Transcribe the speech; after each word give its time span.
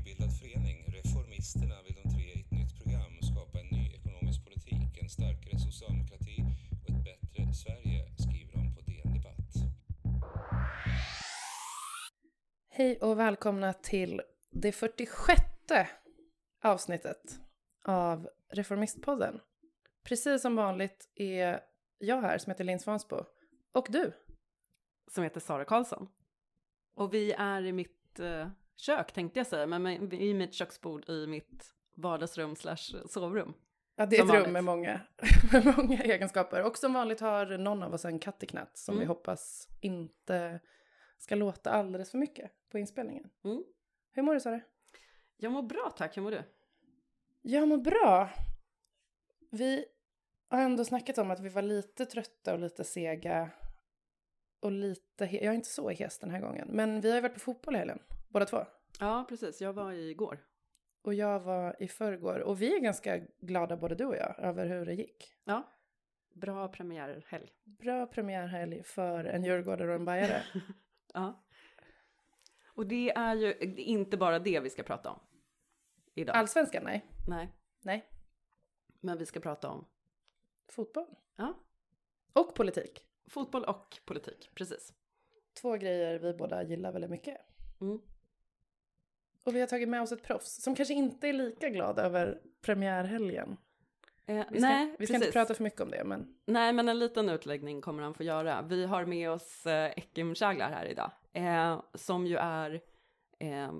nybildad 0.00 0.32
förening, 0.38 0.84
Reformisterna, 0.88 1.74
vill 1.82 1.94
de 2.02 2.10
tre 2.10 2.22
i 2.22 2.40
ett 2.40 2.50
nytt 2.50 2.82
program 2.82 3.12
skapa 3.22 3.60
en 3.60 3.66
ny 3.66 3.94
ekonomisk 3.94 4.44
politik, 4.44 4.98
en 5.02 5.08
starkare 5.08 5.58
socialdemokrati 5.58 6.44
och 6.82 6.90
ett 6.90 7.04
bättre 7.04 7.54
Sverige, 7.54 8.00
skriver 8.18 8.52
de 8.52 8.74
på 8.74 8.80
DN 8.80 9.12
Debatt. 9.14 9.52
Hej 12.68 12.98
och 13.00 13.18
välkomna 13.18 13.72
till 13.72 14.22
det 14.50 14.72
46 14.72 15.42
avsnittet 16.62 17.40
av 17.84 18.28
Reformistpodden. 18.52 19.40
Precis 20.04 20.42
som 20.42 20.56
vanligt 20.56 21.08
är 21.14 21.60
jag 21.98 22.20
här 22.20 22.38
som 22.38 22.50
heter 22.50 22.64
Linn 22.64 22.80
Svansbo. 22.80 23.24
Och 23.72 23.86
du? 23.90 24.12
som 25.10 25.24
heter 25.24 25.40
Sara 25.40 25.64
Karlsson. 25.64 26.08
Och 26.94 27.14
vi 27.14 27.32
är 27.32 27.62
i 27.62 27.72
mitt 27.72 28.20
eh, 28.20 28.48
kök 28.80 29.12
tänkte 29.12 29.40
jag 29.40 29.46
säga, 29.46 29.66
men 29.66 30.12
i 30.12 30.34
mitt 30.34 30.54
köksbord 30.54 31.08
i 31.08 31.26
mitt 31.26 31.74
vardagsrum 31.94 32.56
slash 32.56 33.06
sovrum. 33.08 33.54
Ja, 33.96 34.06
det 34.06 34.16
är 34.16 34.20
Som 34.20 34.30
ett 34.30 34.44
rum 34.44 34.52
med 34.52 34.64
många, 34.64 35.00
med 35.52 35.74
många 35.76 36.02
egenskaper. 36.02 36.62
Och 36.62 36.78
som 36.78 36.92
vanligt 36.92 37.20
har 37.20 37.46
någon 37.58 37.82
av 37.82 37.94
oss 37.94 38.04
en 38.04 38.18
katt 38.18 38.42
i 38.42 38.46
knät 38.46 38.70
som 38.78 38.92
Mm. 38.94 39.00
vi 39.00 39.06
hoppas 39.06 39.68
inte 39.80 40.60
ska 41.18 41.34
låta 41.34 41.70
alldeles 41.70 42.10
för 42.10 42.18
mycket 42.18 42.50
på 42.70 42.78
inspelningen. 42.78 43.30
Mm. 43.44 43.64
Hur 44.12 44.22
mår 44.22 44.34
du 44.34 44.40
Sara? 44.40 44.60
Jag 45.36 45.52
mår 45.52 45.62
bra 45.62 45.94
tack, 45.96 46.16
hur 46.16 46.22
mår 46.22 46.30
du? 46.30 46.42
Jag 47.42 47.68
mår 47.68 47.78
bra. 47.78 48.30
Vi 49.50 49.84
har 50.48 50.60
ändå 50.60 50.84
snackat 50.84 51.18
om 51.18 51.30
att 51.30 51.40
vi 51.40 51.48
var 51.48 51.62
lite 51.62 52.06
trötta 52.06 52.52
och 52.52 52.58
lite 52.58 52.84
sega. 52.84 53.50
Och 54.60 54.72
lite, 54.72 55.24
jag 55.24 55.44
är 55.44 55.52
inte 55.52 55.68
så 55.68 55.90
hes 55.90 56.18
den 56.18 56.30
här 56.30 56.40
gången. 56.40 56.68
Men 56.70 57.00
vi 57.00 57.08
har 57.08 57.16
ju 57.16 57.20
varit 57.22 57.34
på 57.34 57.40
fotboll 57.40 57.74
i 57.74 57.78
helgen, 57.78 57.98
båda 58.30 58.46
två. 58.46 58.66
Ja, 59.00 59.26
precis, 59.28 59.60
jag 59.60 59.72
var 59.72 59.92
igår. 59.92 60.44
Och 61.02 61.14
jag 61.14 61.40
var 61.40 61.76
i 61.82 61.88
förrgår. 61.88 62.38
Och 62.38 62.62
vi 62.62 62.74
är 62.76 62.80
ganska 62.80 63.18
glada 63.40 63.76
både 63.76 63.94
du 63.94 64.04
och 64.04 64.16
jag 64.16 64.38
över 64.38 64.66
hur 64.66 64.86
det 64.86 64.94
gick. 64.94 65.34
Ja, 65.44 65.72
bra 66.34 66.68
premiärhelg. 66.68 67.52
Bra 67.64 68.06
premiärhelg 68.06 68.82
för 68.82 69.24
en 69.24 69.44
djurgårdare 69.44 69.88
och 69.88 69.94
en 69.94 70.04
bajare. 70.04 70.42
Ja. 71.14 71.44
Och 72.66 72.86
det 72.86 73.10
är 73.10 73.34
ju 73.34 73.54
inte 73.76 74.16
bara 74.16 74.38
det 74.38 74.60
vi 74.60 74.70
ska 74.70 74.82
prata 74.82 75.10
om 75.10 75.20
idag. 76.14 76.36
Allsvenskan? 76.36 76.84
Nej. 76.84 77.06
Nej, 77.28 77.52
Nej. 77.82 78.08
men 79.00 79.18
vi 79.18 79.26
ska 79.26 79.40
prata 79.40 79.68
om 79.68 79.86
Fotboll. 80.68 81.06
ja, 81.36 81.54
Och 82.32 82.54
politik. 82.54 83.04
fotboll 83.28 83.64
och 83.64 83.98
politik, 84.04 84.50
precis. 84.54 84.92
Två 85.60 85.76
grejer 85.76 86.18
vi 86.18 86.32
båda 86.34 86.62
gillar 86.62 86.92
väldigt 86.92 87.10
mycket. 87.10 87.36
Mm. 87.80 88.00
Och 89.44 89.54
vi 89.56 89.60
har 89.60 89.66
tagit 89.66 89.88
med 89.88 90.02
oss 90.02 90.12
ett 90.12 90.22
proffs 90.22 90.62
som 90.62 90.74
kanske 90.74 90.94
inte 90.94 91.28
är 91.28 91.32
lika 91.32 91.68
glad 91.68 91.98
över 91.98 92.40
premiärhelgen. 92.62 93.56
Eh, 94.26 94.44
Vi 94.50 94.60
ska, 94.60 94.68
nej, 94.68 94.96
vi 94.98 95.06
ska 95.06 95.16
inte 95.16 95.32
prata 95.32 95.54
för 95.54 95.64
mycket 95.64 95.80
om 95.80 95.90
det, 95.90 96.04
men 96.04 96.34
Nej, 96.46 96.72
men 96.72 96.88
en 96.88 96.98
liten 96.98 97.28
utläggning 97.28 97.80
kommer 97.80 98.02
han 98.02 98.14
få 98.14 98.22
göra. 98.22 98.62
Vi 98.62 98.86
har 98.86 99.04
med 99.04 99.30
oss 99.30 99.66
eh, 99.66 99.92
Ekim 99.96 100.34
Şaglar 100.34 100.70
här 100.70 100.84
idag, 100.86 101.10
eh, 101.32 101.82
som 101.94 102.26
ju 102.26 102.36
är... 102.36 102.80
Eh, 103.38 103.70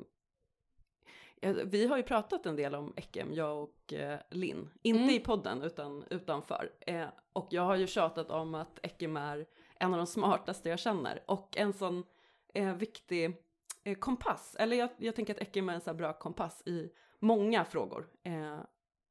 vi 1.65 1.87
har 1.87 1.97
ju 1.97 2.03
pratat 2.03 2.47
en 2.47 2.57
del 2.57 2.75
om 2.75 2.93
Ekim, 2.97 3.33
jag 3.33 3.63
och 3.63 3.93
eh, 3.93 4.19
Linn. 4.31 4.71
Inte 4.83 5.03
Mm. 5.03 5.15
i 5.15 5.21
podden, 5.21 5.63
utan 5.63 6.05
utanför. 6.11 6.73
Eh, 6.81 7.07
och 7.33 7.47
jag 7.51 7.63
har 7.63 7.77
ju 7.77 7.87
tjatat 7.87 8.31
om 8.31 8.55
att 8.55 8.79
Ekim 8.83 9.17
är 9.17 9.47
en 9.79 9.93
av 9.95 9.97
de 9.99 10.07
smartaste 10.07 10.69
jag 10.69 10.79
känner. 10.79 11.23
Och 11.27 11.57
en 11.57 11.73
sån 11.73 12.05
eh, 12.55 12.75
viktig 12.75 13.37
eh, 13.85 13.95
kompass. 13.95 14.57
Eller 14.59 14.77
jag, 14.77 14.91
jag 14.97 15.15
tänker 15.15 15.35
att 15.35 15.41
Ekim 15.41 15.69
är 15.69 15.75
en 15.75 15.81
så 15.81 15.91
här 15.91 15.97
bra 15.97 16.13
kompass 16.13 16.63
i 16.67 16.91
många 17.19 17.65
frågor. 17.65 18.09
Eh, 18.23 18.59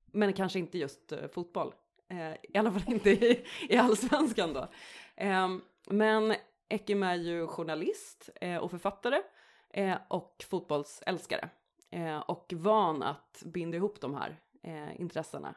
men 0.06 0.34
kanske 0.34 0.59
inte 0.59 0.78
just 0.78 1.12
eh, 1.12 1.28
fotboll. 1.28 1.74
Eh, 2.07 2.34
I 2.34 2.57
alla 2.57 2.72
fall 2.72 2.84
inte 2.94 3.09
i, 3.09 3.46
i 3.69 3.78
allsvenskan 3.78 4.53
då. 4.53 4.68
Eh, 5.16 5.47
men 5.88 6.35
Ekim 6.69 7.03
är 7.03 7.16
ju 7.16 7.47
journalist 7.47 8.29
eh, 8.41 8.58
och 8.58 8.72
författare 8.72 9.22
eh, 9.69 9.97
och 10.08 10.46
fotbollsälskare. 10.50 11.50
Eh, 11.91 12.19
och 12.19 12.53
van 12.56 13.03
att 13.03 13.44
binda 13.46 13.78
ihop 13.78 14.02
de 14.02 14.16
här 14.16 14.40
eh, 14.63 15.02
intressena. 15.02 15.56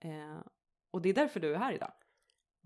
Eh, 0.00 0.38
och 0.90 1.02
det 1.02 1.08
är 1.08 1.14
därför 1.14 1.40
du 1.40 1.54
är 1.54 1.58
här 1.58 1.72
idag. 1.72 1.92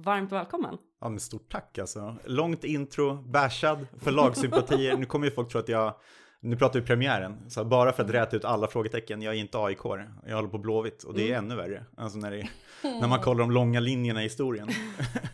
Varmt 0.00 0.32
välkommen. 0.32 0.78
Ja, 1.00 1.08
men 1.08 1.20
stort 1.20 1.52
tack 1.52 1.78
alltså. 1.78 2.16
Långt 2.24 2.64
intro, 2.64 3.14
bashad 3.14 3.86
för 4.00 4.10
lagsympatier. 4.10 4.96
nu 4.96 5.06
kommer 5.06 5.26
ju 5.26 5.30
folk 5.30 5.48
tro 5.48 5.60
att 5.60 5.68
jag, 5.68 5.94
nu 6.40 6.56
pratar 6.56 6.80
vi 6.80 6.86
premiären, 6.86 7.50
så 7.50 7.64
bara 7.64 7.92
för 7.92 8.04
att 8.04 8.10
räta 8.10 8.36
ut 8.36 8.44
alla 8.44 8.66
frågetecken, 8.66 9.22
jag 9.22 9.34
är 9.34 9.38
inte 9.38 9.58
aik 9.58 9.78
jag 10.26 10.36
håller 10.36 10.48
på 10.48 10.58
Blåvitt 10.58 11.02
och 11.02 11.14
det 11.14 11.32
är 11.32 11.38
ännu 11.38 11.56
värre. 11.56 11.84
Alltså 11.96 12.18
när, 12.18 12.30
det, 12.30 12.48
när 12.82 13.08
man 13.08 13.20
kollar 13.20 13.40
de 13.40 13.50
långa 13.50 13.80
linjerna 13.80 14.20
i 14.20 14.22
historien. 14.22 14.68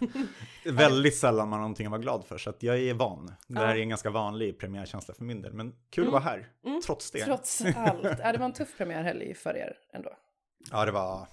Väldigt 0.65 1.17
sällan 1.17 1.49
man 1.49 1.59
har 1.59 1.65
någonting 1.65 1.87
att 1.87 1.91
vara 1.91 2.03
glad 2.03 2.25
för, 2.25 2.39
så 2.39 2.51
att 2.51 2.63
jag 2.63 2.79
är 2.79 2.95
van. 2.95 3.33
Det 3.47 3.59
här 3.59 3.77
är 3.77 3.81
en 3.81 3.89
ganska 3.89 4.11
vanlig 4.11 4.59
premiärkänsla 4.59 5.15
för 5.15 5.25
min 5.25 5.43
del, 5.43 5.53
men 5.53 5.73
kul 5.91 6.07
att 6.07 6.13
vara 6.13 6.23
här, 6.23 6.49
trots 6.87 7.11
det. 7.11 7.25
trots 7.25 7.63
allt. 7.77 8.19
Ja, 8.23 8.33
det 8.33 8.39
var 8.39 8.47
en 8.47 8.53
tuff 8.53 8.77
premiärhelg 8.77 9.35
för 9.35 9.57
er 9.57 9.77
ändå. 9.93 10.11
Ja, 10.71 10.85
det 10.85 10.93
var 10.93 11.29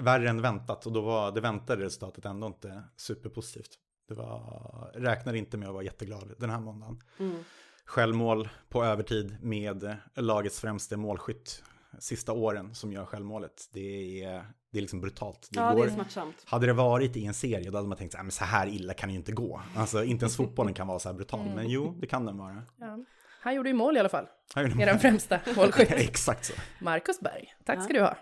värre 0.00 0.28
än 0.28 0.42
väntat 0.42 0.86
och 0.86 0.92
då 0.92 1.00
var 1.00 1.32
det 1.32 1.40
väntade 1.40 1.84
resultatet 1.84 2.24
ändå 2.24 2.46
inte 2.46 2.82
superpositivt. 2.96 3.70
Det 4.08 4.14
var, 4.14 4.90
räknade 4.94 5.38
inte 5.38 5.56
med 5.56 5.68
att 5.68 5.74
vara 5.74 5.84
jätteglad 5.84 6.34
den 6.38 6.50
här 6.50 6.60
måndagen. 6.60 7.00
Mm. 7.18 7.36
Självmål 7.84 8.48
på 8.68 8.84
övertid 8.84 9.36
med 9.42 9.96
lagets 10.14 10.60
främste 10.60 10.96
målskytt 10.96 11.62
sista 11.98 12.32
åren 12.32 12.74
som 12.74 12.92
gör 12.92 13.04
självmålet. 13.04 13.68
Det 13.72 14.24
är, 14.24 14.44
det 14.72 14.78
är 14.78 14.80
liksom 14.82 15.00
brutalt. 15.00 15.48
Det 15.50 15.60
Ja, 15.60 15.70
det 15.70 15.76
går, 15.76 15.86
är 15.86 15.90
smärtsamt. 15.90 16.34
hade 16.44 16.66
det 16.66 16.72
varit 16.72 17.16
i 17.16 17.24
en 17.26 17.34
serie 17.34 17.70
då 17.70 17.76
hade 17.78 17.88
man 17.88 17.98
tänkt 17.98 18.12
så 18.12 18.18
här, 18.18 18.24
men 18.24 18.32
så 18.32 18.44
här 18.44 18.66
illa 18.66 18.94
kan 18.94 19.08
det 19.08 19.12
ju 19.12 19.18
inte 19.18 19.32
gå. 19.32 19.62
Alltså 19.76 20.04
inte 20.04 20.24
ens 20.24 20.36
fotbollen 20.36 20.74
kan 20.74 20.86
vara 20.86 20.98
så 20.98 21.08
här 21.08 21.16
brutal, 21.16 21.46
men 21.54 21.68
jo, 21.68 21.96
det 22.00 22.06
kan 22.06 22.26
den 22.26 22.38
vara. 22.38 22.62
Ja. 22.76 22.98
Han 23.42 23.54
gjorde 23.54 23.68
ju 23.68 23.74
mål 23.74 23.96
i 23.96 24.00
alla 24.00 24.08
fall. 24.08 24.26
Här 24.54 24.64
är 24.64 24.68
det- 24.68 24.82
Er 24.82 24.86
den 24.86 24.98
främsta 24.98 25.40
målskytt. 25.56 25.90
Exakt 25.92 26.44
så. 26.44 26.52
Marcus 26.80 27.20
Berg. 27.20 27.54
Tack 27.64 27.78
Ja. 27.78 27.82
ska 27.82 27.92
du 27.92 28.00
ha. 28.00 28.16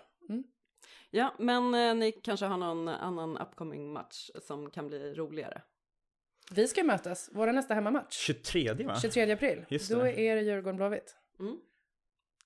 Ja, 1.11 1.35
men 1.39 1.73
eh, 1.73 1.95
ni 1.95 2.11
kanske 2.11 2.45
har 2.45 2.57
någon 2.57 2.87
annan 2.87 3.37
upcoming 3.37 3.93
match 3.93 4.29
som 4.41 4.69
kan 4.69 4.87
bli 4.87 5.13
roligare. 5.13 5.61
Vi 6.51 6.67
ska 6.67 6.83
mötas, 6.83 7.29
vår 7.33 7.47
nästa 7.51 7.73
hemmamatch. 7.73 8.13
23 8.17 8.73
va? 8.73 8.99
23 9.01 9.31
april. 9.31 9.65
Just 9.69 9.91
Då 9.91 10.03
det. 10.03 10.19
är 10.19 10.35
det 10.35 10.41
Djurgården-Blåvitt. 10.41 11.15
Mm, 11.39 11.57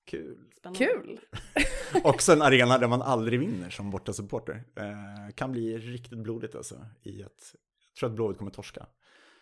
Kul. 0.04 0.38
spännande. 0.56 0.78
Kul! 0.86 1.20
Också 2.04 2.32
en 2.32 2.42
arena 2.42 2.78
där 2.78 2.88
man 2.88 3.02
aldrig 3.02 3.40
vinner 3.40 3.70
som 3.70 3.90
bortasupporter. 3.90 4.64
Eh, 4.76 5.34
kan 5.34 5.52
bli 5.52 5.78
riktigt 5.78 6.18
blodigt 6.18 6.54
alltså. 6.54 6.86
I 7.02 7.22
ett, 7.22 7.54
jag 7.92 7.98
tror 7.98 8.08
att 8.10 8.16
Blåvitt 8.16 8.38
kommer 8.38 8.50
torska. 8.50 8.86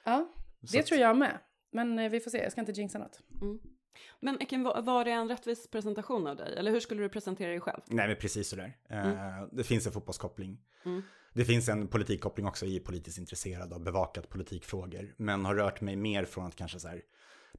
Ja, 0.04 0.32
Så 0.60 0.72
det 0.72 0.78
att- 0.80 0.86
tror 0.86 1.00
jag 1.00 1.16
med. 1.16 1.38
Men 1.72 1.98
eh, 1.98 2.10
vi 2.10 2.20
får 2.20 2.30
se, 2.30 2.38
jag 2.42 2.52
ska 2.52 2.60
inte 2.60 2.72
jinxa 2.72 2.98
något. 2.98 3.20
Mm. 3.42 3.58
Men 4.20 4.40
Ekim, 4.40 4.62
var, 4.62 5.04
det 5.04 5.10
en 5.10 5.28
rättvis 5.28 5.70
presentation 5.70 6.26
av 6.26 6.36
dig? 6.36 6.54
Eller 6.56 6.70
hur 6.70 6.80
skulle 6.80 7.02
du 7.02 7.08
presentera 7.08 7.50
dig 7.50 7.60
själv? 7.60 7.80
Nej, 7.86 8.08
men 8.08 8.16
precis 8.16 8.48
sådär. 8.48 8.76
Eh, 8.88 9.46
Det 9.52 9.64
finns 9.64 9.86
en 9.86 9.92
fotbollskoppling. 9.92 10.60
Mm. 10.84 11.02
Det 11.32 11.44
finns 11.44 11.68
en 11.68 11.88
politikkoppling 11.88 12.46
också. 12.46 12.66
Jag 12.66 12.74
är 12.74 12.80
politiskt 12.80 13.18
intresserad 13.18 13.72
av 13.72 13.80
bevakat 13.80 14.28
politikfrågor. 14.28 15.14
Men 15.16 15.44
har 15.44 15.54
rört 15.54 15.80
mig 15.80 15.96
mer 15.96 16.24
från 16.24 16.46
att 16.46 16.56
kanske 16.56 16.80
så 16.80 16.88
här 16.88 17.02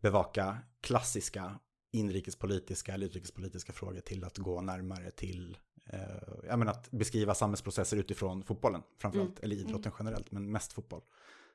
bevaka 0.02 0.58
klassiska 0.82 1.60
inrikespolitiska 1.92 2.94
eller 2.94 3.06
utrikespolitiska 3.06 3.74
frågor 3.74 4.00
till 4.00 4.24
att 4.24 4.38
gå 4.38 4.62
närmare 4.62 5.12
till, 5.12 5.58
eh, 5.86 6.58
menar 6.58 6.72
att 6.72 6.92
beskriva 6.92 7.36
samhällsprocesser 7.36 7.98
utifrån 7.98 8.44
fotbollen 8.44 8.82
framförallt, 8.98 9.40
eller 9.40 9.56
idrotten 9.56 9.92
generellt, 10.00 10.32
men 10.32 10.52
mest 10.52 10.74
fotboll. 10.74 11.02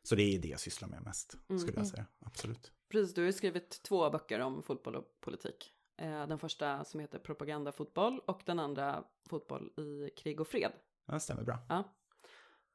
Så 0.02 0.14
det 0.14 0.22
är 0.22 0.38
det 0.38 0.48
jag 0.48 0.60
sysslar 0.60 0.88
med 0.88 1.02
mest, 1.02 1.36
skulle 1.60 1.78
jag 1.78 1.86
säga, 1.86 2.06
absolut. 2.20 2.72
Precis, 2.91 3.15
du 3.15 3.21
har 3.21 3.27
ju 3.27 3.33
skrivit 3.33 3.83
två 3.83 4.10
böcker 4.10 4.41
om 4.41 4.63
fotboll 4.63 4.97
och 4.97 5.21
politik. 5.21 5.72
Eh, 5.97 6.27
den 6.27 6.39
första 6.39 6.84
som 6.84 7.01
heter 7.01 7.19
Propagandafotboll 7.19 8.21
och 8.27 8.42
den 8.47 8.59
andra 8.59 9.04
Fotboll 9.28 9.71
i 9.77 10.10
krig 10.16 10.41
och 10.41 10.48
fred. 10.48 10.72
Ja, 11.07 11.15
det 11.15 11.21
stämmer 11.21 11.42
bra. 11.42 11.59
Ja. 11.69 11.84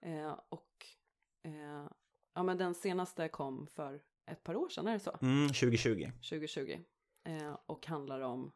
Eh, 0.02 0.40
och 0.50 0.86
eh, 1.44 1.88
ja, 2.36 2.44
men 2.44 2.58
den 2.58 2.76
senaste 2.76 3.28
kom 3.30 3.68
för 3.68 4.02
ett 4.32 4.44
par 4.44 4.56
år 4.56 4.70
sedan, 4.70 4.88
är 4.88 4.94
det 4.94 5.00
så? 5.00 5.18
Mm, 5.22 5.48
2020. 5.48 6.12
2020. 6.30 6.80
Eh, 7.26 7.58
och 7.66 7.86
handlar 7.86 8.22
om, 8.22 8.52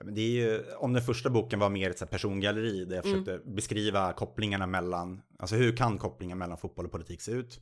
det 0.00 0.20
är 0.20 0.30
ju, 0.30 0.74
om 0.74 0.92
den 0.92 1.02
första 1.02 1.30
boken 1.30 1.58
var 1.58 1.70
mer 1.70 1.90
ett 1.90 2.10
persongalleri 2.10 2.84
där 2.84 2.96
jag 2.96 3.06
Mm. 3.06 3.24
försökte 3.24 3.50
beskriva 3.50 4.12
kopplingarna 4.12 4.66
mellan, 4.66 5.22
alltså 5.38 5.56
hur 5.56 5.76
kan 5.76 5.98
kopplingen 5.98 6.38
mellan 6.38 6.58
fotboll 6.58 6.84
och 6.84 6.92
politik 6.92 7.20
se 7.20 7.32
ut? 7.32 7.60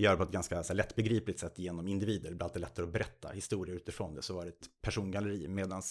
Gör 0.00 0.16
på 0.16 0.22
ett 0.22 0.30
ganska 0.30 0.62
så 0.62 0.68
här, 0.72 0.76
lättbegripligt 0.76 1.40
sätt 1.40 1.58
genom 1.58 1.88
individer, 1.88 2.30
det 2.30 2.36
blir 2.36 2.44
alltid 2.44 2.60
lättare 2.60 2.86
att 2.86 2.92
berätta 2.92 3.28
historier 3.28 3.76
utifrån 3.76 4.14
det, 4.14 4.22
så 4.22 4.34
var 4.34 4.44
det 4.44 4.48
ett 4.48 4.68
persongalleri. 4.82 5.48
Medan 5.48 5.82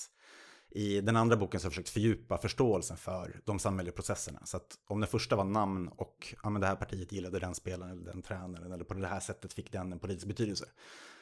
i 0.72 1.02
den 1.02 1.16
andra 1.16 1.38
boken 1.38 1.60
så 1.60 1.66
har 1.66 1.68
jag 1.70 1.74
försökt 1.74 1.90
fördjupa 1.90 2.38
förståelsen 2.38 2.98
för 2.98 3.42
de 3.46 3.60
samhälleliga 3.60 3.96
processerna. 3.96 4.46
Så 4.46 4.58
att 4.58 4.78
om 4.88 5.00
den 5.00 5.10
första 5.10 5.36
var 5.36 5.44
namn 5.44 5.88
och 5.88 6.36
ja, 6.44 6.50
men 6.50 6.62
det 6.62 6.68
här 6.68 6.76
partiet 6.76 7.12
gillade 7.12 7.40
den 7.40 7.56
spelaren 7.56 7.92
eller 7.92 8.06
den 8.06 8.22
tränaren 8.22 8.72
eller 8.72 8.84
på 8.84 8.94
det 8.94 9.08
här 9.08 9.20
sättet 9.20 9.54
fick 9.54 9.72
den 9.72 9.94
en 9.94 10.00
politisk 10.00 10.28
betydelse. 10.28 10.66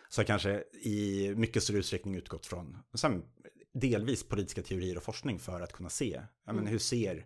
Så 0.10 0.19
jag 0.22 0.28
kanske 0.28 0.63
i 0.83 1.33
mycket 1.36 1.63
större 1.63 1.78
utsträckning 1.78 2.16
utgått 2.16 2.45
från 2.45 2.78
delvis 3.74 4.24
politiska 4.24 4.62
teorier 4.62 4.98
och 4.98 5.04
forskning 5.04 5.40
för 5.40 5.62
att 5.62 5.74
kunna 5.74 5.90
se, 5.90 6.22
ja, 6.45 6.54
men 6.54 6.57
Mm. 6.57 6.68
hur 6.68 6.80
ser 6.80 7.25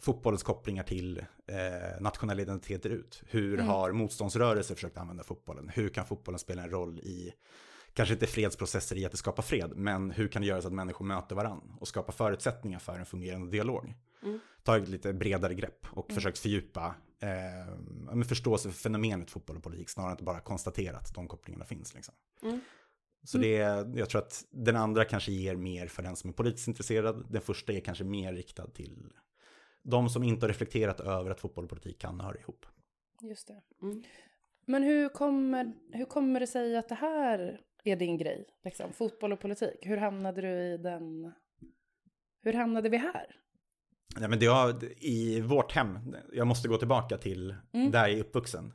fotbollens 0.00 0.42
kopplingar 0.42 0.82
till 0.82 1.18
eh, 1.46 2.00
nationella 2.00 2.42
identiteter 2.42 2.90
ut? 2.90 3.22
Hur 3.26 3.54
Mm. 3.54 3.66
har 3.66 3.92
motståndsrörelser 3.92 4.74
försökt 4.74 4.98
använda 4.98 5.24
fotbollen? 5.24 5.68
Hur 5.68 5.88
kan 5.88 6.06
fotbollen 6.06 6.38
spela 6.38 6.62
en 6.62 6.70
roll 6.70 6.98
i, 7.00 7.32
kanske 7.92 8.12
inte 8.14 8.26
fredsprocesser 8.26 8.96
i 8.96 9.04
att 9.04 9.10
det 9.12 9.16
skapar 9.18 9.42
fred, 9.42 9.72
men 9.76 10.10
hur 10.10 10.28
kan 10.28 10.42
det 10.42 10.48
göra 10.48 10.62
så 10.62 10.68
att 10.68 10.74
människor 10.74 11.04
möter 11.04 11.36
varandra 11.36 11.66
och 11.80 11.88
skapa 11.88 12.12
förutsättningar 12.12 12.78
för 12.78 12.98
en 12.98 13.06
fungerande 13.06 13.50
dialog? 13.50 13.94
Mm. 14.22 14.40
Tagit 14.62 14.82
ett 14.84 14.88
lite 14.88 15.12
bredare 15.12 15.54
grepp 15.54 15.86
och 15.90 16.10
Mm. 16.10 16.14
försökt 16.14 16.38
fördjupa 16.38 16.94
eh, 17.20 18.22
förståelse 18.22 18.70
för 18.70 18.76
fenomenet 18.78 19.30
fotboll 19.30 19.56
och 19.56 19.62
politik, 19.62 19.88
snarare 19.90 20.10
än 20.10 20.16
att 20.16 20.22
bara 20.22 20.40
konstatera 20.40 20.96
att 20.96 21.14
de 21.14 21.28
kopplingarna 21.28 21.64
finns. 21.64 21.94
Liksom. 21.94 22.14
Mm. 22.42 22.60
Så 23.24 23.38
det 23.38 23.56
är, 23.56 23.98
jag 23.98 24.10
tror 24.10 24.20
att 24.22 24.44
den 24.50 24.76
andra 24.76 25.04
kanske 25.04 25.32
ger 25.32 25.56
mer 25.56 25.86
för 25.86 26.02
den 26.02 26.16
som 26.16 26.30
är 26.30 26.34
politiskt 26.34 26.68
intresserad. 26.68 27.26
Den 27.30 27.42
första 27.42 27.72
är 27.72 27.80
kanske 27.80 28.04
mer 28.04 28.32
riktad 28.32 28.66
till 28.66 29.12
de 29.90 30.08
som 30.08 30.22
inte 30.22 30.44
har 30.44 30.48
reflekterat 30.48 31.00
över 31.00 31.30
att 31.30 31.40
fotboll 31.40 31.64
och 31.64 31.70
politik 31.70 31.98
kan 31.98 32.20
höra 32.20 32.38
ihop. 32.38 32.66
Just 33.22 33.48
det. 33.48 33.62
Mm. 33.82 34.02
Men 34.66 34.82
hur 34.82 35.08
kommer, 35.08 35.72
hur 35.92 36.04
kommer 36.04 36.40
det 36.40 36.46
sig 36.46 36.76
att 36.76 36.88
det 36.88 36.94
här 36.94 37.60
är 37.84 37.96
din 37.96 38.16
grej? 38.16 38.46
Liksom? 38.64 38.92
Fotboll 38.92 39.32
och 39.32 39.40
politik. 39.40 39.78
Hur 39.82 39.96
hamnade 39.96 40.40
du 40.40 40.48
i 40.48 40.76
den? 40.78 41.32
Hur 42.42 42.52
hamnade 42.52 42.88
vi 42.88 42.96
här? 42.96 43.26
Nej, 44.18 44.28
men 44.28 44.38
det 44.38 44.46
har, 44.46 44.84
I 45.04 45.40
vårt 45.40 45.72
hem, 45.72 45.98
jag 46.32 46.46
måste 46.46 46.68
gå 46.68 46.76
tillbaka 46.76 47.18
till 47.18 47.54
Mm. 47.72 47.90
där 47.90 48.08
jag 48.08 48.18
är 48.18 48.20
uppvuxen. 48.20 48.72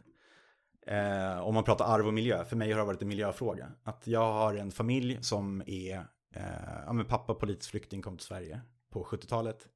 Eh, 0.87 1.39
om 1.47 1.53
man 1.53 1.63
pratar 1.63 1.85
arv 1.85 2.07
och 2.07 2.13
miljö, 2.13 2.45
för 2.45 2.55
mig 2.55 2.71
har 2.71 2.79
det 2.79 2.85
varit 2.85 3.01
en 3.01 3.07
miljöfråga. 3.07 3.71
Att 3.83 4.07
jag 4.07 4.33
har 4.33 4.55
en 4.55 4.71
familj 4.71 5.23
som 5.23 5.63
är, 5.65 5.95
eh, 6.35 6.43
ja 6.85 6.93
men 6.93 7.05
pappa 7.05 7.33
politisk 7.35 7.71
flykting 7.71 8.01
kom 8.01 8.17
till 8.17 8.27
Sverige 8.27 8.61
på 8.89 9.03
70-talet. 9.03 9.67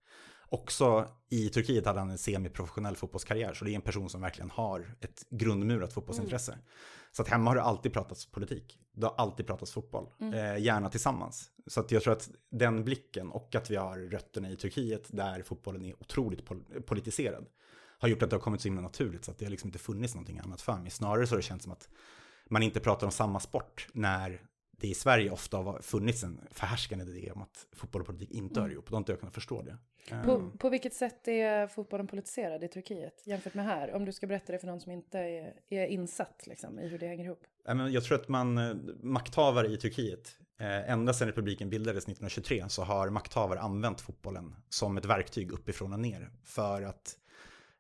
Också 0.56 1.08
i 1.30 1.50
Turkiet 1.50 1.86
hade 1.86 2.00
han 2.00 2.10
en 2.10 2.18
semiprofessionell 2.18 2.96
fotbollskarriär, 2.96 3.54
så 3.54 3.66
det 3.66 3.72
är 3.72 3.76
en 3.76 3.82
person 3.82 4.10
som 4.10 4.22
verkligen 4.22 4.50
har 4.50 4.96
ett 5.02 5.26
grundmurat 5.30 5.94
fotbollsintresse. 5.94 6.58
Så 7.12 7.22
att 7.22 7.28
hemma 7.28 7.50
har 7.50 7.56
det 7.56 7.62
alltid 7.62 7.94
pratats 7.94 8.26
politik. 8.26 8.80
Det 8.94 9.06
har 9.06 9.16
alltid 9.18 9.48
pratats 9.48 9.72
fotboll, 9.72 10.08
eh, 10.20 10.58
gärna 10.64 10.90
tillsammans. 10.90 11.52
Så 11.68 11.80
att 11.80 11.92
jag 11.92 12.04
tror 12.04 12.14
att 12.14 12.30
den 12.52 12.84
blicken 12.84 13.32
och 13.32 13.56
att 13.56 13.72
vi 13.72 13.76
har 13.76 13.98
rötterna 13.98 14.50
i 14.50 14.56
Turkiet 14.56 15.08
där 15.08 15.44
fotbollen 15.44 15.86
är 15.86 15.94
otroligt 16.02 16.46
pol- 16.46 16.82
politiserad 16.86 17.46
har 18.00 18.10
gjort 18.10 18.24
att 18.24 18.30
det 18.30 18.36
har 18.36 18.42
kommit 18.42 18.62
så 18.62 18.68
himla 18.68 18.82
naturligt 18.82 19.26
så 19.26 19.32
att 19.32 19.38
det 19.38 19.46
har 19.46 19.52
liksom 19.52 19.68
inte 19.68 19.80
funnits 19.80 20.16
någonting 20.16 20.40
annat 20.40 20.62
för 20.62 20.78
mig. 20.78 20.92
Snarare 20.92 21.28
så 21.28 21.34
har 21.34 21.38
det 21.38 21.44
känts 21.44 21.64
som 21.64 21.72
att 21.74 21.90
man 22.50 22.64
inte 22.64 22.80
pratar 22.80 23.08
om 23.08 23.12
samma 23.12 23.40
sport 23.40 23.88
när 23.94 24.42
det 24.78 24.88
i 24.88 24.94
Sverige 24.94 25.32
ofta 25.32 25.58
har 25.58 25.80
funnits 25.82 26.24
en 26.24 26.40
förhärskande 26.52 27.06
idé 27.06 27.32
om 27.32 27.42
att 27.42 27.68
fotboll 27.72 28.02
och 28.02 28.08
politik 28.08 28.32
inte 28.32 28.62
hör 28.62 28.70
ihop. 28.70 28.86
Då 28.90 28.96
har 28.96 28.98
inte 28.98 29.12
jag 29.12 29.20
kunnat 29.20 29.34
förstå 29.36 29.62
det. 29.62 29.78
På, 30.26 30.32
Mm. 30.36 30.58
på 30.58 30.70
vilket 30.70 30.94
sätt 30.94 31.28
är 31.28 31.68
fotbollen 31.68 32.08
politiserad 32.08 32.64
i 32.64 32.68
Turkiet 32.68 33.22
jämfört 33.28 33.54
med 33.54 33.66
här? 33.66 33.94
Om 33.94 34.06
du 34.06 34.12
ska 34.14 34.28
berätta 34.28 34.52
det 34.52 34.60
för 34.60 34.68
någon 34.68 34.80
som 34.82 34.92
inte 34.92 35.20
är, 35.20 35.54
är 35.70 35.86
insatt 35.88 36.44
liksom, 36.48 36.80
i 36.80 36.88
hur 36.88 37.00
det 37.00 37.08
hänger 37.08 37.26
ihop. 37.26 37.44
Jag 37.94 38.04
tror 38.04 38.20
att 38.20 38.28
man, 38.28 38.58
eh, 38.58 38.76
makthavare 39.02 39.68
i 39.68 39.78
Turkiet, 39.78 40.38
eh, 40.60 40.92
ända 40.92 41.14
sedan 41.14 41.28
republiken 41.28 41.70
bildades 41.70 42.04
1923 42.08 42.70
så 42.70 42.84
har 42.84 43.10
makthavare 43.10 43.60
använt 43.60 44.02
fotbollen 44.02 44.56
som 44.70 44.98
ett 44.98 45.06
verktyg 45.06 45.52
uppifrån 45.52 45.94
och 45.94 46.00
ner. 46.00 46.30
För 46.44 46.82
att 46.82 47.18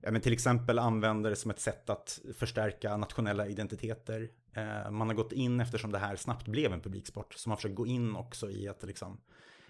ja, 0.05 0.11
men 0.11 0.21
till 0.21 0.33
exempel 0.33 0.79
använda 0.79 1.29
det 1.29 1.35
som 1.35 1.51
ett 1.51 1.59
sätt 1.59 1.89
att 1.89 2.19
förstärka 2.37 2.97
nationella 2.97 3.47
identiteter. 3.47 4.29
Eh, 4.53 4.91
Man 4.91 5.07
har 5.07 5.15
gått 5.15 5.31
in, 5.31 5.59
eftersom 5.59 5.91
det 5.91 5.97
här 5.97 6.15
snabbt 6.15 6.47
blev 6.47 6.73
en 6.73 6.81
publiksport, 6.81 7.33
så 7.33 7.49
man 7.49 7.51
har 7.51 7.57
försökt 7.57 7.75
gå 7.75 7.87
in 7.87 8.15
också 8.15 8.49
i 8.49 8.67
att 8.67 8.83
liksom 8.83 9.17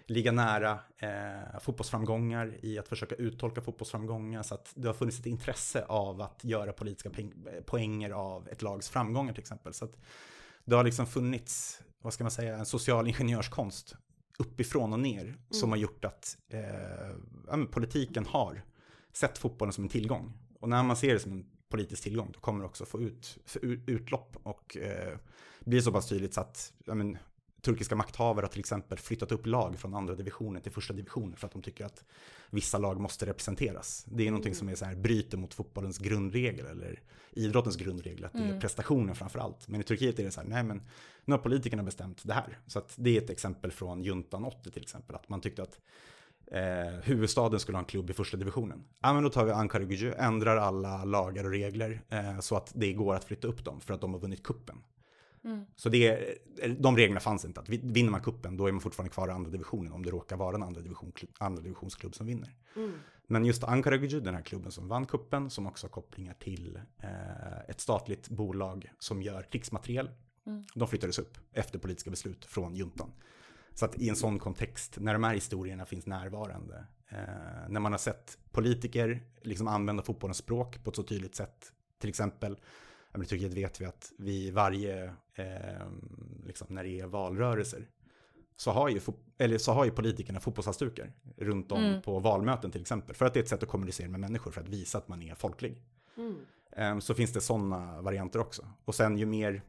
ligga 0.06 0.32
nära 0.32 0.78
eh, 0.98 1.60
fotbollsframgångar, 1.60 2.54
i 2.62 2.78
att 2.78 2.88
försöka 2.88 3.14
uttolka 3.14 3.60
fotbollsframgångar. 3.60 4.42
Så 4.42 4.54
att 4.54 4.72
det 4.74 4.88
har 4.88 4.94
funnits 4.94 5.20
ett 5.20 5.26
intresse 5.26 5.84
av 5.84 6.20
att 6.20 6.44
göra 6.44 6.72
politiska 6.72 7.10
poänger 7.66 8.10
av 8.10 8.48
ett 8.48 8.62
lags 8.62 8.88
framgångar 8.88 9.32
till 9.32 9.42
exempel. 9.42 9.74
Så 9.74 9.84
att 9.84 9.96
det 10.64 10.76
har 10.76 10.84
liksom 10.84 11.06
funnits, 11.06 11.82
vad 12.02 12.12
ska 12.12 12.24
man 12.24 12.30
säga, 12.30 12.56
en 12.56 12.66
social 12.66 13.06
ingenjörskonst 13.06 13.96
uppifrån 14.38 14.92
och 14.92 15.00
ner 15.00 15.36
som 15.50 15.70
har 15.70 15.76
gjort 15.76 16.04
att 16.04 16.36
eh, 16.48 17.10
ja, 17.46 17.66
politiken 17.70 18.26
har 18.26 18.62
sett 19.16 19.38
fotbollen 19.38 19.72
som 19.72 19.84
en 19.84 19.90
tillgång. 19.90 20.32
Och 20.60 20.68
när 20.68 20.82
man 20.82 20.96
ser 20.96 21.14
det 21.14 21.20
som 21.20 21.32
en 21.32 21.46
politisk 21.68 22.02
tillgång 22.02 22.30
då 22.34 22.40
kommer 22.40 22.60
det 22.60 22.66
också 22.66 22.84
få 22.84 23.00
ut, 23.00 23.38
utlopp 23.86 24.36
och 24.42 24.76
eh, 24.76 25.18
blir 25.60 25.80
så 25.80 25.92
pass 25.92 26.08
tydligt 26.08 26.34
så 26.34 26.40
att 26.40 26.72
men, 26.84 27.18
turkiska 27.62 27.96
makthavare 27.96 28.44
har 28.44 28.48
till 28.48 28.60
exempel 28.60 28.98
flyttat 28.98 29.32
upp 29.32 29.46
lag 29.46 29.78
från 29.78 29.94
andra 29.94 30.14
divisioner 30.14 30.60
till 30.60 30.72
första 30.72 30.94
divisioner 30.94 31.36
för 31.36 31.46
att 31.46 31.52
de 31.52 31.62
tycker 31.62 31.84
att 31.84 32.04
vissa 32.50 32.78
lag 32.78 33.00
måste 33.00 33.26
representeras. 33.26 34.04
Det 34.08 34.26
är 34.26 34.30
någonting 34.30 34.54
som 34.54 34.68
är 34.68 34.74
så 34.74 34.84
här, 34.84 34.94
bryter 34.94 35.38
mot 35.38 35.54
fotbollens 35.54 35.98
grundregel 35.98 36.66
eller 36.66 37.00
idrottens 37.32 37.76
grundregel, 37.76 38.24
att 38.24 38.32
det 38.32 38.38
är 38.38 38.60
prestationen 38.60 39.14
framför 39.14 39.38
allt. 39.38 39.68
Men 39.68 39.80
i 39.80 39.84
Turkiet 39.84 40.18
är 40.18 40.24
det 40.24 40.30
så 40.30 40.40
här, 40.40 40.48
nej 40.48 40.62
men 40.62 40.82
nu 41.24 41.34
har 41.34 41.38
politikerna 41.38 41.82
bestämt 41.82 42.20
det 42.24 42.32
här. 42.32 42.58
Så 42.66 42.78
att 42.78 42.94
det 42.96 43.16
är 43.16 43.22
ett 43.22 43.30
exempel 43.30 43.72
från 43.72 44.02
juntan 44.02 44.44
80 44.44 44.70
till 44.70 44.82
exempel, 44.82 45.16
att 45.16 45.28
man 45.28 45.40
tyckte 45.40 45.62
att 45.62 45.80
eh, 46.52 47.00
huvudstaden 47.02 47.60
skulle 47.60 47.76
ha 47.76 47.80
en 47.82 47.86
klubb 47.86 48.10
i 48.10 48.12
första 48.12 48.36
divisionen. 48.36 48.84
Ja, 49.00 49.12
men 49.12 49.22
då 49.22 49.30
tar 49.30 49.44
vi 49.44 49.52
Ankara 49.52 49.82
Gücü, 49.82 50.14
ändrar 50.18 50.56
alla 50.56 51.04
lagar 51.04 51.44
och 51.44 51.50
regler 51.50 52.00
eh, 52.08 52.40
så 52.40 52.56
att 52.56 52.72
det 52.74 52.92
går 52.92 53.14
att 53.14 53.24
flytta 53.24 53.48
upp 53.48 53.64
dem 53.64 53.80
för 53.80 53.94
att 53.94 54.00
de 54.00 54.12
har 54.12 54.20
vunnit 54.20 54.42
kuppen. 54.42 54.76
Så 55.76 55.88
det, 55.88 56.08
är- 56.08 56.68
de 56.78 56.96
reglerna 56.96 57.20
fanns 57.20 57.44
inte. 57.44 57.60
Att 57.60 57.68
vinner 57.68 58.10
man 58.10 58.20
kuppen 58.20 58.56
då 58.56 58.66
är 58.66 58.72
man 58.72 58.80
fortfarande 58.80 59.12
kvar 59.14 59.28
i 59.28 59.30
andra 59.30 59.50
divisionen 59.50 59.92
om 59.92 60.02
det 60.04 60.10
råkar 60.10 60.36
vara 60.36 60.56
en 60.56 60.62
andra, 60.62 60.80
division, 60.80 61.12
andra 61.38 61.62
divisionsklubb 61.62 62.14
som 62.14 62.26
vinner. 62.26 62.54
Mm. 62.76 62.92
Men 63.26 63.44
just 63.44 63.64
Ankara 63.64 63.96
Gücü, 63.96 64.20
den 64.20 64.34
här 64.34 64.42
klubben 64.42 64.72
som 64.72 64.88
vann 64.88 65.06
kuppen, 65.06 65.50
som 65.50 65.66
också 65.66 65.86
har 65.86 65.90
kopplingar 65.90 66.34
till 66.34 66.80
eh, 67.02 67.60
ett 67.68 67.80
statligt 67.80 68.28
bolag 68.28 68.92
som 68.98 69.22
gör 69.22 69.42
krigsmateriel. 69.42 70.10
De 70.74 70.88
flyttades 70.88 71.18
upp 71.18 71.38
efter 71.52 71.78
politiska 71.78 72.10
beslut 72.10 72.44
från 72.44 72.74
juntan. 72.76 73.12
Så 73.76 73.84
att 73.84 73.98
i 73.98 74.08
en 74.08 74.16
sån 74.16 74.38
kontext, 74.38 74.98
när 75.00 75.12
de 75.12 75.24
här 75.24 75.34
historierna 75.34 75.86
finns 75.86 76.06
närvarande, 76.06 76.84
eh, 77.08 77.68
när 77.68 77.80
man 77.80 77.92
har 77.92 77.98
sett 77.98 78.38
politiker 78.52 79.20
liksom 79.42 79.68
använda 79.68 80.02
fotbollens 80.02 80.38
språk 80.38 80.84
på 80.84 80.90
ett 80.90 80.96
så 80.96 81.02
tydligt 81.02 81.34
sätt, 81.34 81.72
till 81.98 82.08
exempel, 82.08 82.56
i 83.22 83.24
Turkiet 83.24 83.52
vet 83.52 83.80
vi 83.80 83.84
att 83.84 84.12
vi 84.18 84.50
varje, 84.50 85.04
eh, 85.34 85.86
liksom 86.46 86.66
när 86.70 86.84
det 86.84 87.00
är 87.00 87.06
valrörelser, 87.06 87.88
så 88.56 88.70
har 88.70 88.88
ju, 88.88 89.00
eller 89.38 89.58
så 89.58 89.72
har 89.72 89.84
ju 89.84 89.90
politikerna 89.90 90.40
fotbollshalsdukar 90.40 91.12
runt 91.36 91.72
om 91.72 91.84
Mm. 91.84 92.02
på 92.02 92.18
valmöten 92.18 92.70
till 92.70 92.80
exempel. 92.80 93.16
För 93.16 93.26
att 93.26 93.34
det 93.34 93.40
är 93.40 93.42
ett 93.42 93.48
sätt 93.48 93.62
att 93.62 93.68
kommunicera 93.68 94.08
med 94.08 94.20
människor, 94.20 94.50
för 94.50 94.60
att 94.60 94.68
visa 94.68 94.98
att 94.98 95.08
man 95.08 95.22
är 95.22 95.34
folklig. 95.34 95.82
Mm. 96.16 96.36
Ehm, 96.72 97.00
så 97.00 97.14
finns 97.14 97.32
det 97.32 97.40
sådana 97.40 98.02
varianter 98.02 98.38
också. 98.38 98.66
Och 98.84 98.94
sen 98.94 99.18
ju 99.18 99.26
mer, 99.26 99.62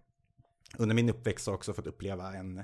under 0.77 0.95
min 0.95 1.09
uppväxt 1.09 1.47
har 1.47 1.51
jag 1.51 1.57
också 1.57 1.73
fått 1.73 1.87
uppleva 1.87 2.33
en 2.33 2.63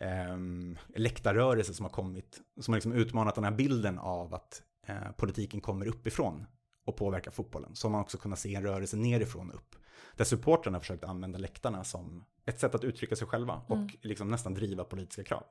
um, 0.00 0.78
läktarrörelse 0.96 1.74
som 1.74 1.84
har 1.84 1.90
kommit, 1.90 2.40
som 2.60 2.72
har 2.72 2.76
liksom 2.76 2.92
utmanat 2.92 3.34
den 3.34 3.44
här 3.44 3.50
bilden 3.50 3.98
av 3.98 4.34
att 4.34 4.62
eh, 4.86 5.12
politiken 5.16 5.60
kommer 5.60 5.86
uppifrån 5.86 6.46
och 6.84 6.96
påverkar 6.96 7.30
fotbollen. 7.30 7.74
Så 7.76 7.86
har 7.88 7.92
man 7.92 8.00
också 8.00 8.18
kunnat 8.18 8.38
se 8.38 8.54
en 8.54 8.62
rörelse 8.62 8.96
nerifrån 8.96 9.48
och 9.50 9.54
upp. 9.56 9.76
Där 10.16 10.24
supportrarna 10.24 10.76
har 10.76 10.80
försökt 10.80 11.04
använda 11.04 11.38
läktarna 11.38 11.84
som 11.84 12.24
ett 12.44 12.60
sätt 12.60 12.74
att 12.74 12.84
uttrycka 12.84 13.16
sig 13.16 13.26
själva 13.26 13.62
och 13.66 13.76
Mm. 13.76 13.88
liksom 14.02 14.28
nästan 14.28 14.54
driva 14.54 14.84
politiska 14.84 15.24
krav. 15.24 15.44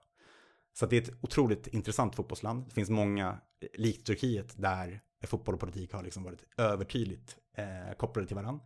Så 0.73 0.85
det 0.85 0.97
är 0.97 1.01
ett 1.01 1.17
otroligt 1.21 1.67
intressant 1.67 2.15
fotbollsland. 2.15 2.65
Det 2.67 2.73
finns 2.73 2.89
många, 2.89 3.27
eh, 3.61 3.67
likt 3.73 4.07
Turkiet, 4.07 4.53
där 4.61 5.01
fotboll 5.27 5.55
och 5.55 5.59
politik 5.61 5.93
har 5.93 6.03
liksom 6.03 6.23
varit 6.23 6.43
övertydligt 6.57 7.37
eh, 7.57 7.95
kopplade 7.97 8.27
till 8.27 8.35
varandra. 8.35 8.65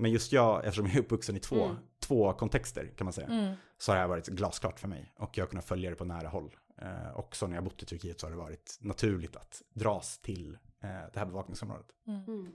Men 0.00 0.10
just 0.10 0.32
jag, 0.32 0.64
eftersom 0.64 0.86
jag 0.86 0.94
är 0.94 1.00
uppvuxen 1.00 1.36
i 1.36 1.40
två, 1.40 1.64
Mm. 1.64 1.76
två 2.00 2.32
kontexter 2.32 2.86
kan 2.96 3.04
man 3.04 3.12
säga, 3.12 3.26
Mm. 3.26 3.54
så 3.78 3.92
har 3.92 3.96
det 3.96 4.00
här 4.00 4.08
varit 4.08 4.26
glasklart 4.26 4.80
för 4.80 4.88
mig. 4.88 5.12
Och 5.16 5.38
jag 5.38 5.44
har 5.44 5.48
kunnat 5.50 5.64
följa 5.64 5.90
det 5.90 5.96
på 5.96 6.04
nära 6.04 6.28
håll. 6.28 6.56
Eh, 6.82 7.18
också 7.18 7.46
när 7.46 7.54
jag 7.54 7.64
bott 7.64 7.82
i 7.82 7.86
Turkiet 7.86 8.20
så 8.20 8.26
har 8.26 8.30
det 8.30 8.36
varit 8.36 8.78
naturligt 8.80 9.36
att 9.36 9.62
dras 9.74 10.18
till 10.18 10.58
eh, 10.82 10.88
det 11.12 11.18
här 11.18 11.26
bevakningsområdet. 11.26 11.86
Mm. 12.06 12.46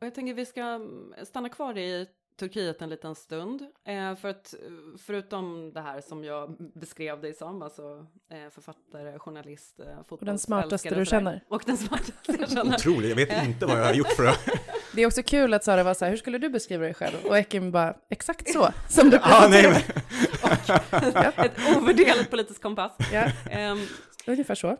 Och 0.00 0.06
jag 0.06 0.14
tänker 0.14 0.34
vi 0.34 0.46
ska 0.46 0.60
mm, 0.60 1.14
stanna 1.26 1.48
kvar 1.48 1.78
i 1.78 2.06
Turkiet 2.38 2.82
en 2.82 2.88
liten 2.88 3.14
stund. 3.14 3.62
Eh, 3.84 4.14
för 4.16 4.28
att 4.28 4.54
förutom 4.98 5.72
det 5.72 5.80
här 5.80 6.00
som 6.00 6.24
jag 6.24 6.56
beskrev 6.74 7.20
dig 7.20 7.34
som, 7.34 7.62
alltså 7.62 8.06
eh, 8.30 8.50
författare, 8.50 9.18
journalist, 9.18 9.80
eh, 9.80 9.98
Och 10.08 10.24
den 10.24 10.38
smartaste 10.38 10.88
fotbollsälskare 10.88 11.00
du 11.00 11.06
känner. 11.06 11.44
Och 11.48 11.62
den 11.66 11.76
smartaste 11.76 12.36
jag 12.40 12.50
känner. 12.50 12.74
Otroligt, 12.74 13.08
jag 13.08 13.16
vet 13.16 13.44
inte 13.46 13.66
vad 13.66 13.78
jag 13.78 13.84
har 13.84 13.94
gjort 13.94 14.12
för 14.16 14.26
att... 14.26 14.48
Det 14.96 15.02
är 15.02 15.06
också 15.06 15.22
kul 15.22 15.54
att 15.54 15.64
Sara 15.64 15.82
var 15.82 15.94
så 15.94 16.04
här, 16.04 16.10
hur 16.12 16.18
skulle 16.18 16.38
du 16.38 16.48
beskriva 16.48 16.84
dig 16.84 16.94
själv? 16.94 17.16
Och 17.24 17.38
Ekim 17.38 17.70
bara, 17.70 17.96
exakt 18.10 18.52
så, 18.52 18.68
som 18.88 19.10
du 19.10 19.18
ah, 19.22 19.48
nej, 19.50 19.62
men... 19.62 19.76
Ett 21.46 21.76
ovärderligt 21.76 22.30
politiskt 22.30 22.62
kompass. 22.62 22.92
Ja, 23.12 23.30
Ehm, 23.50 23.78
ungefär 24.26 24.54
så. 24.54 24.76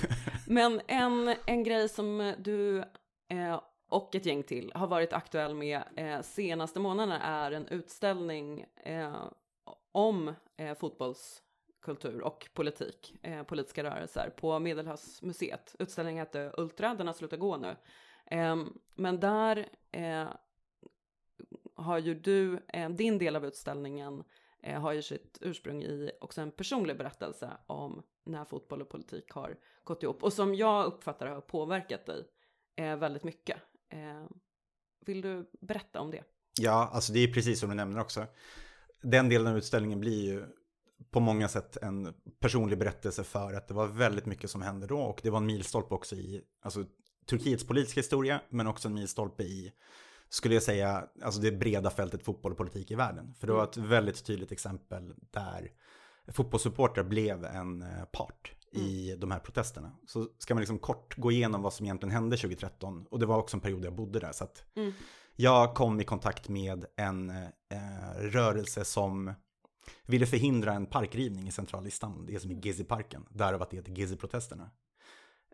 Men 0.46 0.80
en, 0.86 1.34
en 1.46 1.64
grej 1.64 1.88
som 1.88 2.34
du 2.38 2.78
eh, 3.28 3.60
och 3.90 4.14
ett 4.14 4.26
gäng 4.26 4.42
till 4.42 4.72
har 4.74 4.86
varit 4.86 5.12
aktuell 5.12 5.54
med 5.54 5.82
eh, 5.96 6.20
senaste 6.22 6.80
månaderna 6.80 7.20
är 7.20 7.52
en 7.52 7.68
utställning 7.68 8.64
eh, 8.84 9.24
om 9.92 10.34
eh, 10.56 10.74
kultur 11.82 12.20
och 12.20 12.48
politik, 12.54 13.14
eh, 13.22 13.42
politiska 13.42 13.84
rörelser, 13.84 14.30
på 14.36 14.58
Medelhavsmuseet. 14.58 15.76
Utställningen 15.78 16.18
hette 16.18 16.52
Ultra, 16.56 16.94
den 16.94 17.06
har 17.06 17.14
slutat 17.14 17.40
gå 17.40 17.56
nu. 17.56 17.76
Ehm, 18.30 18.78
men 18.94 19.20
där 19.20 19.68
eh, 19.92 20.28
har 21.74 21.98
ju 21.98 22.14
du, 22.14 22.60
eh, 22.68 22.90
din 22.90 23.18
del 23.18 23.36
av 23.36 23.44
utställningen 23.44 24.24
eh, 24.62 24.80
har 24.80 24.92
ju 24.92 25.02
sitt 25.02 25.38
ursprung 25.40 25.82
i 25.82 26.10
också 26.20 26.40
en 26.40 26.50
personlig 26.50 26.98
berättelse 26.98 27.50
om 27.66 28.02
när 28.24 28.44
fotboll 28.44 28.82
och 28.82 28.88
politik 28.88 29.30
har 29.30 29.56
gått 29.84 30.02
ihop 30.02 30.22
och 30.22 30.32
som 30.32 30.54
jag 30.54 30.86
uppfattar 30.86 31.26
har 31.26 31.40
påverkat 31.40 32.06
dig 32.06 32.24
väldigt 32.76 33.24
mycket. 33.24 33.56
Ehm, 33.88 34.28
vill 35.00 35.20
du 35.20 35.50
berätta 35.60 36.00
om 36.00 36.10
det? 36.10 36.24
Ja, 36.60 36.90
alltså 36.92 37.12
det 37.12 37.20
är 37.20 37.32
precis 37.32 37.60
som 37.60 37.68
du 37.68 37.74
nämner 37.74 38.00
också. 38.00 38.26
Den 39.02 39.28
delen 39.28 39.46
av 39.46 39.58
utställningen 39.58 40.00
blir 40.00 40.24
ju 40.24 40.44
på 41.10 41.20
många 41.20 41.48
sätt 41.48 41.76
en 41.76 42.14
personlig 42.40 42.78
berättelse 42.78 43.24
för 43.24 43.54
att 43.54 43.68
det 43.68 43.74
var 43.74 43.86
väldigt 43.86 44.26
mycket 44.26 44.50
som 44.50 44.62
hände 44.62 44.86
då 44.86 44.98
och 44.98 45.20
det 45.22 45.30
var 45.30 45.38
en 45.38 45.46
milstolpe 45.46 45.94
också 45.94 46.16
i 46.16 46.42
alltså, 46.60 46.84
Turkiets 47.30 47.66
politiska 47.66 48.00
historia 48.00 48.40
men 48.48 48.66
också 48.66 48.88
en 48.88 48.94
milstolpe 48.94 49.42
i 49.42 49.72
skulle 50.28 50.54
jag 50.54 50.62
säga, 50.62 51.06
alltså 51.22 51.40
det 51.40 51.52
breda 51.52 51.90
fältet 51.90 52.24
fotboll 52.24 52.52
och 52.52 52.58
politik 52.58 52.90
i 52.90 52.94
världen. 52.94 53.34
För 53.38 53.46
det 53.46 53.52
var 53.52 53.64
ett 53.64 53.76
väldigt 53.76 54.24
tydligt 54.24 54.52
exempel 54.52 55.14
där 55.30 55.70
fotbollssupportrar 56.32 57.04
blev 57.04 57.44
en 57.44 57.82
eh, 57.82 58.04
part 58.12 58.52
i 58.72 59.16
de 59.18 59.30
här 59.30 59.38
protesterna. 59.38 59.92
Så 60.06 60.28
ska 60.38 60.54
man 60.54 60.60
liksom 60.60 60.78
kort 60.78 61.16
gå 61.16 61.30
igenom 61.30 61.62
vad 61.62 61.72
som 61.72 61.86
egentligen 61.86 62.12
hände 62.12 62.36
2013 62.36 63.06
och 63.10 63.18
det 63.18 63.26
var 63.26 63.38
också 63.38 63.56
en 63.56 63.60
period 63.60 63.84
jag 63.84 63.94
bodde 63.94 64.20
där. 64.20 64.32
Så 64.32 64.44
att 64.44 64.64
Mm. 64.76 64.92
jag 65.36 65.74
kom 65.74 66.00
i 66.00 66.04
kontakt 66.04 66.48
med 66.48 66.84
en 66.96 67.30
eh, 67.30 68.16
rörelse 68.18 68.84
som 68.84 69.32
ville 70.06 70.26
förhindra 70.26 70.72
en 70.72 70.86
parkrivning 70.86 71.48
i 71.48 71.52
centrala 71.52 71.86
Istanbul, 71.86 72.26
det 72.26 72.40
som 72.40 72.50
är 72.50 72.54
Gezi-parken, 72.54 73.26
därav 73.30 73.62
att 73.62 73.70
det 73.70 73.76
heter 73.76 73.92
Gezi-protesterna. 73.92 74.70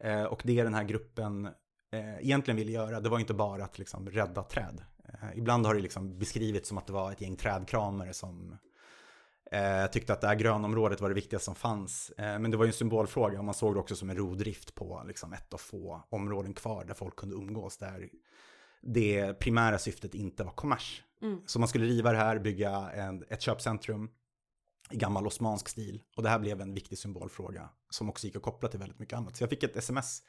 Eh, 0.00 0.24
och 0.24 0.42
det 0.44 0.62
den 0.62 0.74
här 0.74 0.84
gruppen 0.84 1.48
eh, 1.96 2.18
egentligen 2.18 2.56
ville 2.56 2.72
göra, 2.72 3.00
det 3.00 3.08
var 3.08 3.18
inte 3.18 3.34
bara 3.34 3.64
att 3.64 3.78
liksom 3.78 4.10
rädda 4.10 4.42
träd. 4.42 4.82
Eh, 5.08 5.38
ibland 5.38 5.66
har 5.66 5.74
det 5.74 5.80
liksom 5.80 6.18
beskrivits 6.18 6.68
som 6.68 6.78
att 6.78 6.86
det 6.86 6.92
var 6.92 7.12
ett 7.12 7.20
gäng 7.20 7.36
trädkramare 7.36 8.12
som 8.12 8.58
eh, 9.50 9.90
tyckte 9.90 10.12
att 10.12 10.20
det 10.20 10.26
här 10.26 10.34
grönområdet 10.34 11.00
var 11.00 11.08
det 11.08 11.14
viktigaste 11.14 11.44
som 11.44 11.54
fanns. 11.54 12.10
Eh, 12.10 12.38
men 12.38 12.50
det 12.50 12.56
var 12.56 12.64
ju 12.64 12.68
en 12.68 12.72
symbolfråga 12.72 13.38
och 13.38 13.44
man 13.44 13.54
såg 13.54 13.74
det 13.74 13.80
också 13.80 13.96
som 13.96 14.10
en 14.10 14.16
rovdrift 14.16 14.74
på 14.74 15.02
liksom, 15.06 15.32
ett 15.32 15.54
av 15.54 15.58
få 15.58 16.02
områden 16.08 16.54
kvar 16.54 16.84
där 16.84 16.94
folk 16.94 17.16
kunde 17.16 17.34
umgås. 17.34 17.76
Där 17.76 18.08
det 18.82 19.38
primära 19.38 19.78
syftet 19.78 20.14
inte 20.14 20.44
var 20.44 20.52
kommers. 20.52 21.02
Mm. 21.22 21.40
Så 21.46 21.58
man 21.58 21.68
skulle 21.68 21.86
riva 21.86 22.12
det 22.12 22.18
här, 22.18 22.38
bygga 22.38 22.90
en, 22.90 23.24
ett 23.28 23.42
köpcentrum 23.42 24.10
i 24.90 24.96
gammal 24.96 25.26
osmansk 25.26 25.68
stil. 25.68 26.02
Och 26.16 26.22
det 26.22 26.28
här 26.28 26.38
blev 26.38 26.60
en 26.60 26.74
viktig 26.74 26.98
symbolfråga 26.98 27.68
som 27.90 28.08
också 28.08 28.26
gick 28.26 28.36
att 28.36 28.42
koppla 28.42 28.68
till 28.68 28.80
väldigt 28.80 28.98
mycket 28.98 29.18
annat. 29.18 29.36
Så 29.36 29.42
jag 29.42 29.50
fick 29.50 29.62
ett 29.62 29.76
sms 29.76 30.22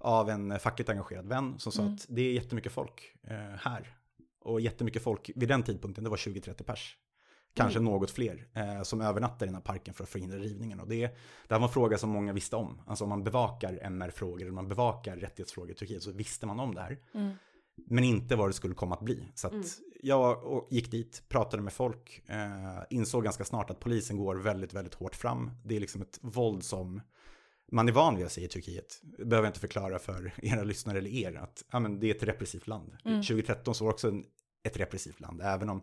av 0.00 0.30
en 0.30 0.58
fackligt 0.58 0.90
engagerad 0.90 1.26
vän 1.28 1.58
som 1.58 1.72
sa 1.72 1.82
Mm. 1.82 1.94
att 1.94 2.06
det 2.08 2.22
är 2.22 2.32
jättemycket 2.32 2.72
folk 2.72 3.12
eh, 3.22 3.36
här. 3.36 3.96
Och 4.40 4.60
jättemycket 4.60 5.02
folk 5.02 5.30
vid 5.36 5.48
den 5.48 5.62
tidpunkten, 5.62 6.04
det 6.04 6.10
var 6.10 6.16
20-30 6.16 6.62
pers. 6.62 6.96
Kanske 7.54 7.78
Mm. 7.78 7.92
något 7.92 8.10
fler 8.10 8.48
eh, 8.54 8.82
som 8.82 9.00
övernattade 9.00 9.44
i 9.44 9.48
den 9.48 9.54
här 9.54 9.62
parken 9.62 9.94
för 9.94 10.04
att 10.04 10.10
förhindra 10.10 10.38
rivningen. 10.38 10.80
Och 10.80 10.88
det, 10.88 11.00
det 11.48 11.54
här 11.54 11.58
var 11.58 11.66
en 11.66 11.72
fråga 11.72 11.98
som 11.98 12.10
många 12.10 12.32
visste 12.32 12.56
om. 12.56 12.80
Alltså 12.86 13.04
om 13.04 13.10
man 13.10 13.24
bevakar 13.24 13.78
MR-frågor 13.82 14.42
eller 14.42 14.50
man 14.52 14.68
bevakar 14.68 15.16
rättighetsfrågor 15.16 15.70
i 15.70 15.74
Turkiet 15.74 16.02
så 16.02 16.12
visste 16.12 16.46
man 16.46 16.60
om 16.60 16.74
det 16.74 16.80
här. 16.80 16.98
Mm. 17.14 17.32
Men 17.86 18.04
inte 18.04 18.36
vad 18.36 18.48
det 18.48 18.52
skulle 18.52 18.74
komma 18.74 18.94
att 18.94 19.00
bli. 19.02 19.28
Så 19.34 19.46
att 19.46 19.52
Mm. 19.52 19.66
jag 20.02 20.66
gick 20.70 20.90
dit, 20.90 21.22
pratade 21.28 21.62
med 21.62 21.72
folk, 21.72 22.22
eh, 22.26 22.82
insåg 22.90 23.24
ganska 23.24 23.44
snart 23.44 23.70
att 23.70 23.80
polisen 23.80 24.16
går 24.16 24.36
väldigt, 24.36 24.74
väldigt 24.74 24.94
hårt 24.94 25.14
fram. 25.16 25.50
Det 25.64 25.76
är 25.76 25.80
liksom 25.80 26.02
ett 26.02 26.18
våld 26.22 26.64
som 26.64 27.00
man 27.70 27.88
är 27.88 27.92
van 27.92 28.16
vid 28.16 28.26
att 28.26 28.38
i 28.38 28.48
Turkiet. 28.48 29.00
Det 29.02 29.24
behöver 29.24 29.46
jag 29.46 29.50
inte 29.50 29.60
förklara 29.60 29.98
för 29.98 30.32
era 30.42 30.62
lyssnare 30.62 30.98
eller 30.98 31.10
er 31.10 31.36
att 31.36 31.64
ja, 31.70 31.80
men 31.80 32.00
det 32.00 32.10
är 32.10 32.14
ett 32.14 32.22
repressivt 32.22 32.66
land. 32.66 32.96
Mm. 33.04 33.22
2013 33.22 33.74
så 33.74 33.84
var 33.84 33.92
också 33.92 34.08
en, 34.08 34.24
ett 34.62 34.76
repressivt 34.76 35.20
land, 35.20 35.40
även 35.42 35.68
om 35.68 35.82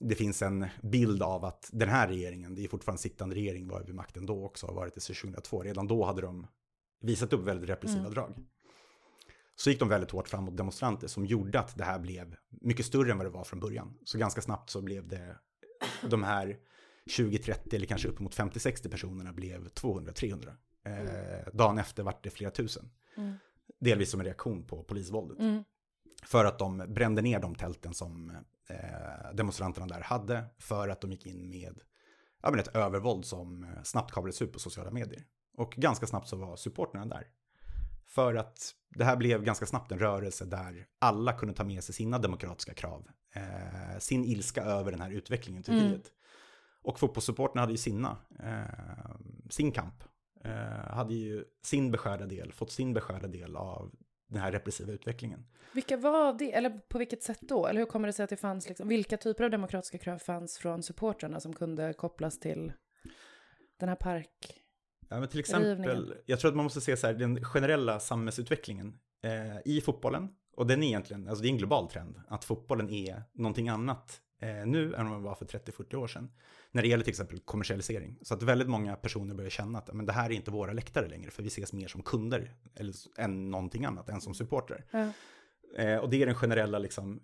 det 0.00 0.14
finns 0.14 0.42
en 0.42 0.66
bild 0.82 1.22
av 1.22 1.44
att 1.44 1.70
den 1.72 1.88
här 1.88 2.08
regeringen, 2.08 2.54
det 2.54 2.64
är 2.64 2.68
fortfarande 2.68 3.02
sittande 3.02 3.34
regering, 3.34 3.68
var 3.68 3.82
vid 3.82 3.94
makten 3.94 4.26
då 4.26 4.44
också, 4.44 4.66
har 4.66 4.74
varit 4.74 4.94
det 4.94 5.00
sedan 5.00 5.16
2002. 5.16 5.62
Redan 5.62 5.86
då 5.86 6.04
hade 6.04 6.22
de 6.22 6.46
visat 7.00 7.32
upp 7.32 7.46
väldigt 7.46 7.70
repressiva 7.70 8.00
Mm. 8.00 8.12
drag. 8.12 8.34
Så 9.56 9.70
gick 9.70 9.78
de 9.78 9.88
väldigt 9.88 10.10
hårt 10.10 10.28
fram 10.28 10.44
mot 10.44 10.56
demonstranter 10.56 11.06
som 11.06 11.26
gjorde 11.26 11.60
att 11.60 11.76
det 11.78 11.84
här 11.84 11.98
blev 11.98 12.36
mycket 12.50 12.86
större 12.86 13.10
än 13.10 13.16
vad 13.18 13.26
det 13.26 13.30
var 13.30 13.44
från 13.44 13.60
början. 13.60 13.94
Så 14.04 14.18
ganska 14.18 14.40
snabbt 14.40 14.70
så 14.70 14.82
blev 14.82 15.08
det 15.08 15.36
de 16.02 16.22
här 16.22 16.56
20-30 17.06 17.74
eller 17.74 17.86
kanske 17.86 18.08
uppemot 18.08 18.36
50-60 18.36 18.90
personerna 18.90 19.32
blev 19.32 19.68
200-300. 19.68 20.52
Eh, 20.88 21.52
dagen 21.52 21.78
efter 21.78 22.02
vart 22.02 22.24
det 22.24 22.30
flera 22.30 22.50
tusen. 22.50 22.90
Mm. 23.16 23.34
Delvis 23.80 24.10
som 24.10 24.20
en 24.20 24.26
reaktion 24.26 24.66
på 24.66 24.82
polisvåldet. 24.82 25.38
Mm. 25.38 25.64
För 26.22 26.44
att 26.44 26.58
de 26.58 26.78
brände 26.88 27.22
ner 27.22 27.40
de 27.40 27.54
tälten 27.54 27.94
som 27.94 28.30
eh, 28.68 29.34
demonstranterna 29.34 29.86
där 29.86 30.00
hade. 30.00 30.44
För 30.58 30.88
att 30.88 31.00
de 31.00 31.12
gick 31.12 31.26
in 31.26 31.50
med 31.50 31.80
ja, 32.42 32.50
men 32.50 32.60
ett 32.60 32.76
övervåld 32.76 33.24
som 33.24 33.64
eh, 33.64 33.82
snabbt 33.82 34.12
kablades 34.12 34.42
ut 34.42 34.52
på 34.52 34.58
sociala 34.58 34.90
medier. 34.90 35.24
Och 35.56 35.72
ganska 35.72 36.06
snabbt 36.06 36.28
så 36.28 36.36
var 36.36 36.56
supporterna 36.56 37.06
där. 37.06 37.26
För 38.06 38.34
att 38.34 38.74
det 38.90 39.04
här 39.04 39.16
blev 39.16 39.44
ganska 39.44 39.66
snabbt 39.66 39.92
en 39.92 39.98
rörelse 39.98 40.44
där 40.44 40.86
alla 40.98 41.32
kunde 41.32 41.54
ta 41.54 41.64
med 41.64 41.84
sig 41.84 41.94
sina 41.94 42.18
demokratiska 42.18 42.74
krav. 42.74 43.08
Eh, 43.34 43.98
sin 43.98 44.24
ilska 44.24 44.62
över 44.62 44.90
den 44.90 45.00
här 45.00 45.10
utvecklingen 45.10 45.60
i 45.60 45.64
Turkiet. 45.64 45.84
Mm. 45.84 46.02
Och 46.82 46.98
fotbollssupporterna 46.98 47.60
hade 47.60 47.72
ju 47.72 47.78
sina, 47.78 48.16
eh, 48.38 49.16
sin 49.50 49.72
kamp. 49.72 50.04
Eh, 50.44 50.94
hade 50.94 51.14
ju 51.14 51.44
sin 51.62 51.90
beskärda 51.90 52.26
del, 52.26 52.52
fått 52.52 52.70
sin 52.70 52.94
beskärda 52.94 53.28
del 53.28 53.56
av 53.56 53.94
den 54.28 54.40
här 54.40 54.52
repressiva 54.52 54.92
utvecklingen. 54.92 55.46
Vilka 55.72 55.96
var 55.96 56.32
det? 56.32 56.52
Eller 56.52 56.70
på 56.70 56.98
vilket 56.98 57.22
sätt 57.22 57.40
då? 57.40 57.66
Eller 57.66 57.80
hur 57.80 57.86
kommer 57.86 58.08
det 58.08 58.12
sig 58.12 58.24
att 58.24 58.30
det 58.30 58.36
fanns, 58.36 58.68
liksom, 58.68 58.88
vilka 58.88 59.16
typer 59.16 59.44
av 59.44 59.50
demokratiska 59.50 59.98
krav 59.98 60.18
fanns 60.18 60.58
från 60.58 60.82
supportrarna 60.82 61.40
som 61.40 61.52
kunde 61.52 61.92
kopplas 61.92 62.40
till 62.40 62.72
den 63.80 63.88
här 63.88 63.96
park? 63.96 64.62
Ja, 65.08 65.20
men 65.20 65.28
till 65.28 65.40
exempel, 65.40 65.70
Rivningen. 65.70 66.12
jag 66.26 66.40
tror 66.40 66.48
att 66.50 66.56
man 66.56 66.64
måste 66.64 66.80
se 66.80 66.96
så 66.96 67.06
här, 67.06 67.14
den 67.14 67.44
generella 67.44 68.00
samhällsutvecklingen 68.00 68.98
eh, 69.22 69.58
i 69.64 69.80
fotbollen. 69.80 70.28
Och 70.56 70.66
den 70.66 70.82
är 70.82 70.86
egentligen, 70.86 71.28
alltså 71.28 71.42
det 71.42 71.48
är 71.48 71.50
en 71.50 71.58
global 71.58 71.88
trend, 71.88 72.20
att 72.28 72.44
fotbollen 72.44 72.90
är 72.90 73.22
någonting 73.32 73.68
annat 73.68 74.20
eh, 74.38 74.66
nu 74.66 74.94
än 74.94 75.08
vad 75.08 75.16
den 75.16 75.22
var 75.22 75.34
för 75.34 75.44
30-40 75.44 75.94
år 75.94 76.06
sedan. 76.06 76.30
När 76.70 76.82
det 76.82 76.88
gäller 76.88 77.04
till 77.04 77.10
exempel 77.10 77.38
kommersialisering. 77.38 78.18
Så 78.22 78.34
att 78.34 78.42
väldigt 78.42 78.68
många 78.68 78.96
personer 78.96 79.34
börjar 79.34 79.50
känna 79.50 79.78
att 79.78 79.94
men 79.94 80.06
det 80.06 80.12
här 80.12 80.30
är 80.30 80.34
inte 80.34 80.50
våra 80.50 80.72
läktare 80.72 81.08
längre, 81.08 81.30
för 81.30 81.42
vi 81.42 81.48
ses 81.48 81.72
mer 81.72 81.88
som 81.88 82.02
kunder 82.02 82.54
eller, 82.74 82.94
än 83.18 83.50
någonting 83.50 83.84
annat, 83.84 84.08
än 84.08 84.20
som 84.20 84.34
supportrar. 84.34 84.84
Ja. 84.90 85.12
Eh, 85.82 85.98
och 85.98 86.10
det 86.10 86.22
är 86.22 86.26
den 86.26 86.34
generella, 86.34 86.78
liksom, 86.78 87.20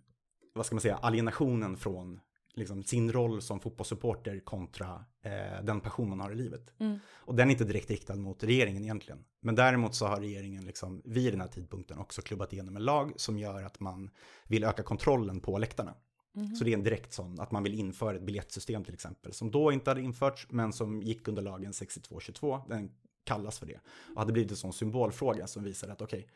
vad 0.53 0.67
ska 0.67 0.75
man 0.75 0.81
säga, 0.81 0.97
alienationen 0.97 1.77
från 1.77 2.21
liksom, 2.55 2.83
sin 2.83 3.13
roll 3.13 3.43
som 3.43 3.61
fotbollssupporter 3.61 4.41
kontra 4.41 5.05
eh, 5.23 5.65
den 5.65 5.81
passion 5.81 6.09
man 6.09 6.21
har 6.21 6.33
i 6.33 6.35
livet. 6.35 6.75
Mm. 6.79 6.99
Och 7.11 7.35
den 7.35 7.49
är 7.49 7.53
inte 7.53 7.65
direkt 7.65 7.91
riktad 7.91 8.17
mot 8.17 8.45
regeringen 8.45 8.85
egentligen. 8.85 9.25
Men 9.41 9.55
däremot 9.55 9.95
så 9.95 10.07
har 10.07 10.21
regeringen 10.21 10.65
liksom, 10.65 11.03
vid 11.05 11.33
den 11.33 11.41
här 11.41 11.49
tidpunkten 11.49 11.99
också 11.99 12.23
klubbat 12.23 12.53
igenom 12.53 12.77
en 12.77 12.85
lag 12.85 13.13
som 13.17 13.39
gör 13.39 13.63
att 13.63 13.81
man 13.81 14.11
vill 14.49 14.65
öka 14.65 14.83
kontrollen 14.83 15.41
på 15.41 15.59
läktarna. 15.59 15.95
Mhm. 16.35 16.57
Så 16.57 16.65
det 16.65 16.71
är 16.71 16.75
en 16.75 16.83
direkt 16.83 17.13
sån, 17.13 17.41
att 17.41 17.51
man 17.51 17.63
vill 17.63 17.75
införa 17.75 18.17
ett 18.17 18.23
biljettsystem 18.23 18.85
till 18.85 18.95
exempel, 18.95 19.33
som 19.33 19.51
då 19.51 19.73
inte 19.73 19.91
hade 19.91 20.01
införts, 20.01 20.47
men 20.51 20.73
som 20.73 21.03
gick 21.03 21.29
under 21.29 21.43
lagen 21.43 21.73
6222, 21.73 22.61
den 22.69 22.91
kallas 23.25 23.59
för 23.59 23.67
det. 23.67 23.81
Och 24.15 24.21
hade 24.21 24.33
blivit 24.33 24.51
en 24.51 24.57
sån 24.57 24.73
symbolfråga 24.73 25.47
som 25.47 25.65
visar 25.65 25.89
att 25.89 26.03
okej, 26.03 26.29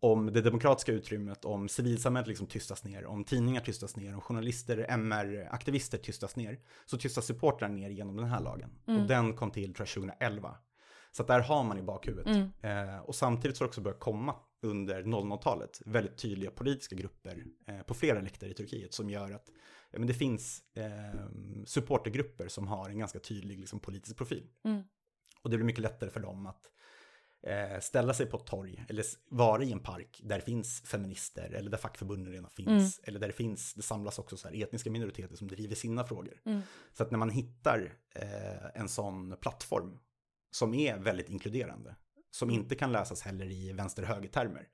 om 0.00 0.32
det 0.32 0.40
demokratiska 0.40 0.92
utrymmet, 0.92 1.44
om 1.44 1.68
civilsamhället 1.68 2.28
liksom 2.28 2.46
tystas 2.46 2.84
ner, 2.84 3.06
om 3.06 3.24
tidningar 3.24 3.60
tystas 3.60 3.96
ner, 3.96 4.14
om 4.14 4.20
journalister, 4.20 4.86
MR-aktivister 4.88 5.98
tystas 5.98 6.36
ner, 6.36 6.58
så 6.86 6.98
tystas 6.98 7.26
supportrar 7.26 7.68
ner 7.68 7.90
genom 7.90 8.16
den 8.16 8.26
här 8.26 8.40
lagen. 8.40 8.70
Mm. 8.86 9.00
Och 9.00 9.08
den 9.08 9.36
kom 9.36 9.50
till, 9.50 9.74
tror 9.74 9.86
jag, 9.86 9.94
2011. 9.94 10.56
Så 11.12 11.22
där 11.22 11.40
har 11.40 11.64
man 11.64 11.78
i 11.78 11.82
bakhuvudet. 11.82 12.26
Mm. 12.26 12.88
Eh, 12.88 12.98
och 12.98 13.14
samtidigt 13.14 13.56
så 13.56 13.64
har 13.64 13.66
det 13.66 13.70
också 13.70 13.80
börjat 13.80 14.00
komma 14.00 14.34
under 14.64 15.02
00-talet 15.02 15.82
väldigt 15.86 16.18
tydliga 16.18 16.50
politiska 16.50 16.96
grupper 16.96 17.44
eh, 17.66 17.82
på 17.82 17.94
flera 17.94 18.20
läktare 18.20 18.50
i 18.50 18.54
Turkiet 18.54 18.94
som 18.94 19.10
gör 19.10 19.30
att 19.30 19.50
ja, 19.90 19.98
men 19.98 20.08
det 20.08 20.14
finns 20.14 20.62
eh, 20.74 21.26
supportergrupper 21.64 22.48
som 22.48 22.66
har 22.66 22.88
en 22.88 22.98
ganska 22.98 23.18
tydlig 23.18 23.60
liksom, 23.60 23.80
politisk 23.80 24.16
profil. 24.16 24.46
Mm. 24.64 24.82
Och 25.42 25.50
det 25.50 25.56
blir 25.56 25.66
mycket 25.66 25.82
lättare 25.82 26.10
för 26.10 26.20
dem 26.20 26.46
att 26.46 26.70
eh, 27.46 27.80
ställa 27.80 28.14
sig 28.14 28.26
på 28.26 28.36
ett 28.36 28.46
torg 28.46 28.84
eller 28.88 29.04
vara 29.30 29.64
i 29.64 29.72
en 29.72 29.80
park 29.80 30.20
där 30.24 30.36
det 30.36 30.44
finns 30.44 30.80
feminister 30.80 31.50
eller 31.50 31.70
där 31.70 31.78
fackförbunden 31.78 32.32
redan 32.32 32.50
finns. 32.50 33.00
Eller 33.04 33.20
där 33.20 33.26
det 33.26 33.32
finns, 33.32 33.74
det 33.74 33.82
samlas 33.82 34.18
också 34.18 34.36
så 34.36 34.48
här 34.48 34.62
etniska 34.62 34.90
minoriteter 34.90 35.36
som 35.36 35.48
driver 35.48 35.74
sina 35.74 36.04
frågor. 36.04 36.40
Mm. 36.44 36.60
Så 36.92 37.02
att 37.02 37.10
när 37.10 37.18
man 37.18 37.30
hittar 37.30 37.98
eh, 38.14 38.80
en 38.80 38.88
sån 38.88 39.36
plattform 39.40 39.98
som 40.50 40.74
är 40.74 40.98
väldigt 40.98 41.28
inkluderande, 41.28 41.96
som 42.34 42.48
Mm. 42.48 42.60
inte 42.60 42.74
kan 42.74 42.92
läsas 42.92 43.22
heller 43.22 43.46
i 43.50 43.72
vänster-höger-termer, 43.72 44.68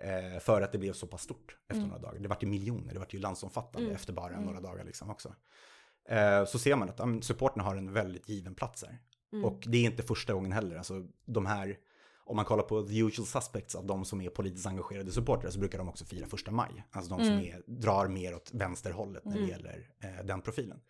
eh, 0.00 0.40
för 0.40 0.62
att 0.62 0.72
det 0.72 0.78
blev 0.78 0.92
så 0.92 1.06
pass 1.06 1.22
stort 1.22 1.56
efter 1.68 1.74
Mm. 1.76 1.88
några 1.88 2.02
dagar. 2.02 2.18
Det 2.20 2.28
vart 2.28 2.42
ju 2.42 2.46
miljoner, 2.46 2.92
det 2.92 2.98
vart 2.98 3.14
ju 3.14 3.18
landsomfattande 3.18 3.86
Mm. 3.86 3.96
efter 3.96 4.12
bara 4.12 4.32
Mm. 4.32 4.44
några 4.44 4.60
dagar 4.60 4.84
liksom 4.84 5.10
också. 5.10 5.34
Eh, 6.08 6.44
så 6.44 6.58
ser 6.58 6.76
man 6.76 6.88
att 6.88 6.98
ja, 6.98 7.06
supporterna 7.22 7.64
har 7.64 7.76
en 7.76 7.92
väldigt 7.92 8.28
given 8.28 8.54
plats 8.54 8.84
här. 8.84 8.98
Mm. 9.32 9.44
Och 9.44 9.62
det 9.66 9.78
är 9.78 9.84
inte 9.84 10.02
första 10.02 10.32
gången 10.34 10.52
heller. 10.52 10.76
Alltså 10.76 11.06
de 11.24 11.46
här, 11.46 11.78
om 12.24 12.36
man 12.36 12.44
kollar 12.44 12.62
på 12.62 12.82
the 12.82 12.98
usual 12.98 13.26
suspects 13.26 13.74
av 13.74 13.86
de 13.86 14.04
som 14.04 14.20
är 14.20 14.30
politiskt 14.30 14.66
engagerade 14.66 15.12
supportrar 15.12 15.50
så 15.50 15.58
brukar 15.58 15.78
de 15.78 15.88
också 15.88 16.04
fira 16.04 16.26
första 16.26 16.50
maj. 16.50 16.84
Alltså 16.90 17.16
de 17.16 17.24
som 17.24 17.34
Mm. 17.34 17.44
är, 17.44 17.62
drar 17.66 18.08
mer 18.08 18.34
åt 18.34 18.50
vänsterhållet 18.54 19.24
när 19.24 19.38
det 19.38 19.46
gäller 19.46 19.90
eh, 20.00 20.24
den 20.24 20.40
profilen. 20.40 20.80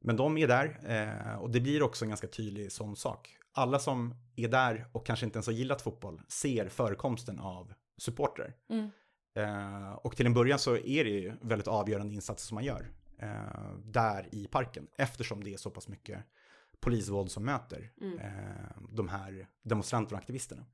Men 0.00 0.16
de 0.16 0.38
är 0.38 0.48
där 0.48 0.78
eh, 0.86 1.34
och 1.38 1.50
det 1.50 1.60
blir 1.60 1.82
också 1.82 2.04
en 2.04 2.08
ganska 2.08 2.26
tydlig 2.28 2.72
sån 2.72 2.96
sak. 2.96 3.38
Alla 3.52 3.78
som 3.78 4.14
är 4.36 4.48
där 4.48 4.86
och 4.92 5.06
kanske 5.06 5.26
inte 5.26 5.36
ens 5.36 5.46
har 5.46 5.52
gillat 5.54 5.82
fotboll 5.82 6.20
ser 6.28 6.68
förekomsten 6.68 7.38
av 7.38 7.72
supportrar. 7.96 8.54
Mm. 8.68 8.90
Eh, 9.34 9.92
och 9.92 10.16
till 10.16 10.26
en 10.26 10.34
början 10.34 10.58
så 10.58 10.76
är 10.76 11.04
det 11.04 11.10
ju 11.10 11.32
väldigt 11.40 11.68
avgörande 11.68 12.14
insatser 12.14 12.46
som 12.46 12.54
man 12.54 12.64
gör 12.64 12.92
eh, 13.18 13.74
där 13.84 14.28
i 14.34 14.46
parken 14.46 14.86
eftersom 14.96 15.44
det 15.44 15.52
är 15.52 15.56
så 15.56 15.70
pass 15.70 15.88
mycket 15.88 16.24
polisvåld 16.80 17.30
som 17.30 17.44
möter 17.44 17.92
Mm. 18.00 18.18
eh, 18.18 18.82
de 18.90 19.08
här 19.08 19.48
demonstranterna 19.62 20.16
och 20.16 20.20
aktivisterna. 20.20 20.64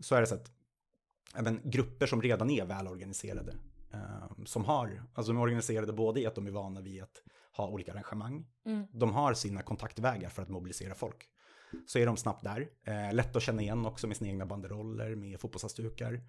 Så 0.00 0.14
är 0.14 0.20
det 0.20 0.26
så 0.26 0.34
att 0.34 0.50
även 1.34 1.60
grupper 1.64 2.06
som 2.06 2.22
redan 2.22 2.50
är 2.50 2.64
välorganiserade, 2.64 3.54
eh, 3.92 4.44
som 4.44 4.64
har, 4.64 5.02
alltså 5.14 5.32
de 5.32 5.38
är 5.38 5.42
organiserade 5.42 5.92
både 5.92 6.20
i 6.20 6.26
att 6.26 6.34
de 6.34 6.46
är 6.46 6.50
vana 6.50 6.80
vid 6.80 7.02
att 7.02 7.22
ha 7.56 7.68
olika 7.68 7.92
arrangemang, 7.92 8.46
Mm. 8.66 8.86
de 8.92 9.12
har 9.12 9.34
sina 9.34 9.62
kontaktvägar 9.62 10.28
för 10.28 10.42
att 10.42 10.48
mobilisera 10.48 10.94
folk. 10.94 11.28
Så 11.86 11.98
är 11.98 12.06
de 12.06 12.16
snabbt 12.16 12.44
där. 12.44 12.68
Eh, 12.84 13.14
lätt 13.14 13.36
att 13.36 13.42
känna 13.42 13.62
igen 13.62 13.86
också 13.86 14.06
med 14.06 14.16
sina 14.16 14.30
egna 14.30 14.46
banderoller, 14.46 15.14
med 15.14 15.40
fotbollshalsdukar 15.40 16.20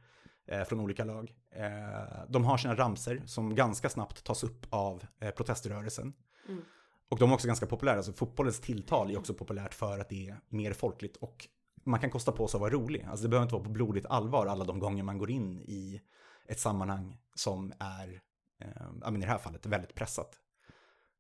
eh, 0.48 0.64
från 0.64 0.80
olika 0.80 1.06
lag. 1.06 1.34
Eh, 1.56 2.26
de 2.30 2.46
har 2.46 2.58
sina 2.58 2.76
ramser 2.76 3.22
som 3.26 3.56
ganska 3.56 3.90
snabbt 3.90 4.24
tas 4.24 4.44
upp 4.44 4.66
av 4.70 5.06
proteströrelsen. 5.36 6.14
Mm. 6.48 6.62
Och 7.10 7.20
de 7.20 7.30
är 7.30 7.34
också 7.34 7.48
ganska 7.48 7.66
populära, 7.66 7.98
alltså 7.98 8.14
fotbollens 8.14 8.60
tilltal 8.60 9.12
är 9.12 9.18
också 9.18 9.34
populärt 9.34 9.74
för 9.74 10.00
att 10.00 10.10
det 10.10 10.30
är 10.30 10.40
mer 10.50 10.74
folkligt 10.74 11.18
och 11.18 11.48
man 11.84 12.00
kan 12.00 12.10
kosta 12.10 12.32
på 12.32 12.48
sig 12.48 12.58
att 12.58 12.62
vara 12.62 12.74
rolig. 12.74 13.06
Alltså 13.10 13.24
det 13.24 13.30
behöver 13.30 13.44
inte 13.44 13.56
vara 13.56 13.64
på 13.64 13.70
blodigt 13.70 14.06
allvar 14.06 14.46
alla 14.46 14.64
de 14.64 14.80
gånger 14.80 15.04
man 15.04 15.18
går 15.18 15.32
in 15.32 15.62
i 15.62 16.02
ett 16.48 16.60
sammanhang 16.60 17.18
som 17.36 17.74
är, 17.80 18.22
eh, 18.62 19.16
i 19.16 19.18
det 19.18 19.28
här 19.28 19.38
fallet, 19.38 19.66
väldigt 19.66 19.96
pressat. 19.96 20.40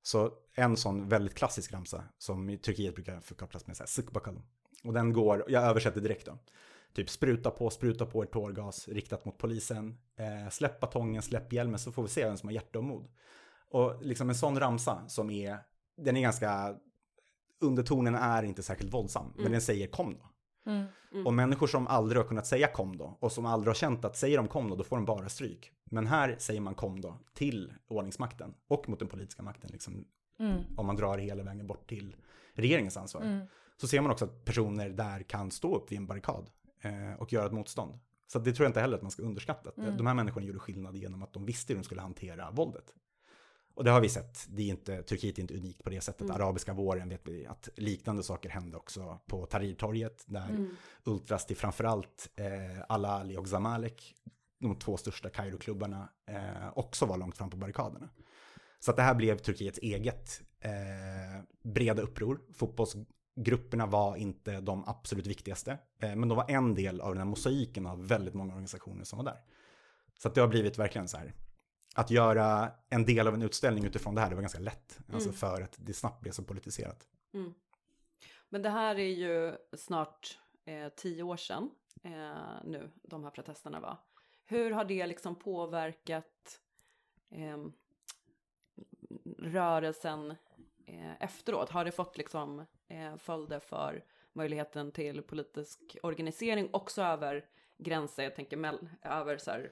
Så 0.03 0.31
en 0.55 0.77
sån 0.77 1.09
väldigt 1.09 1.35
klassisk 1.35 1.73
ramsa 1.73 2.03
som 2.17 2.49
i 2.49 2.57
Turkiet 2.57 2.95
brukar 2.95 3.19
förkopplas 3.19 3.67
med 3.67 3.77
så 3.77 3.83
här, 3.83 3.87
"Sık 3.87 4.11
bakalım." 4.11 4.43
Och 4.83 4.93
den 4.93 5.13
går, 5.13 5.45
jag 5.47 5.63
översätter 5.63 6.01
direkt 6.01 6.25
då. 6.25 6.37
Typ 6.93 7.09
spruta 7.09 7.51
på, 7.51 7.69
spruta 7.69 8.05
på 8.05 8.23
ett 8.23 8.31
tårgas 8.31 8.87
riktat 8.87 9.25
mot 9.25 9.37
polisen. 9.37 9.97
Eh, 10.15 10.49
släpp 10.49 10.79
batongen, 10.79 11.21
släpp 11.21 11.53
hjälmen 11.53 11.79
så 11.79 11.91
får 11.91 12.03
vi 12.03 12.09
se 12.09 12.25
vem 12.25 12.37
som 12.37 12.49
har 12.49 12.53
hjärta 12.53 12.79
och 12.79 12.85
mod. 12.85 13.07
Och 13.69 14.01
liksom 14.05 14.29
en 14.29 14.35
sån 14.35 14.59
ramsa 14.59 15.07
som 15.07 15.29
är, 15.29 15.57
den 15.97 16.17
är 16.17 16.21
ganska, 16.21 16.75
undertonen 17.61 18.15
är 18.15 18.43
inte 18.43 18.63
särskilt 18.63 18.93
våldsam, 18.93 19.25
men 19.31 19.39
Mm. 19.39 19.51
den 19.51 19.61
säger 19.61 19.87
kom 19.87 20.13
då. 20.13 20.30
Mm. 20.65 20.85
Mm. 21.11 21.27
Och 21.27 21.33
människor 21.33 21.67
som 21.67 21.87
aldrig 21.87 22.21
har 22.21 22.27
kunnat 22.27 22.47
säga 22.47 22.67
kom 22.67 22.97
då 22.97 23.17
och 23.19 23.31
som 23.31 23.45
aldrig 23.45 23.69
har 23.69 23.75
känt 23.75 24.05
att 24.05 24.17
säger 24.17 24.37
de 24.37 24.47
kom 24.47 24.69
då, 24.69 24.75
då 24.75 24.83
får 24.83 24.95
de 24.95 25.05
bara 25.05 25.29
stryk. 25.29 25.71
Men 25.85 26.07
här 26.07 26.35
säger 26.39 26.61
man 26.61 26.75
kom 26.75 27.01
då 27.01 27.17
till 27.33 27.73
ordningsmakten 27.87 28.53
och 28.67 28.89
mot 28.89 28.99
den 28.99 29.07
politiska 29.07 29.43
makten, 29.43 29.69
liksom, 29.73 30.05
Mm. 30.39 30.57
om 30.77 30.85
man 30.85 30.95
drar 30.95 31.17
hela 31.17 31.43
vägen 31.43 31.67
bort 31.67 31.89
till 31.89 32.15
regeringens 32.53 32.97
ansvar. 32.97 33.21
Mm. 33.21 33.45
Så 33.77 33.87
ser 33.87 34.01
man 34.01 34.11
också 34.11 34.25
att 34.25 34.45
personer 34.45 34.89
där 34.89 35.23
kan 35.23 35.51
stå 35.51 35.75
upp 35.75 35.91
vid 35.91 35.97
en 35.97 36.07
barrikad 36.07 36.49
eh, 36.81 37.13
och 37.21 37.33
göra 37.33 37.45
ett 37.45 37.51
motstånd. 37.51 37.99
Så 38.27 38.39
det 38.39 38.53
tror 38.53 38.65
jag 38.65 38.69
inte 38.69 38.79
heller 38.81 38.95
att 38.97 39.01
man 39.01 39.11
ska 39.11 39.23
underskatta. 39.23 39.69
Att 39.69 39.77
Mm. 39.77 39.97
De 39.97 40.07
här 40.07 40.13
människorna 40.13 40.45
gjorde 40.45 40.59
skillnad 40.59 40.95
genom 40.97 41.23
att 41.23 41.33
de 41.33 41.45
visste 41.45 41.73
hur 41.73 41.79
de 41.79 41.83
skulle 41.83 42.01
hantera 42.01 42.51
våldet. 42.51 42.93
Och 43.73 43.83
det 43.83 43.91
har 43.91 44.01
vi 44.01 44.09
sett. 44.09 44.45
Det 44.49 44.61
är 44.61 44.67
inte, 44.67 45.03
Turkiet 45.03 45.37
är 45.37 45.41
inte 45.41 45.53
unikt 45.57 45.83
på 45.83 45.89
det 45.89 46.01
sättet. 46.01 46.21
Mm. 46.21 46.35
Arabiska 46.35 46.73
våren 46.73 47.09
vet 47.09 47.21
vi 47.27 47.45
att 47.45 47.69
liknande 47.75 48.23
saker 48.23 48.49
hände 48.49 48.77
också 48.77 49.19
på 49.27 49.45
Tahrirtorget. 49.45 50.23
Där 50.25 50.49
Mm. 50.49 50.69
ultras 51.03 51.45
till 51.45 51.57
framförallt 51.57 52.29
eh, 52.35 52.83
Al-Ali 52.89 53.37
och 53.37 53.47
Zamalek, 53.47 54.15
de 54.59 54.75
två 54.79 54.97
största 54.97 55.29
Kairo-klubbarna, 55.29 56.09
eh, 56.27 56.77
också 56.77 57.05
var 57.05 57.17
långt 57.17 57.37
fram 57.37 57.49
på 57.49 57.57
barrikaderna. 57.57 58.09
Så 58.79 58.91
att 58.91 58.97
det 58.97 59.03
här 59.03 59.15
blev 59.15 59.37
Turkiets 59.37 59.79
eget 59.79 60.41
eh, 60.59 61.43
breda 61.63 62.01
uppror. 62.01 62.41
Fotbollsgrupperna 62.53 63.85
var 63.85 64.15
inte 64.15 64.61
de 64.61 64.83
absolut 64.87 65.27
viktigaste, 65.27 65.71
eh, 66.01 66.15
men 66.15 66.29
de 66.29 66.35
var 66.35 66.51
en 66.51 66.75
del 66.75 67.01
av 67.01 67.09
den 67.09 67.17
här 67.17 67.25
mosaiken 67.25 67.85
av 67.85 68.07
väldigt 68.07 68.33
många 68.33 68.53
organisationer 68.53 69.03
som 69.03 69.17
var 69.17 69.25
där. 69.25 69.39
Så 70.19 70.27
att 70.27 70.35
det 70.35 70.41
har 70.41 70.47
blivit 70.47 70.77
verkligen 70.77 71.07
så 71.07 71.17
här, 71.17 71.33
att 71.95 72.11
göra 72.11 72.71
en 72.89 73.05
del 73.05 73.27
av 73.27 73.33
en 73.33 73.41
utställning 73.41 73.85
utifrån 73.85 74.15
det 74.15 74.21
här, 74.21 74.29
det 74.29 74.35
var 74.35 74.41
ganska 74.41 74.59
lätt. 74.59 74.99
Alltså 75.13 75.29
Mm. 75.29 75.37
för 75.37 75.61
att 75.61 75.75
det 75.79 75.93
snabbt 75.93 76.21
blev 76.21 76.31
så 76.31 76.43
politiserat. 76.43 77.07
Mm. 77.33 77.53
Men 78.49 78.61
det 78.61 78.69
här 78.69 78.99
är 78.99 79.09
ju 79.09 79.55
snart 79.73 80.39
eh, 80.65 80.89
tio 80.89 81.23
år 81.23 81.37
sedan 81.37 81.69
eh, 82.03 82.63
nu, 82.63 82.91
de 83.03 83.23
här 83.23 83.31
protesterna 83.31 83.79
var. 83.79 83.97
Hur 84.45 84.71
har 84.71 84.85
det 84.85 85.07
liksom 85.07 85.35
påverkat 85.35 86.59
eh, 87.29 87.57
rörelsen 89.37 90.35
efteråt? 91.19 91.69
Har 91.69 91.85
det 91.85 91.91
fått 91.91 92.17
liksom 92.17 92.65
eh, 92.87 93.17
följder 93.17 93.59
för 93.59 94.03
möjligheten 94.33 94.91
till 94.91 95.21
politisk 95.21 95.97
organisering 96.03 96.69
också 96.73 97.01
över 97.01 97.45
gränser? 97.77 98.23
Jag 98.23 98.35
tänker 98.35 98.79
över 99.01 99.37
så 99.37 99.51
här, 99.51 99.71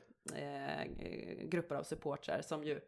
grupper 1.50 1.76
av 1.76 1.84
supportrar 1.84 2.42
som 2.42 2.64
ju 2.64 2.80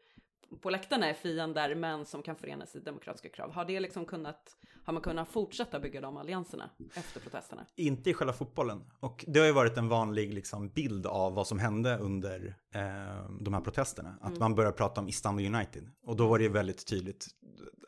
på 0.62 0.70
läktarna 0.70 1.10
är 1.10 1.14
fiender 1.14 1.76
men 1.76 2.06
som 2.06 2.22
kan 2.24 2.36
förenas 2.36 2.76
i 2.76 2.80
demokratiska 2.80 3.30
krav. 3.30 3.52
Har 3.52 3.66
det 3.66 3.80
liksom 3.80 4.06
kunnat, 4.06 4.58
har 4.84 4.94
man 4.94 5.02
kunnat 5.04 5.28
fortsätta 5.30 5.80
bygga 5.80 6.02
de 6.02 6.18
allianserna 6.18 6.70
efter 6.94 7.20
protesterna? 7.20 7.66
Inte 7.76 8.10
i 8.10 8.14
själva 8.14 8.34
fotbollen. 8.34 8.84
Och 9.00 9.26
det 9.28 9.40
har 9.40 9.48
ju 9.48 9.54
varit 9.54 9.78
en 9.78 9.88
vanlig 9.90 10.34
liksom, 10.34 10.70
bild 10.70 11.06
av 11.06 11.34
vad 11.34 11.48
som 11.48 11.60
hände 11.60 11.98
under 11.98 12.56
eh, 12.74 13.30
de 13.40 13.54
här 13.54 13.62
protesterna. 13.62 14.16
Att 14.22 14.28
Mm. 14.28 14.40
man 14.40 14.56
börjar 14.56 14.72
prata 14.72 15.02
om 15.02 15.08
Istanbul 15.08 15.56
United. 15.56 15.90
Och 16.04 16.16
då 16.16 16.28
var 16.28 16.38
det 16.38 16.44
ju 16.44 16.50
väldigt 16.52 16.88
tydligt. 16.88 17.28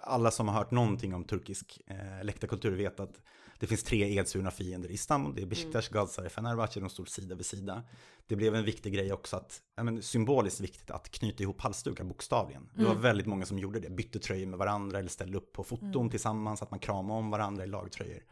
Alla 0.02 0.32
som 0.32 0.48
har 0.48 0.56
hört 0.56 0.72
någonting 0.72 1.14
om 1.16 1.24
turkisk 1.24 1.82
eh, 1.88 2.24
läktarkultur 2.26 2.76
vet 2.76 3.00
att 3.00 3.22
det 3.60 3.68
finns 3.68 3.84
tre 3.84 4.18
edsvurna 4.18 4.52
fiender 4.52 4.90
i 4.90 4.94
Istanbul. 4.94 5.36
Det 5.36 5.42
är 5.42 5.46
Besiktas, 5.46 5.90
Galatasaray, 5.90 6.30
Fenerbahce. 6.30 6.80
De 6.80 6.90
står 6.90 7.06
sida 7.06 7.36
vid 7.36 7.46
sida. 7.46 7.84
Det 8.28 8.36
blev 8.36 8.56
en 8.56 8.64
viktig 8.66 8.94
grej 8.94 9.14
också 9.14 9.36
att, 9.38 9.62
ja, 9.76 9.84
men, 9.84 10.02
symboliskt 10.02 10.60
viktigt 10.60 10.92
att 10.92 11.10
knyta 11.12 11.44
ihop 11.44 11.62
halsdukar 11.62 12.04
bokstavligen. 12.04 12.70
Det 12.76 12.84
var 12.84 12.92
Mm. 12.92 13.02
väldigt 13.02 13.28
många 13.28 13.46
som 13.46 13.60
gjorde 13.60 13.80
det. 13.80 13.90
Bytte 13.90 14.20
tröjor 14.20 14.48
med 14.48 14.60
varandra 14.60 15.00
eller 15.00 15.10
ställde 15.10 15.38
upp 15.38 15.54
på 15.54 15.64
foton 15.64 15.96
Mm. 15.96 16.10
tillsammans. 16.10 16.62
Att 16.62 16.72
man 16.72 16.80
kramade 16.80 17.20
om 17.20 17.30
varandra 17.30 17.64
i 17.64 17.68
lagtröjor. 17.68 18.24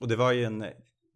Och 0.00 0.08
det 0.08 0.16
var 0.16 0.32
ju 0.32 0.44
en 0.44 0.64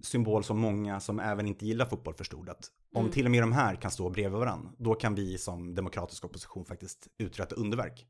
symbol 0.03 0.45
som 0.45 0.59
många 0.59 1.01
som 1.01 1.21
även 1.21 1.47
inte 1.47 1.67
gillar 1.67 1.87
fotboll 1.87 2.15
förstod 2.15 2.49
att 2.49 2.71
om 2.95 3.01
Mm. 3.01 3.13
till 3.13 3.25
och 3.25 3.31
med 3.31 3.43
de 3.43 3.53
här 3.53 3.75
kan 3.77 3.91
stå 3.91 4.11
bredvid 4.11 4.39
varandra, 4.39 4.71
då 4.79 4.95
kan 4.95 5.15
vi 5.15 5.39
som 5.39 5.75
demokratisk 5.75 6.25
opposition 6.25 6.65
faktiskt 6.65 7.09
uträtta 7.19 7.55
underverk. 7.55 8.07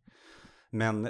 Men 0.71 1.09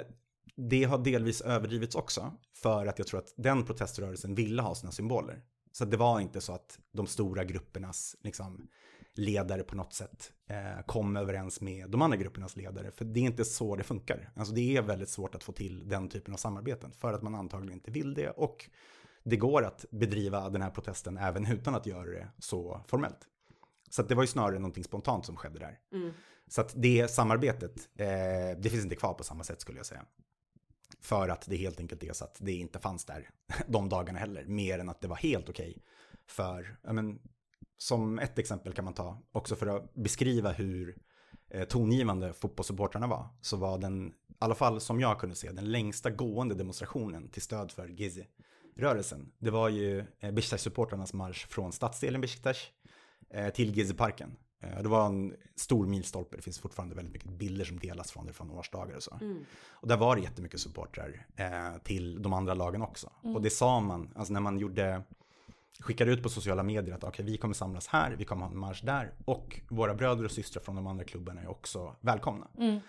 det 0.57 0.83
har 0.83 0.97
delvis 0.97 1.41
överdrivits 1.41 1.95
också 1.95 2.33
för 2.53 2.85
att 2.85 2.99
jag 2.99 3.07
tror 3.07 3.19
att 3.19 3.33
den 3.37 3.65
proteströrelsen 3.65 4.35
ville 4.35 4.61
ha 4.61 4.75
sina 4.75 4.91
symboler. 4.91 5.41
Så 5.71 5.85
det 5.85 5.97
var 5.97 6.19
inte 6.19 6.41
så 6.41 6.53
att 6.53 6.79
de 6.91 7.07
stora 7.07 7.43
gruppernas 7.43 8.15
liksom, 8.23 8.67
ledare 9.15 9.63
på 9.63 9.75
något 9.75 9.93
sätt 9.93 10.31
eh, 10.49 10.85
kom 10.85 11.17
överens 11.17 11.61
med 11.61 11.89
de 11.89 12.01
andra 12.01 12.17
gruppernas 12.17 12.55
ledare. 12.55 12.91
För 12.91 13.05
det 13.05 13.19
är 13.19 13.23
inte 13.23 13.45
så 13.45 13.75
det 13.75 13.83
funkar. 13.83 14.31
Alltså 14.35 14.53
det 14.53 14.77
är 14.77 14.81
väldigt 14.81 15.09
svårt 15.09 15.35
att 15.35 15.43
få 15.43 15.51
till 15.51 15.89
den 15.89 16.09
typen 16.09 16.33
av 16.33 16.37
samarbeten 16.37 16.91
för 16.91 17.13
att 17.13 17.21
man 17.21 17.35
antagligen 17.35 17.73
inte 17.73 17.91
vill 17.91 18.13
det. 18.13 18.29
Och 18.29 18.69
det 19.23 19.37
går 19.37 19.63
att 19.65 19.85
bedriva 19.91 20.49
den 20.49 20.61
här 20.61 20.69
protesten 20.69 21.17
även 21.17 21.45
utan 21.51 21.75
att 21.75 21.85
göra 21.85 22.09
det 22.09 22.27
så 22.39 22.81
formellt. 22.87 23.27
Så 23.89 24.03
det 24.03 24.15
var 24.15 24.23
ju 24.23 24.27
snarare 24.27 24.59
någonting 24.59 24.83
spontant 24.83 25.25
som 25.25 25.35
skedde 25.35 25.59
där. 25.59 25.79
Mm. 25.93 26.13
Så 26.47 26.61
att 26.61 26.73
det 26.75 27.11
samarbetet, 27.11 27.89
eh, 27.97 28.07
det 28.57 28.69
finns 28.69 28.83
inte 28.83 28.95
kvar 28.95 29.13
på 29.13 29.23
samma 29.23 29.43
sätt 29.43 29.61
skulle 29.61 29.79
jag 29.79 29.85
säga. 29.85 30.05
För 31.05 31.29
att 31.29 31.45
det 31.49 31.55
helt 31.55 31.79
enkelt 31.79 32.03
är 32.03 32.13
så 32.13 32.23
att 32.23 32.37
det 32.39 32.51
inte 32.51 32.79
fanns 32.79 33.05
där 33.05 33.29
de 33.67 33.89
dagarna 33.89 34.19
heller. 34.19 34.45
Mer 34.45 34.79
än 34.79 34.89
att 34.89 35.01
det 35.01 35.07
var 35.07 35.15
helt 35.15 35.49
okej. 35.49 35.77
För, 36.27 36.77
ja 36.83 36.93
men, 36.93 37.19
som 37.77 38.19
ett 38.19 38.39
exempel 38.39 38.73
kan 38.73 38.85
man 38.85 38.93
ta, 38.93 39.21
också 39.31 39.55
för 39.55 39.67
att 39.67 39.93
beskriva 39.93 40.51
hur 40.51 40.97
eh, 41.49 41.67
tongivande 41.67 42.33
fotbollssupportrarna 42.33 43.07
var, 43.07 43.27
så 43.41 43.57
var 43.57 43.77
den, 43.77 44.07
i 44.07 44.13
alla 44.39 44.55
fall 44.55 44.81
som 44.81 44.99
jag 44.99 45.19
kunde 45.19 45.35
se, 45.35 45.51
den 45.51 45.71
längsta 45.71 46.09
gående 46.09 46.55
demonstrationen 46.55 47.29
till 47.29 47.41
stöd 47.41 47.71
för 47.71 47.87
Gezi-rörelsen. 47.87 49.31
Det 49.37 49.49
var 49.49 49.69
ju 49.69 49.99
eh, 49.99 50.31
Besiktas-supportrarnas 50.31 51.15
marsch 51.15 51.47
från 51.47 51.71
stadsdelen 51.71 52.21
Besiktas 52.21 52.57
eh, 53.29 53.49
till 53.49 53.77
Gizi-parken. 53.77 54.35
Eh, 54.65 54.83
det 54.83 54.89
var 54.89 55.05
en 55.05 55.35
stor 55.55 55.85
milstolpe, 55.85 56.35
det 56.35 56.41
finns 56.41 56.59
fortfarande 56.59 56.95
väldigt 56.95 57.13
mycket 57.13 57.29
bilder 57.29 57.65
som 57.65 57.79
delas 57.79 58.11
från 58.11 58.25
det 58.25 58.33
från 58.33 58.51
årsdagar 58.51 58.95
och 58.95 59.03
så. 59.03 59.17
Mm. 59.21 59.45
Och 59.69 59.87
där 59.87 59.97
var 59.97 60.15
det 60.15 60.21
jättemycket 60.21 60.59
supportrar 60.59 61.25
eh, 61.35 61.77
till 61.83 62.21
de 62.21 62.33
andra 62.33 62.53
lagen 62.53 62.81
också. 62.81 63.11
Mm. 63.23 63.35
Och 63.35 63.41
det 63.41 63.49
sa 63.49 63.79
man, 63.79 64.09
alltså 64.15 64.33
när 64.33 64.39
man 64.39 64.57
gjorde, 64.57 65.01
skickade 65.79 66.11
ut 66.11 66.23
på 66.23 66.29
sociala 66.29 66.63
medier 66.63 66.95
att 66.95 67.03
okej, 67.03 67.25
vi 67.25 67.37
kommer 67.37 67.53
samlas 67.53 67.87
här, 67.87 68.11
vi 68.11 68.25
kommer 68.25 68.45
ha 68.45 68.51
en 68.51 68.57
marsch 68.57 68.83
där 68.83 69.13
och 69.25 69.59
våra 69.69 69.93
bröder 69.93 70.25
och 70.25 70.31
systrar 70.31 70.63
från 70.63 70.75
de 70.75 70.87
andra 70.87 71.03
klubbarna 71.03 71.41
är 71.41 71.49
också 71.49 71.95
välkomna. 72.01 72.47
Mm. 72.57 72.79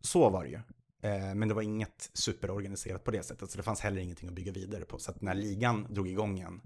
Så 0.00 0.30
var 0.30 0.44
det 0.44 0.50
ju. 0.50 0.60
Eh, 1.00 1.34
men 1.34 1.48
det 1.48 1.54
var 1.54 1.62
inget 1.62 2.10
superorganiserat 2.12 3.04
på 3.04 3.10
det 3.10 3.22
sättet, 3.22 3.50
så 3.50 3.56
det 3.56 3.62
fanns 3.62 3.80
heller 3.80 4.02
ingenting 4.02 4.28
att 4.28 4.34
bygga 4.34 4.52
vidare 4.52 4.84
på. 4.84 4.98
Så 4.98 5.10
att 5.10 5.20
när 5.20 5.34
ligan 5.34 5.86
drog 5.90 6.08
igång 6.08 6.36
igen 6.36 6.60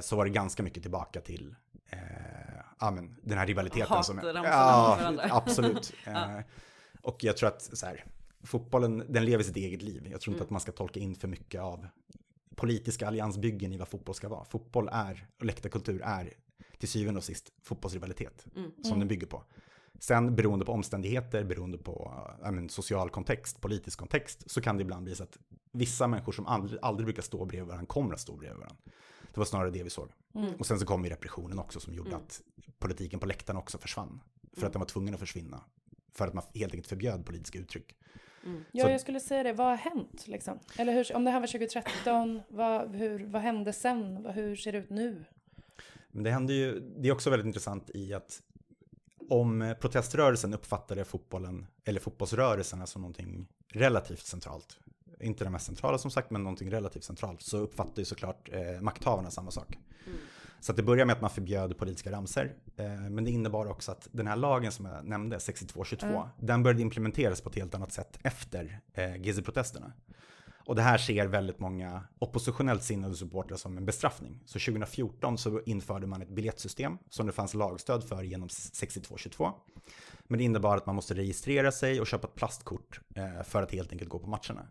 så 0.00 0.16
var 0.16 0.24
det 0.24 0.30
ganska 0.30 0.62
mycket 0.62 0.82
tillbaka 0.82 1.20
till 1.20 1.54
eh, 1.90 1.98
ja, 2.80 2.90
men, 2.90 3.16
den 3.22 3.38
här 3.38 3.46
rivaliteten. 3.46 3.86
Hatar 3.88 4.02
som 4.02 4.18
är, 4.18 4.34
ja, 4.34 5.12
absolut. 5.30 5.92
Ja. 6.06 6.38
Eh, 6.38 6.44
och 7.02 7.24
jag 7.24 7.36
tror 7.36 7.48
att 7.48 7.62
så 7.62 7.86
här, 7.86 8.04
fotbollen, 8.42 9.04
den 9.08 9.24
lever 9.24 9.44
sitt 9.44 9.56
eget 9.56 9.82
liv. 9.82 10.08
Jag 10.10 10.20
tror 10.20 10.32
inte 10.34 10.38
Mm. 10.42 10.46
att 10.46 10.50
man 10.50 10.60
ska 10.60 10.72
tolka 10.72 11.00
in 11.00 11.14
för 11.14 11.28
mycket 11.28 11.60
av 11.60 11.86
politiska 12.56 13.06
alliansbyggen 13.06 13.72
i 13.72 13.76
vad 13.76 13.88
fotboll 13.88 14.14
ska 14.14 14.28
vara. 14.28 14.44
Fotboll 14.44 14.88
är, 14.92 15.26
och 15.38 15.44
läktarkultur 15.44 16.02
är 16.04 16.32
till 16.78 16.88
syvende 16.88 17.18
och 17.18 17.24
sist 17.24 17.52
fotbollsrivalitet 17.62 18.46
Mm. 18.56 18.70
som 18.84 18.98
den 18.98 19.08
bygger 19.08 19.26
på. 19.26 19.42
Sen 19.98 20.36
beroende 20.36 20.64
på 20.64 20.72
omständigheter, 20.72 21.44
beroende 21.44 21.78
på 21.78 22.12
men, 22.42 22.68
social 22.68 23.10
kontext, 23.10 23.60
politisk 23.60 23.98
kontext, 23.98 24.50
så 24.50 24.60
kan 24.60 24.76
det 24.76 24.82
ibland 24.82 25.04
bli 25.04 25.14
så 25.14 25.22
att 25.22 25.38
vissa 25.72 26.06
människor 26.06 26.32
som 26.32 26.46
aldrig, 26.46 26.78
aldrig 26.82 27.06
brukar 27.06 27.22
stå 27.22 27.44
bredvid 27.44 27.68
varandra 27.68 27.86
kommer 27.86 28.14
att 28.14 28.20
stå 28.20 28.36
bredvid 28.36 28.58
varandra. 28.58 28.76
Det 29.34 29.40
var 29.40 29.44
snarare 29.44 29.70
det 29.70 29.82
vi 29.82 29.90
såg. 29.90 30.08
Mm. 30.34 30.54
Och 30.54 30.66
sen 30.66 30.78
så 30.80 30.86
kom 30.86 31.04
ju 31.04 31.10
repressionen 31.10 31.58
också 31.58 31.80
som 31.80 31.94
gjorde 31.94 32.10
Mm. 32.10 32.20
att 32.22 32.42
politiken 32.78 33.20
på 33.20 33.26
läktarna 33.26 33.58
också 33.58 33.78
försvann. 33.78 34.20
För 34.52 34.56
Mm. 34.58 34.66
att 34.66 34.72
den 34.72 34.80
var 34.80 34.86
tvungen 34.86 35.14
att 35.14 35.20
försvinna. 35.20 35.60
För 36.12 36.26
att 36.26 36.34
man 36.34 36.44
helt 36.54 36.72
enkelt 36.72 36.86
förbjöd 36.88 37.26
politiska 37.26 37.58
uttryck. 37.58 37.96
Mm. 38.44 38.64
Ja, 38.72 38.84
Så- 38.84 38.90
jag 38.90 39.00
skulle 39.00 39.20
säga 39.20 39.42
det. 39.42 39.52
Vad 39.52 39.66
har 39.66 39.76
hänt? 39.76 40.24
Liksom? 40.28 40.58
Eller 40.78 40.92
hur, 40.92 41.16
om 41.16 41.24
det 41.24 41.30
här 41.30 41.40
var 41.40 41.46
2013, 41.46 42.40
vad, 42.48 42.94
hur, 42.94 43.26
vad 43.26 43.42
hände 43.42 43.72
sen? 43.72 44.26
Hur 44.26 44.56
ser 44.56 44.72
det 44.72 44.78
ut 44.78 44.90
nu? 44.90 45.24
Men 46.10 46.24
det 46.24 46.30
händer 46.30 46.54
ju, 46.54 46.80
det 46.98 47.08
är 47.08 47.12
också 47.12 47.30
väldigt 47.30 47.46
intressant 47.46 47.90
i 47.94 48.14
att 48.14 48.42
om 49.30 49.74
proteströrelsen 49.80 50.54
uppfattade 50.54 51.04
fotbollen, 51.04 51.66
eller 51.84 52.00
fotbollsrörelserna 52.00 52.86
som 52.86 53.02
någonting 53.02 53.46
relativt 53.68 54.26
centralt, 54.26 54.78
inte 55.22 55.44
det 55.44 55.50
mest 55.50 55.66
centrala 55.66 55.98
som 55.98 56.10
sagt, 56.10 56.30
men 56.30 56.42
någonting 56.42 56.70
relativt 56.70 57.04
centralt, 57.04 57.42
så 57.42 57.56
uppfattar 57.58 57.98
ju 57.98 58.04
såklart 58.04 58.48
eh, 58.52 58.80
makthavarna 58.80 59.30
samma 59.30 59.50
sak. 59.50 59.78
Mm. 60.06 60.18
Så 60.60 60.72
att 60.72 60.76
det 60.76 60.82
börjar 60.82 61.06
med 61.06 61.12
att 61.14 61.20
man 61.20 61.30
förbjöd 61.30 61.78
politiska 61.78 62.12
ramser, 62.12 62.54
eh, 62.76 62.84
men 63.10 63.24
det 63.24 63.30
innebar 63.30 63.66
också 63.66 63.92
att 63.92 64.08
den 64.12 64.26
här 64.26 64.36
lagen 64.36 64.72
som 64.72 64.84
jag 64.86 65.04
nämnde, 65.04 65.40
6222, 65.40 66.06
Mm. 66.06 66.28
den 66.40 66.62
började 66.62 66.82
implementeras 66.82 67.40
på 67.40 67.48
ett 67.48 67.56
helt 67.56 67.74
annat 67.74 67.92
sätt 67.92 68.18
efter 68.22 68.80
eh, 68.94 69.16
Gezi-protesterna. 69.16 69.92
Och 70.64 70.76
det 70.76 70.82
här 70.82 70.98
ser 70.98 71.26
väldigt 71.26 71.58
många 71.58 72.02
oppositionellt 72.18 72.82
sinnade 72.82 73.14
supportrar 73.14 73.56
som 73.56 73.76
en 73.76 73.86
bestraffning. 73.86 74.40
Så 74.46 74.58
2014 74.58 75.38
så 75.38 75.60
införde 75.60 76.06
man 76.06 76.22
ett 76.22 76.28
biljettsystem 76.28 76.98
som 77.10 77.26
det 77.26 77.32
fanns 77.32 77.54
lagstöd 77.54 78.04
för 78.04 78.22
genom 78.22 78.48
6222. 78.48 79.52
Men 80.28 80.38
det 80.38 80.44
innebar 80.44 80.76
att 80.76 80.86
man 80.86 80.94
måste 80.94 81.14
registrera 81.14 81.72
sig 81.72 82.00
och 82.00 82.06
köpa 82.06 82.28
ett 82.28 82.34
plastkort 82.34 83.00
eh, 83.14 83.42
för 83.42 83.62
att 83.62 83.72
helt 83.72 83.92
enkelt 83.92 84.10
gå 84.10 84.18
på 84.18 84.26
matcherna. 84.26 84.66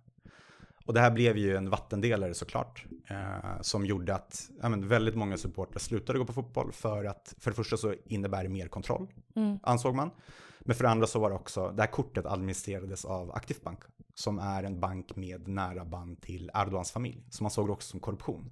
Och 0.86 0.94
det 0.94 1.00
här 1.00 1.12
blev 1.12 1.38
ju 1.38 1.56
en 1.56 1.70
vattendelare 1.70 2.34
såklart, 2.34 2.86
eh, 3.08 3.62
som 3.62 3.86
gjorde 3.86 4.16
att 4.16 4.50
ja, 4.62 4.70
men 4.70 4.88
väldigt 4.88 5.16
många 5.16 5.38
supportrar 5.38 5.80
slutade 5.80 6.20
gå 6.20 6.26
på 6.26 6.34
fotboll 6.34 6.72
för 6.72 7.06
att 7.06 7.36
för 7.40 7.52
det 7.52 7.56
första 7.56 7.78
så 7.78 7.96
innebär 8.06 8.44
det 8.44 8.50
mer 8.50 8.68
kontroll, 8.68 9.08
Mm. 9.36 9.60
ansåg 9.64 9.96
man. 9.96 10.12
Men 10.60 10.76
för 10.76 10.84
det 10.84 10.90
andra 10.90 11.08
så 11.08 11.20
var 11.20 11.30
det 11.30 11.36
också, 11.36 11.72
det 11.72 11.82
här 11.82 11.92
kortet 11.92 12.26
administrerades 12.26 13.06
av 13.06 13.32
Aktif 13.32 13.62
Bank, 13.62 13.80
som 14.14 14.40
är 14.40 14.64
en 14.64 14.80
bank 14.80 15.16
med 15.16 15.48
nära 15.48 15.86
band 15.86 16.22
till 16.22 16.52
Erdogans 16.54 16.92
familj, 16.92 17.24
som 17.30 17.44
man 17.44 17.52
såg 17.52 17.70
också 17.70 17.90
som 17.90 18.00
korruption. 18.00 18.52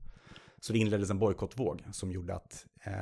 Så 0.60 0.74
det 0.74 0.80
inleddes 0.80 1.10
en 1.10 1.20
bojkottvåg 1.20 1.84
som 1.92 2.12
gjorde 2.12 2.36
att, 2.36 2.66
eh, 2.84 2.94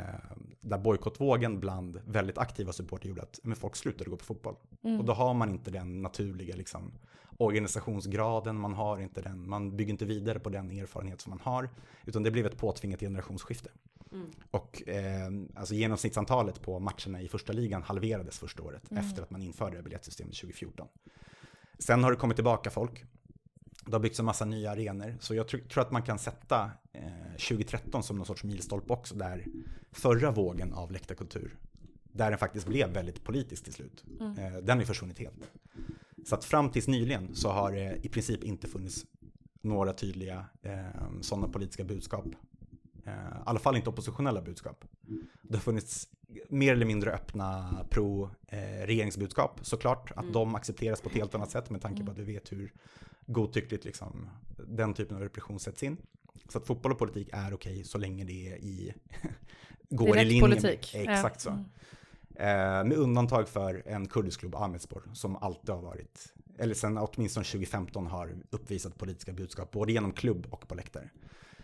där 0.62 0.78
bojkottvågen 0.78 1.60
bland 1.60 2.02
väldigt 2.06 2.38
aktiva 2.38 2.74
supportrar 2.74 3.10
gjorde 3.10 3.22
att 3.22 3.40
men 3.44 3.56
folk 3.56 3.76
slutade 3.76 4.10
gå 4.10 4.18
på 4.18 4.26
fotboll. 4.26 4.56
Mm. 4.84 5.00
Och 5.00 5.06
då 5.06 5.14
har 5.14 5.34
man 5.34 5.50
inte 5.50 5.72
den 5.72 6.02
naturliga 6.02 6.56
liksom, 6.56 6.94
organisationsgraden, 7.38 8.60
man 8.60 8.74
har 8.74 9.00
inte 9.00 9.22
den, 9.22 9.50
man 9.50 9.78
bygger 9.78 9.92
inte 9.92 10.06
vidare 10.06 10.40
på 10.40 10.50
den 10.50 10.72
erfarenhet 10.72 11.22
som 11.22 11.30
man 11.30 11.40
har, 11.40 11.70
utan 12.06 12.24
det 12.24 12.32
blev 12.32 12.46
ett 12.46 12.58
påtvingat 12.58 13.00
generationsskifte. 13.00 13.70
Mm. 14.12 14.28
Och 14.52 14.88
eh, 14.90 15.28
alltså 15.56 15.74
genomsnittsantalet 15.76 16.62
på 16.62 16.80
matcherna 16.80 17.22
i 17.22 17.28
första 17.28 17.54
ligan 17.54 17.84
halverades 17.84 18.40
första 18.40 18.64
året 18.64 18.92
Mm. 18.92 19.06
efter 19.06 19.22
att 19.24 19.32
man 19.32 19.42
införde 19.42 19.82
biljettsystemet 19.84 20.36
2014. 20.36 20.88
Sen 21.80 22.04
har 22.04 22.12
det 22.12 22.18
kommit 22.18 22.38
tillbaka 22.38 22.70
folk. 22.70 23.06
Det 23.86 23.92
har 23.94 24.00
byggts 24.00 24.20
en 24.20 24.26
massa 24.26 24.46
nya 24.46 24.72
arenor, 24.72 25.16
så 25.20 25.36
jag 25.36 25.46
tr- 25.46 25.68
tror 25.68 25.82
att 25.84 25.92
man 25.92 26.02
kan 26.04 26.20
sätta 26.20 26.72
eh, 26.94 27.02
2013 27.50 28.04
som 28.04 28.18
någon 28.18 28.26
sorts 28.26 28.44
milstolpe 28.44 28.94
också, 28.94 29.16
där 29.16 29.46
förra 29.92 30.32
vågen 30.32 30.74
av 30.74 30.92
läktarkultur, 30.92 31.56
där 32.04 32.30
den 32.30 32.40
faktiskt 32.40 32.68
blev 32.68 32.90
väldigt 32.94 33.24
politisk 33.24 33.64
till 33.64 33.74
slut, 33.74 34.04
Mm. 34.20 34.38
eh, 34.38 34.54
den 34.62 34.80
är 34.82 34.86
försvunnit 34.86 35.20
helt. 35.20 35.50
Så 36.28 36.36
att 36.36 36.46
fram 36.46 36.70
tills 36.70 36.88
nyligen 36.88 37.36
så 37.36 37.50
har 37.50 37.72
det 37.72 38.00
i 38.06 38.10
princip 38.10 38.44
inte 38.44 38.68
funnits 38.68 39.06
några 39.62 39.94
tydliga 39.94 40.46
eh, 40.64 41.22
sådana 41.22 41.48
politiska 41.48 41.84
budskap. 41.84 42.26
Eh, 43.06 43.14
I 43.14 43.16
alla 43.46 43.60
fall 43.60 43.76
inte 43.76 43.90
oppositionella 43.90 44.42
budskap. 44.42 44.86
Det 45.42 45.56
har 45.56 45.62
funnits 45.62 46.08
mer 46.50 46.74
eller 46.74 46.86
mindre 46.86 47.12
öppna 47.12 47.78
pro-regeringsbudskap 47.90 49.60
såklart. 49.62 50.12
Att 50.12 50.18
Mm. 50.22 50.32
de 50.34 50.56
accepteras 50.56 51.02
på 51.02 51.10
ett 51.10 51.16
helt 51.16 51.36
annat 51.36 51.52
sätt 51.52 51.70
med 51.70 51.82
tanke 51.82 52.04
på 52.04 52.12
att 52.12 52.18
vi 52.18 52.24
vet 52.24 52.52
hur 52.52 52.74
godtyckligt 53.26 53.86
liksom, 53.86 54.30
den 54.68 54.94
typen 54.94 55.16
av 55.18 55.24
repression 55.24 55.60
sätts 55.60 55.84
in. 55.84 55.98
Så 56.50 56.58
att 56.58 56.68
fotboll 56.68 56.92
och 56.92 57.00
politik 57.00 57.30
är 57.34 57.54
okej 57.54 57.84
så 57.84 57.98
länge 57.98 58.24
det 58.26 58.48
är 58.52 58.56
i, 58.58 58.94
går 59.90 60.18
är 60.18 60.22
i 60.22 60.26
linje 60.26 60.42
politik. 60.42 60.92
med, 60.96 61.06
Ja. 61.06 61.12
exakt 61.12 61.42
så. 61.42 61.64
Mm. 62.40 62.80
Eh, 62.80 62.84
med 62.84 62.98
undantag 62.98 63.50
för 63.50 63.84
en 63.86 64.08
kurdisk 64.08 64.40
klubb, 64.40 64.56
Ahmedspor, 64.56 65.04
som 65.14 65.36
alltid 65.36 65.70
har 65.70 65.82
varit, 65.82 66.34
eller 66.58 66.74
sen 66.74 66.98
åtminstone 66.98 67.44
2015 67.44 68.08
har 68.08 68.36
uppvisat 68.50 68.98
politiska 68.98 69.34
budskap, 69.34 69.72
både 69.72 69.92
genom 69.92 70.12
klubb 70.12 70.48
och 70.50 70.68
på 70.68 70.76
läktare. 70.76 71.10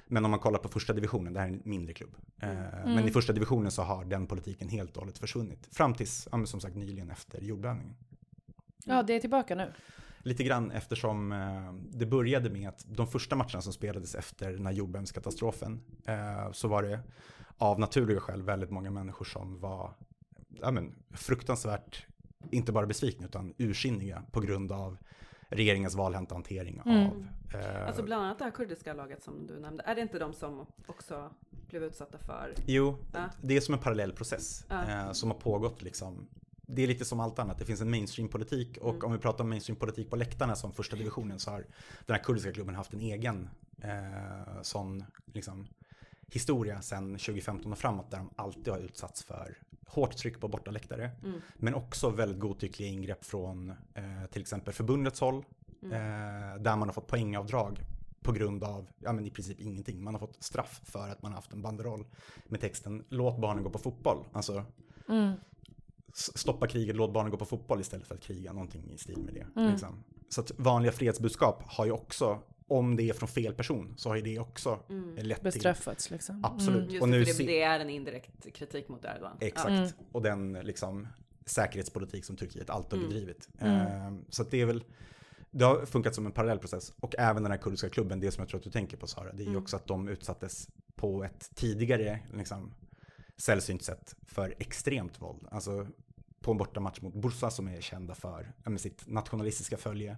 Men 0.08 0.26
om 0.26 0.32
man 0.32 0.40
kollar 0.40 0.60
på 0.60 0.70
första 0.70 0.94
divisionen, 0.94 1.34
det 1.34 1.40
här 1.40 1.48
är 1.48 1.52
en 1.52 1.62
mindre 1.66 1.94
klubb. 1.94 2.16
Eh, 2.42 2.50
Men 2.86 3.08
i 3.08 3.12
första 3.12 3.34
divisionen 3.34 3.72
så 3.72 3.82
har 3.82 4.06
den 4.06 4.28
politiken 4.28 4.70
helt 4.70 4.98
och 4.98 5.02
hållet 5.02 5.18
försvunnit. 5.18 5.68
Fram 5.72 5.94
tills, 5.94 6.28
ja, 6.32 6.46
som 6.46 6.60
sagt, 6.60 6.76
nyligen 6.76 7.12
efter 7.12 7.42
jordbävningen. 7.42 7.96
Ja, 8.86 9.04
det 9.04 9.14
är 9.14 9.20
tillbaka 9.20 9.56
nu. 9.56 9.74
Lite 10.22 10.44
grann 10.44 10.72
eftersom 10.72 11.32
eh, 11.32 11.74
det 11.74 12.06
började 12.06 12.50
med 12.50 12.70
att 12.70 12.86
de 12.88 13.08
första 13.08 13.36
matcherna 13.36 13.62
som 13.62 13.74
spelades 13.74 14.16
efter 14.16 14.52
den 14.52 14.66
här 14.66 14.74
jordbävningskatastrofen 14.74 15.82
så 16.52 16.68
var 16.68 16.84
det 16.84 17.00
av 17.58 17.80
naturliga 17.80 18.20
skäl 18.20 18.42
väldigt 18.42 18.70
många 18.70 18.92
människor 18.92 19.26
som 19.26 19.60
var 19.60 19.94
ja, 20.62 20.72
men, 20.72 20.96
fruktansvärt, 21.12 22.06
inte 22.52 22.72
bara 22.72 22.86
besvikna 22.86 23.26
utan 23.26 23.54
ursinniga 23.58 24.24
på 24.32 24.40
grund 24.42 24.72
av 24.72 24.98
regeringens 25.50 25.96
valhänta 25.96 26.36
hantering 26.36 26.82
Mm. 26.86 27.06
av 27.08 27.28
eh, 27.56 27.88
Alltså 27.88 28.04
bland 28.04 28.24
annat 28.26 28.38
det 28.38 28.44
här 28.44 28.52
kurdiska 28.52 28.94
laget 28.94 29.24
som 29.24 29.48
du 29.48 29.60
nämnde, 29.60 29.84
är 29.84 29.96
det 29.96 30.02
inte 30.02 30.20
de 30.20 30.34
som 30.34 30.66
också 30.88 31.30
blev 31.70 31.84
utsatta 31.84 32.18
för? 32.18 32.54
Jo, 32.68 32.98
Ja. 33.14 33.30
det 33.42 33.58
är 33.58 33.62
som 33.62 33.74
en 33.74 33.80
parallell 33.80 34.14
process 34.14 34.66
Ja. 34.70 34.90
eh, 34.90 35.12
som 35.12 35.32
har 35.32 35.38
pågått 35.38 35.82
liksom. 35.82 36.28
Det 36.68 36.82
är 36.84 36.88
lite 36.88 37.06
som 37.06 37.20
allt 37.20 37.40
annat, 37.40 37.60
det 37.60 37.66
finns 37.66 37.82
en 37.82 37.90
mainstream-politik 37.90 38.78
och 38.78 38.94
Mm. 38.94 39.06
om 39.06 39.12
vi 39.12 39.18
pratar 39.18 39.44
om 39.44 39.50
mainstream-politik 39.50 40.10
på 40.10 40.16
läktarna 40.16 40.56
som 40.56 40.74
första 40.74 40.96
divisionen 40.96 41.40
så 41.40 41.52
har 41.52 41.66
den 42.06 42.16
här 42.16 42.24
kurdiska 42.24 42.52
klubben 42.54 42.76
haft 42.76 42.94
en 42.94 43.00
egen 43.02 43.50
eh, 43.82 44.62
sån 44.62 45.04
liksom, 45.26 45.68
historia 46.32 46.82
sedan 46.82 47.18
2015 47.18 47.72
och 47.72 47.78
framåt 47.78 48.12
där 48.12 48.18
de 48.18 48.30
alltid 48.36 48.68
har 48.68 48.80
utsatts 48.80 49.24
för 49.24 49.58
hårt 49.88 50.18
tryck 50.18 50.40
på 50.40 50.48
bortaläktare 50.48 51.12
Mm. 51.24 51.42
men 51.58 51.74
också 51.76 52.10
väldigt 52.10 52.40
godtyckliga 52.40 52.90
ingrepp 52.90 53.26
från 53.26 53.70
eh, 53.70 54.26
till 54.32 54.42
exempel 54.42 54.74
förbundets 54.74 55.20
håll 55.20 55.46
Mm. 55.84 55.94
eh, 55.94 56.62
där 56.62 56.76
man 56.76 56.88
har 56.88 56.94
fått 56.94 57.08
poängavdrag 57.08 57.80
på 58.22 58.32
grund 58.32 58.64
av, 58.64 58.88
ja 59.00 59.14
men 59.14 59.26
i 59.26 59.30
princip 59.30 59.60
ingenting. 59.60 60.04
Man 60.04 60.14
har 60.14 60.20
fått 60.20 60.44
straff 60.44 60.82
för 60.84 61.10
att 61.10 61.22
man 61.22 61.32
har 61.32 61.38
haft 61.38 61.54
en 61.54 61.62
banderoll 61.62 62.06
med 62.48 62.62
texten 62.62 63.06
låt 63.10 63.40
barnen 63.42 63.64
gå 63.64 63.70
på 63.70 63.80
fotboll. 63.80 64.18
Alltså 64.34 64.66
Mm. 65.10 65.34
stoppa 66.14 66.68
kriget, 66.68 66.96
låt 66.96 67.14
barnen 67.14 67.32
gå 67.32 67.38
på 67.38 67.46
fotboll 67.46 67.82
istället 67.82 68.08
för 68.08 68.16
att 68.16 68.22
kriga, 68.22 68.54
någonting 68.54 68.92
i 68.92 68.98
stil 68.98 69.18
med 69.26 69.34
det. 69.34 69.48
Mm. 69.62 69.72
Liksom. 69.72 70.04
Så 70.30 70.42
att 70.42 70.52
vanliga 70.58 70.92
fredsbudskap 70.92 71.64
har 71.66 71.86
ju 71.86 71.92
också, 71.92 72.40
om 72.74 72.96
det 72.96 73.10
är 73.10 73.14
från 73.14 73.30
fel 73.30 73.54
person, 73.54 73.94
så 73.98 74.10
har 74.10 74.16
ju 74.16 74.22
det 74.22 74.40
också 74.40 74.80
Mm. 74.90 75.16
lett 75.16 75.38
till... 75.38 75.44
Bestraffats 75.44 76.10
liksom. 76.12 76.46
Absolut. 76.46 76.78
Mm. 76.82 76.90
Just 76.94 77.02
Och 77.02 77.08
det, 77.08 77.18
nu 77.18 77.24
det, 77.24 77.44
det 77.44 77.62
är 77.62 77.80
en 77.80 77.90
indirekt 77.90 78.54
kritik 78.54 78.90
mot 78.90 79.06
Erdogan. 79.06 79.38
Exakt. 79.40 79.70
Mm. 79.70 79.90
Och 80.12 80.22
den 80.22 80.54
liksom 80.54 81.08
säkerhetspolitik 81.46 82.26
som 82.26 82.38
Turkiet 82.38 82.70
alltid 82.70 82.92
har 83.00 83.06
Mm. 83.06 83.10
bedrivit. 83.10 83.50
Mm. 83.60 83.76
Ehm, 83.88 84.26
så 84.30 84.42
att 84.42 84.52
det 84.52 84.62
är 84.62 84.66
väl, 84.66 84.84
det 85.52 85.66
har 85.66 85.86
funkat 85.86 86.16
som 86.16 86.26
en 86.26 86.32
parallell 86.32 86.60
process. 86.60 86.94
Och 87.00 87.16
även 87.18 87.44
den 87.44 87.52
här 87.52 87.60
kurdiska 87.60 87.90
klubben, 87.90 88.20
det 88.20 88.32
som 88.32 88.42
jag 88.42 88.50
tror 88.50 88.58
att 88.60 88.64
du 88.64 88.72
tänker 88.72 88.98
på 88.98 89.08
Sara, 89.08 89.32
det 89.34 89.42
är 89.44 89.46
ju 89.46 89.50
Mm. 89.50 89.62
också 89.62 89.76
att 89.76 89.88
de 89.88 90.08
utsattes 90.08 90.68
på 90.96 91.24
ett 91.24 91.50
tidigare 91.56 92.20
liksom, 92.34 92.74
sällsynt 93.42 93.84
sätt 93.84 94.16
för 94.28 94.56
extremt 94.60 95.22
våld. 95.22 95.48
Alltså 95.52 95.88
på 96.42 96.52
en 96.52 96.58
bortamatch 96.58 97.02
mot 97.02 97.14
Bursa 97.14 97.50
som 97.50 97.68
är 97.68 97.82
kända 97.82 98.16
för 98.16 98.54
men 98.64 98.80
sitt 98.80 99.08
nationalistiska 99.08 99.78
följe. 99.78 100.18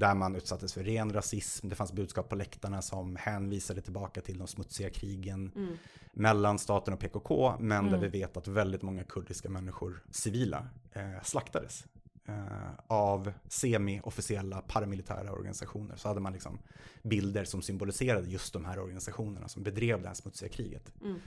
Där 0.00 0.14
man 0.14 0.36
utsattes 0.36 0.72
för 0.74 0.82
ren 0.84 1.12
rasism, 1.12 1.68
det 1.68 1.74
fanns 1.74 1.92
budskap 1.92 2.28
på 2.28 2.36
läktarna 2.36 2.82
som 2.82 3.16
hänvisade 3.16 3.80
tillbaka 3.80 4.20
till 4.20 4.38
de 4.38 4.46
smutsiga 4.46 4.90
krigen 4.90 5.52
Mm. 5.56 5.76
mellan 6.12 6.58
staten 6.58 6.94
och 6.94 7.00
PKK, 7.00 7.54
men 7.60 7.84
där 7.84 7.88
Mm. 7.98 8.00
vi 8.00 8.08
vet 8.18 8.36
att 8.36 8.48
väldigt 8.48 8.82
många 8.82 9.04
kurdiska 9.04 9.48
människor, 9.48 10.02
civila, 10.10 10.68
eh, 10.92 11.22
slaktades. 11.22 11.84
eh, 12.26 12.70
av 12.86 13.32
semi-officiella 13.48 14.60
paramilitära 14.60 15.32
organisationer. 15.32 15.96
Så 15.96 16.08
hade 16.08 16.20
man 16.20 16.32
liksom 16.32 16.58
bilder 17.02 17.44
som 17.44 17.62
symboliserade 17.62 18.28
just 18.30 18.52
de 18.52 18.64
här 18.64 18.78
organisationerna 18.78 19.48
som 19.48 19.62
bedrev 19.62 20.02
det 20.02 20.08
här 20.08 20.14
smutsiga 20.14 20.48
kriget. 20.48 20.92
Mm. 21.02 21.20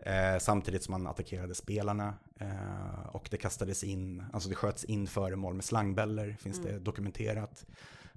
Eh, 0.00 0.38
samtidigt 0.40 0.82
som 0.84 0.92
man 0.92 1.06
attackerade 1.06 1.54
spelarna 1.54 2.14
eh, 2.40 3.06
och 3.12 3.28
det 3.30 3.36
kastades 3.36 3.84
in, 3.84 4.24
alltså 4.32 4.48
det 4.48 4.54
sköts 4.54 4.84
in 4.84 5.06
föremål 5.06 5.54
med 5.54 5.64
slangbäller, 5.64 6.36
finns 6.40 6.62
det 6.62 6.70
Mm. 6.70 6.84
dokumenterat. 6.84 7.66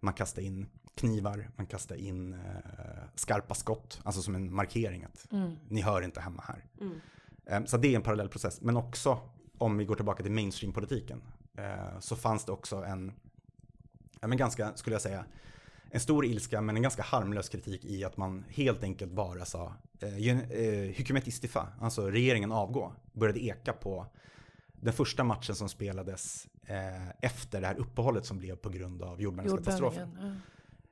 Man 0.02 0.14
kastade 0.14 0.48
in 0.48 0.68
knivar, 0.96 1.50
man 1.56 1.66
kastade 1.66 2.02
in 2.02 2.34
eh, 2.34 2.40
skarpa 3.16 3.54
skott, 3.56 4.02
alltså 4.04 4.22
som 4.22 4.36
en 4.36 4.54
markering 4.54 5.04
att 5.04 5.32
Mm. 5.32 5.56
ni 5.70 5.82
hör 5.82 6.02
inte 6.02 6.22
hemma 6.22 6.44
här. 6.48 6.66
Mm. 6.82 7.00
Eh, 7.46 7.66
Så 7.66 7.78
det 7.78 7.88
är 7.88 7.96
en 7.96 8.02
parallell 8.02 8.30
process. 8.30 8.62
Men 8.62 8.78
också, 8.78 9.20
om 9.58 9.78
vi 9.78 9.86
går 9.86 9.96
tillbaka 9.96 10.24
till 10.24 10.32
mainstream-politiken, 10.32 11.22
eh, 11.58 12.00
så 12.00 12.16
fanns 12.16 12.46
det 12.46 12.52
också 12.52 12.76
en, 12.84 13.12
ja 14.22 14.28
men 14.28 14.38
ganska, 14.38 14.76
skulle 14.76 14.94
jag 14.94 15.02
säga, 15.02 15.26
en 15.92 16.00
stor 16.00 16.26
ilska 16.26 16.62
men 16.62 16.76
en 16.76 16.82
ganska 16.82 17.04
harmlös 17.04 17.50
kritik 17.50 17.86
i 17.86 18.04
att 18.04 18.18
man 18.18 18.46
helt 18.50 18.84
enkelt 18.84 19.12
bara 19.12 19.46
sa 19.46 19.74
eh, 20.00 20.18
eh, 20.18 20.92
Hükümet 20.92 21.28
istifa, 21.28 21.68
alltså 21.82 22.10
regeringen 22.12 22.52
avgå, 22.52 22.94
började 23.14 23.44
eka 23.44 23.74
på 23.74 24.06
den 24.82 24.94
första 24.94 25.24
matchen 25.24 25.56
som 25.56 25.70
spelades 25.70 26.48
eh, 26.70 27.10
efter 27.22 27.62
det 27.62 27.68
här 27.68 27.76
uppehållet 27.80 28.26
som 28.26 28.40
blev 28.40 28.56
på 28.56 28.70
grund 28.70 29.02
av 29.02 29.22
jordbävningskatastrofen. 29.22 30.40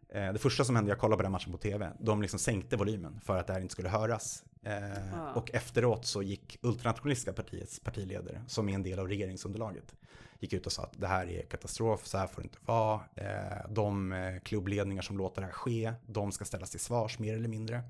Eh, 0.10 0.34
det 0.34 0.40
första 0.40 0.64
som 0.64 0.76
hände, 0.76 0.92
jag 0.92 1.00
kollade 1.00 1.18
på 1.18 1.24
den 1.24 1.32
matchen 1.32 1.52
på 1.52 1.58
tv, 1.58 1.92
de 2.00 2.22
liksom 2.22 2.40
sänkte 2.40 2.78
volymen 2.78 3.20
för 3.24 3.38
att 3.38 3.48
det 3.48 3.54
här 3.54 3.62
inte 3.62 3.72
skulle 3.72 3.90
höras. 3.90 4.44
Eh, 4.64 5.14
Ah. 5.14 5.34
Och 5.34 5.52
efteråt 5.54 6.06
så 6.06 6.22
gick 6.24 6.58
ultranationalistiska 6.62 7.34
partiets 7.34 7.80
partiledare, 7.80 8.42
som 8.48 8.70
är 8.70 8.74
en 8.74 8.84
del 8.84 9.00
av 9.00 9.08
regeringsunderlaget, 9.08 9.96
gick 10.40 10.54
ut 10.54 10.66
och 10.66 10.72
sa 10.72 10.84
att 10.84 10.94
det 11.02 11.08
här 11.08 11.30
är 11.30 11.42
katastrof, 11.42 12.06
så 12.06 12.18
här 12.18 12.28
får 12.28 12.42
det 12.42 12.46
inte 12.46 12.58
vara. 12.66 13.02
Eh, 13.16 13.70
de 13.70 14.40
klubbledningar 14.44 15.02
som 15.02 15.18
låter 15.18 15.42
det 15.42 15.48
här 15.48 15.54
ske, 15.54 15.94
de 16.06 16.32
ska 16.32 16.46
ställas 16.46 16.72
till 16.72 16.80
svars 16.80 17.20
mer 17.20 17.36
eller 17.36 17.50
mindre. 17.50 17.82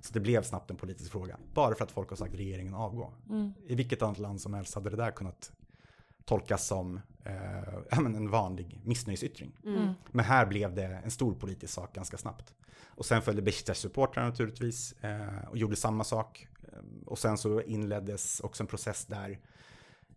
Så 0.00 0.12
det 0.12 0.20
blev 0.20 0.42
snabbt 0.42 0.70
en 0.70 0.76
politisk 0.76 1.10
fråga, 1.12 1.38
bara 1.54 1.74
för 1.74 1.84
att 1.84 1.90
folk 1.90 2.08
har 2.08 2.16
sagt 2.16 2.34
regeringen 2.34 2.74
avgå. 2.74 3.12
Mm. 3.30 3.52
I 3.66 3.74
vilket 3.74 4.02
annat 4.02 4.18
land 4.18 4.40
som 4.40 4.54
helst 4.54 4.74
hade 4.74 4.90
det 4.90 4.96
där 4.96 5.10
kunnat 5.10 5.52
tolkas 6.24 6.66
som 6.66 7.00
eh, 7.24 7.98
en 7.98 8.30
vanlig 8.30 8.80
missnöjesyttring. 8.84 9.52
Mm. 9.64 9.92
Men 10.10 10.24
här 10.24 10.46
blev 10.46 10.74
det 10.74 11.00
en 11.04 11.10
stor 11.10 11.34
politisk 11.34 11.74
sak 11.74 11.94
ganska 11.94 12.16
snabbt. 12.16 12.54
Och 12.96 13.06
sen 13.06 13.22
följde 13.22 13.42
Besiktas-supportrarna 13.42 14.28
naturligtvis 14.28 14.92
eh, 14.92 15.48
och 15.48 15.58
gjorde 15.58 15.76
samma 15.76 16.04
sak. 16.04 16.48
Eh, 16.62 16.78
Och 17.06 17.18
sen 17.18 17.38
så 17.38 17.62
inleddes 17.62 18.40
också 18.40 18.62
en 18.62 18.66
process 18.66 19.06
där 19.06 19.38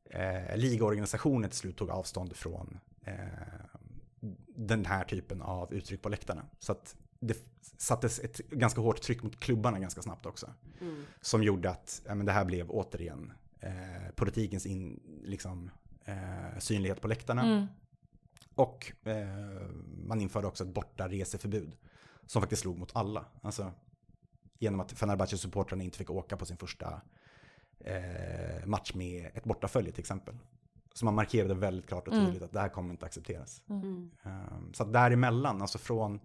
eh, 0.09 0.57
ligaorganisationen 0.57 1.49
till 1.49 1.59
slut 1.59 1.77
tog 1.77 1.89
avstånd 1.89 2.35
från 2.35 2.79
eh, 3.05 3.15
den 4.55 4.85
här 4.85 5.03
typen 5.03 5.41
av 5.41 5.73
uttryck 5.73 6.01
på 6.01 6.09
läktarna. 6.09 6.45
Så 6.59 6.71
att 6.71 6.95
det 7.19 7.37
sattes 7.77 8.19
ett 8.19 8.37
ganska 8.37 8.81
hårt 8.81 9.01
tryck 9.01 9.23
mot 9.23 9.39
klubbarna 9.39 9.79
ganska 9.79 10.01
snabbt 10.01 10.25
också. 10.25 10.53
Mm. 10.81 11.03
Som 11.21 11.43
gjorde 11.43 11.69
att 11.69 12.01
ja, 12.05 12.15
men 12.15 12.25
det 12.25 12.31
här 12.31 12.45
blev 12.45 12.69
återigen 12.69 13.33
eh, 13.59 14.11
politikens 14.15 14.65
in, 14.65 14.99
liksom, 15.23 15.71
eh, 16.07 16.59
synlighet 16.59 17.01
på 17.01 17.07
läktarna. 17.07 17.41
Mm. 17.41 17.67
Och 18.55 18.91
eh, 19.03 19.67
man 20.05 20.21
införde 20.21 20.47
också 20.47 20.63
ett 20.63 20.73
borta 20.73 21.07
reseförbud 21.07 21.71
som 22.25 22.41
faktiskt 22.41 22.61
slog 22.61 22.77
mot 22.77 22.95
alla. 22.95 23.25
Alltså 23.41 23.71
genom 24.59 24.79
att 24.79 24.93
Fenerbahce-supportrarna 24.93 25.83
inte 25.83 25.97
fick 25.97 26.09
åka 26.09 26.37
på 26.37 26.45
sin 26.45 26.57
första 26.57 27.01
eh, 27.79 28.65
match 28.65 28.93
med 28.93 29.31
ett 29.33 29.43
bortafölje 29.43 29.91
till 29.91 29.99
exempel. 29.99 30.37
Så 30.93 31.05
man 31.05 31.15
markerade 31.15 31.53
väldigt 31.53 31.87
klart 31.87 32.07
och 32.07 32.13
Mm. 32.13 32.25
tydligt 32.25 32.43
att 32.43 32.53
det 32.53 32.59
här 32.59 32.69
kommer 32.69 32.91
inte 32.91 33.05
accepteras. 33.05 33.61
Mm. 33.69 34.11
Eh, 34.23 34.71
så 34.73 34.83
att 34.83 34.93
däremellan, 34.93 35.61
alltså 35.61 35.77
från 35.77 36.19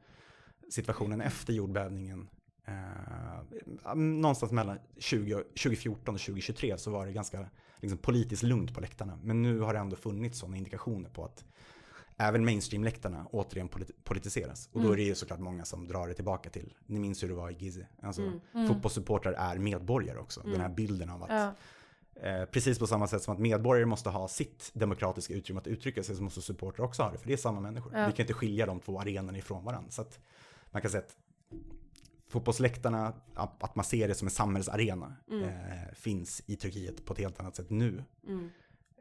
situationen 0.70 1.20
efter 1.20 1.52
jordbävningen, 1.52 2.28
eh, 2.64 3.94
någonstans 3.94 4.52
mellan 4.52 4.78
20, 4.98 5.34
2014 5.42 6.14
och 6.14 6.20
2023 6.20 6.78
så 6.78 6.90
var 6.90 7.06
det 7.06 7.12
ganska 7.12 7.46
liksom, 7.82 7.98
politiskt 7.98 8.42
lugnt 8.42 8.74
på 8.74 8.80
läktarna. 8.80 9.18
Men 9.22 9.42
nu 9.42 9.60
har 9.60 9.72
det 9.74 9.78
ändå 9.80 9.96
funnits 9.96 10.38
sådana 10.38 10.56
indikationer 10.56 11.10
på 11.10 11.24
att 11.24 11.44
även 12.16 12.44
mainstream-läktarna 12.48 13.26
återigen 13.32 13.68
polit- 13.68 14.04
politiseras. 14.04 14.66
Och 14.72 14.80
då 14.80 14.86
Mm. 14.86 14.92
är 14.92 14.96
det 14.96 15.02
ju 15.02 15.14
såklart 15.14 15.40
många 15.40 15.64
som 15.64 15.88
drar 15.88 16.08
det 16.08 16.14
tillbaka 16.14 16.50
till, 16.50 16.74
ni 16.86 16.98
minns 16.98 17.22
hur 17.22 17.28
det 17.28 17.34
var 17.34 17.50
i 17.50 17.54
Gizeh. 17.54 17.84
Alltså, 18.02 18.22
Mm. 18.22 18.40
Mm. 18.54 18.68
Fotbollssupportrar 18.68 19.32
är 19.32 19.58
medborgare 19.58 20.18
också. 20.18 20.40
Den 20.40 20.50
här 20.54 20.58
Mm. 20.64 20.74
bilden 20.74 21.10
av 21.10 21.22
att 21.22 21.30
Ja. 21.30 21.52
Eh, 22.14 22.44
precis 22.44 22.78
på 22.78 22.86
samma 22.86 23.06
sätt 23.06 23.22
som 23.22 23.34
att 23.34 23.40
medborgare 23.40 23.86
måste 23.86 24.08
ha 24.10 24.28
sitt 24.28 24.70
demokratiska 24.74 25.34
utrymme 25.34 25.60
att 25.60 25.66
uttrycka 25.66 26.02
sig 26.02 26.16
så 26.16 26.22
måste 26.22 26.42
supportrar 26.42 26.84
också 26.84 27.02
ha 27.02 27.10
det, 27.12 27.18
för 27.18 27.26
det 27.26 27.32
är 27.32 27.36
samma 27.36 27.60
människor. 27.60 27.92
Ja. 27.96 28.06
Vi 28.06 28.12
kan 28.12 28.22
inte 28.24 28.34
skilja 28.34 28.66
de 28.66 28.80
två 28.80 29.00
arenorna 29.00 29.38
ifrån 29.38 29.64
varandra. 29.64 29.90
Så 29.90 30.02
att 30.02 30.18
man 30.70 30.82
kan 30.82 30.90
säga 30.90 31.02
att 31.02 31.16
fotbollsläktarna, 32.32 33.12
att 33.34 33.74
man 33.76 33.84
ser 33.84 34.08
det 34.08 34.14
som 34.14 34.26
en 34.26 34.30
samhällsarena, 34.32 35.16
Mm. 35.30 35.44
eh, 35.44 35.94
finns 35.94 36.42
i 36.46 36.56
Turkiet 36.56 37.04
på 37.04 37.12
ett 37.12 37.18
helt 37.18 37.40
annat 37.40 37.56
sätt 37.56 37.70
nu 37.70 38.04
Mm. 38.26 38.50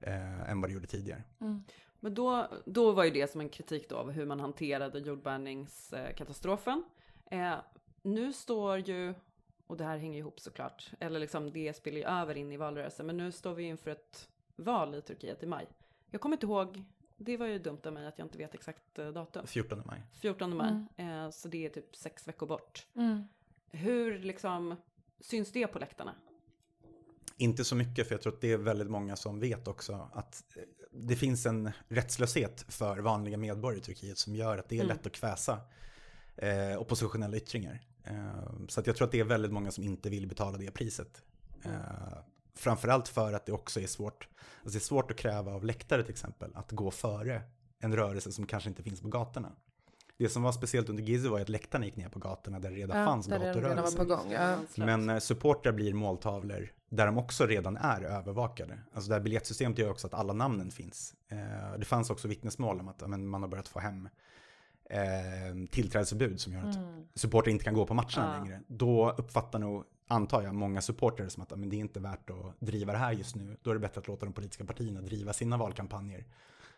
eh, 0.02 0.50
än 0.52 0.62
vad 0.62 0.70
det 0.70 0.74
gjorde 0.74 0.88
tidigare. 0.88 1.24
Mm. 1.41 1.63
Men 2.00 2.13
då, 2.13 2.48
då 2.65 2.91
var 2.91 3.04
ju 3.04 3.10
det 3.12 3.32
som 3.32 3.41
en 3.41 3.50
kritik 3.50 3.89
då 3.89 3.96
av 3.96 4.12
hur 4.12 4.26
man 4.26 4.39
hanterade 4.39 5.00
jordbävningskatastrofen. 5.00 6.84
Eh, 7.32 7.56
nu 8.02 8.34
står 8.34 8.78
ju, 8.78 9.13
och 9.67 9.78
det 9.78 9.84
här 9.84 9.98
hänger 9.98 10.20
ihop 10.20 10.39
såklart, 10.39 10.91
eller 11.00 11.20
liksom 11.20 11.52
det 11.52 11.74
spelar 11.76 11.98
ju 11.98 12.04
över 12.04 12.38
in 12.38 12.52
i 12.52 12.58
valrörelsen, 12.58 13.06
men 13.06 13.17
nu 13.17 13.32
står 13.32 13.54
vi 13.54 13.63
inför 13.63 13.91
ett 13.91 14.30
val 14.56 14.96
i 14.96 15.02
Turkiet 15.02 15.44
i 15.44 15.46
maj. 15.46 15.67
Jag 16.10 16.22
kommer 16.22 16.36
inte 16.36 16.46
ihåg, 16.46 16.84
det 17.23 17.38
var 17.38 17.45
ju 17.47 17.60
dumt 17.60 17.79
av 17.86 17.93
mig 17.93 18.07
att 18.07 18.17
jag 18.19 18.25
inte 18.25 18.38
vet 18.38 18.53
exakt 18.53 18.99
eh, 18.99 19.07
datum. 19.07 19.47
14 19.47 19.81
maj. 19.86 20.01
14 20.21 20.57
maj, 20.57 20.86
eh, 20.97 21.29
så 21.29 21.47
det 21.47 21.65
är 21.65 21.69
typ 21.69 21.95
sex 21.95 22.27
veckor 22.27 22.47
bort. 22.47 22.88
Mm. 22.95 23.23
Hur 23.71 24.19
liksom 24.19 24.75
syns 25.19 25.51
det 25.51 25.67
på 25.67 25.79
läktarna? 25.79 26.15
Inte 27.38 27.63
så 27.63 27.75
mycket, 27.75 28.07
för 28.07 28.15
jag 28.15 28.21
tror 28.21 28.34
att 28.34 28.41
det 28.41 28.51
är 28.51 28.57
väldigt 28.57 28.89
många 28.89 29.15
som 29.15 29.39
vet 29.39 29.67
också 29.67 30.10
att 30.13 30.43
eh, 30.55 30.63
det 30.91 31.15
finns 31.15 31.45
en 31.45 31.71
rättslöshet 31.88 32.65
för 32.67 32.97
vanliga 32.99 33.38
medborgare 33.38 33.79
i 33.79 33.84
Turkiet 33.84 34.17
som 34.17 34.36
gör 34.36 34.57
att 34.57 34.69
det 34.69 34.75
är 34.75 34.84
Mm. 34.84 34.95
lätt 34.97 35.05
att 35.05 35.12
kväsa 35.13 35.60
eh, 36.36 36.77
oppositionella 36.81 37.38
yttringar. 37.38 37.79
Eh, 38.03 38.51
så 38.67 38.79
att 38.79 38.88
jag 38.88 38.95
tror 38.95 39.05
att 39.05 39.12
det 39.12 39.19
är 39.19 39.23
väldigt 39.23 39.51
många 39.51 39.71
som 39.71 39.84
inte 39.84 40.10
vill 40.10 40.27
betala 40.27 40.57
det 40.57 40.71
priset. 40.71 41.23
Mm. 41.63 41.77
Eh, 41.77 42.17
framförallt 42.56 43.08
för 43.08 43.34
att 43.34 43.46
det 43.46 43.52
också 43.52 43.80
är 43.82 43.88
svårt, 43.88 44.28
alltså 44.64 44.72
det 44.72 44.78
är 44.78 44.86
svårt 44.88 45.12
att 45.12 45.18
kräva 45.18 45.54
av 45.54 45.64
läktare 45.66 46.04
till 46.04 46.12
exempel, 46.12 46.52
att 46.56 46.72
gå 46.72 46.92
före 46.92 47.42
en 47.80 47.96
rörelse 47.96 48.32
som 48.32 48.46
kanske 48.46 48.70
inte 48.70 48.84
finns 48.84 49.02
på 49.02 49.08
gatorna. 49.08 49.52
Det 50.18 50.30
som 50.30 50.44
var 50.44 50.52
speciellt 50.52 50.90
under 50.90 51.04
Gizeh 51.04 51.32
var 51.32 51.40
att 51.40 51.50
läktarna 51.50 51.86
gick 51.86 51.96
ner 51.96 52.10
på 52.10 52.20
gatorna 52.20 52.60
där 52.60 52.70
det 52.70 52.76
redan 52.76 53.00
Ja, 53.00 53.06
fanns 53.06 53.28
där 53.28 53.40
gatorörelser. 53.40 54.06
gång. 54.06 54.32
Ja. 54.32 54.58
Men 54.76 55.10
eh, 55.10 55.18
supportrar 55.20 55.72
blir 55.74 55.94
måltavlor 55.94 56.72
där 56.90 57.06
de 57.06 57.18
också 57.18 57.46
redan 57.46 57.78
är 57.78 58.02
övervakade. 58.02 58.80
Alltså 58.94 59.10
det 59.10 59.16
här 59.16 59.22
biljettsystemet 59.22 59.78
gör 59.78 59.90
också 59.90 60.08
att 60.08 60.14
alla 60.14 60.34
namnen 60.34 60.72
finns. 60.72 61.14
Eh, 61.28 61.78
det 61.80 61.86
fanns 61.86 62.10
också 62.10 62.28
vittnesmål 62.28 62.80
om 62.80 62.88
att 62.88 63.10
men, 63.10 63.28
man 63.28 63.42
har 63.42 63.50
börjat 63.50 63.68
få 63.68 63.80
hem 63.80 64.10
eh, 64.90 65.00
tillträdesförbud 65.72 66.40
som 66.40 66.54
gör 66.54 66.70
att 66.70 66.76
Mm. 66.76 67.04
supportrar 67.16 67.52
inte 67.52 67.64
kan 67.66 67.74
gå 67.74 67.86
på 67.86 67.94
matcherna 67.94 68.34
Ja. 68.38 68.44
längre. 68.44 68.62
Då 68.68 69.12
uppfattar 69.12 69.60
nog, 69.60 69.84
antar 70.12 70.41
jag, 70.41 70.56
många 70.56 70.82
supportrar 70.82 71.28
som 71.28 71.43
att 71.43 71.50
men 71.60 71.69
det 71.69 71.76
är 71.76 71.80
inte 71.80 72.00
värt 72.00 72.30
att 72.30 72.60
driva 72.60 72.91
det 72.91 72.97
här 72.97 73.12
just 73.12 73.36
nu. 73.36 73.58
Då 73.62 73.69
är 73.69 73.74
det 73.74 73.80
bättre 73.80 74.00
att 74.02 74.08
låta 74.08 74.26
de 74.26 74.34
politiska 74.34 74.65
partierna 74.65 75.02
driva 75.02 75.34
sina 75.34 75.58
valkampanjer 75.58 76.26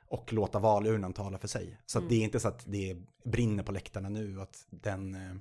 och 0.07 0.33
låta 0.33 0.59
valurnan 0.59 1.13
tala 1.13 1.37
för 1.37 1.47
sig. 1.47 1.77
Så 1.85 1.97
Mm. 1.99 2.09
det 2.09 2.15
är 2.15 2.21
inte 2.23 2.39
så 2.39 2.47
att 2.47 2.63
det 2.67 2.97
brinner 3.23 3.63
på 3.63 3.71
läktarna 3.71 4.09
nu 4.09 4.37
och 4.37 4.43
att 4.43 4.65
den 4.69 5.15
eh, 5.15 5.35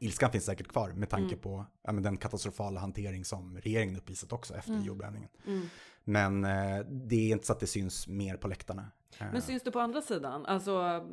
ilskan 0.00 0.30
finns 0.32 0.44
säkert 0.44 0.68
kvar 0.68 0.90
med 0.92 1.08
tanke 1.10 1.26
Mm. 1.34 1.38
på 1.38 1.64
ja, 1.82 1.92
men 1.92 2.02
den 2.02 2.16
katastrofala 2.16 2.80
hantering 2.80 3.24
som 3.24 3.58
regeringen 3.58 3.96
uppvisat 3.96 4.32
också 4.32 4.54
efter 4.54 4.72
Mm. 4.72 4.84
jordbävningen. 4.84 5.28
Mm. 5.46 5.66
Men 6.04 6.44
eh, 6.44 6.86
det 6.90 7.16
är 7.16 7.32
inte 7.32 7.46
så 7.46 7.52
att 7.52 7.60
det 7.60 7.66
syns 7.66 8.08
mer 8.08 8.36
på 8.36 8.48
läktarna. 8.48 8.90
Eh, 9.18 9.26
Men 9.32 9.42
syns 9.42 9.62
det 9.62 9.70
på 9.70 9.80
andra 9.80 10.02
sidan? 10.02 10.46
Alltså 10.46 11.04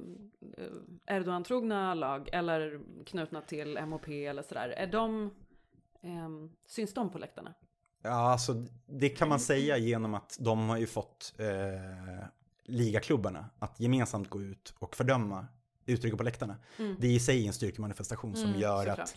eh, 0.58 1.16
Erdogan-trogna 1.16 1.94
lag 1.94 2.30
eller 2.32 2.80
knutna 3.06 3.42
till 3.42 3.78
MHP 3.78 4.26
eller 4.26 4.44
sådär. 4.44 4.70
Är 4.70 4.88
de, 4.88 5.32
ehm, 6.06 6.50
syns 6.68 6.94
de 6.94 7.10
på 7.10 7.18
läktarna? 7.18 7.54
Ja, 8.02 8.10
alltså 8.32 8.66
det 8.86 9.10
kan 9.10 9.30
man 9.30 9.40
säga 9.40 9.78
genom 9.78 10.14
att 10.14 10.38
de 10.40 10.70
har 10.70 10.78
ju 10.78 10.88
fått 10.88 11.34
eh, 11.38 12.26
ligaklubbarna 12.64 13.46
att 13.60 13.80
gemensamt 13.80 14.30
gå 14.30 14.42
ut 14.42 14.74
och 14.80 14.96
fördöma 14.96 15.48
uttrycket 15.86 16.18
på 16.18 16.24
läktarna. 16.24 16.56
Mm. 16.80 16.96
Det 17.00 17.08
är 17.08 17.12
i 17.12 17.20
sig 17.20 17.48
en 17.48 17.54
styrkemanifestation 17.54 18.36
som 18.36 18.50
Mm, 18.50 18.60
gör 18.62 18.78
Såklart. 18.80 19.00
att 19.00 19.16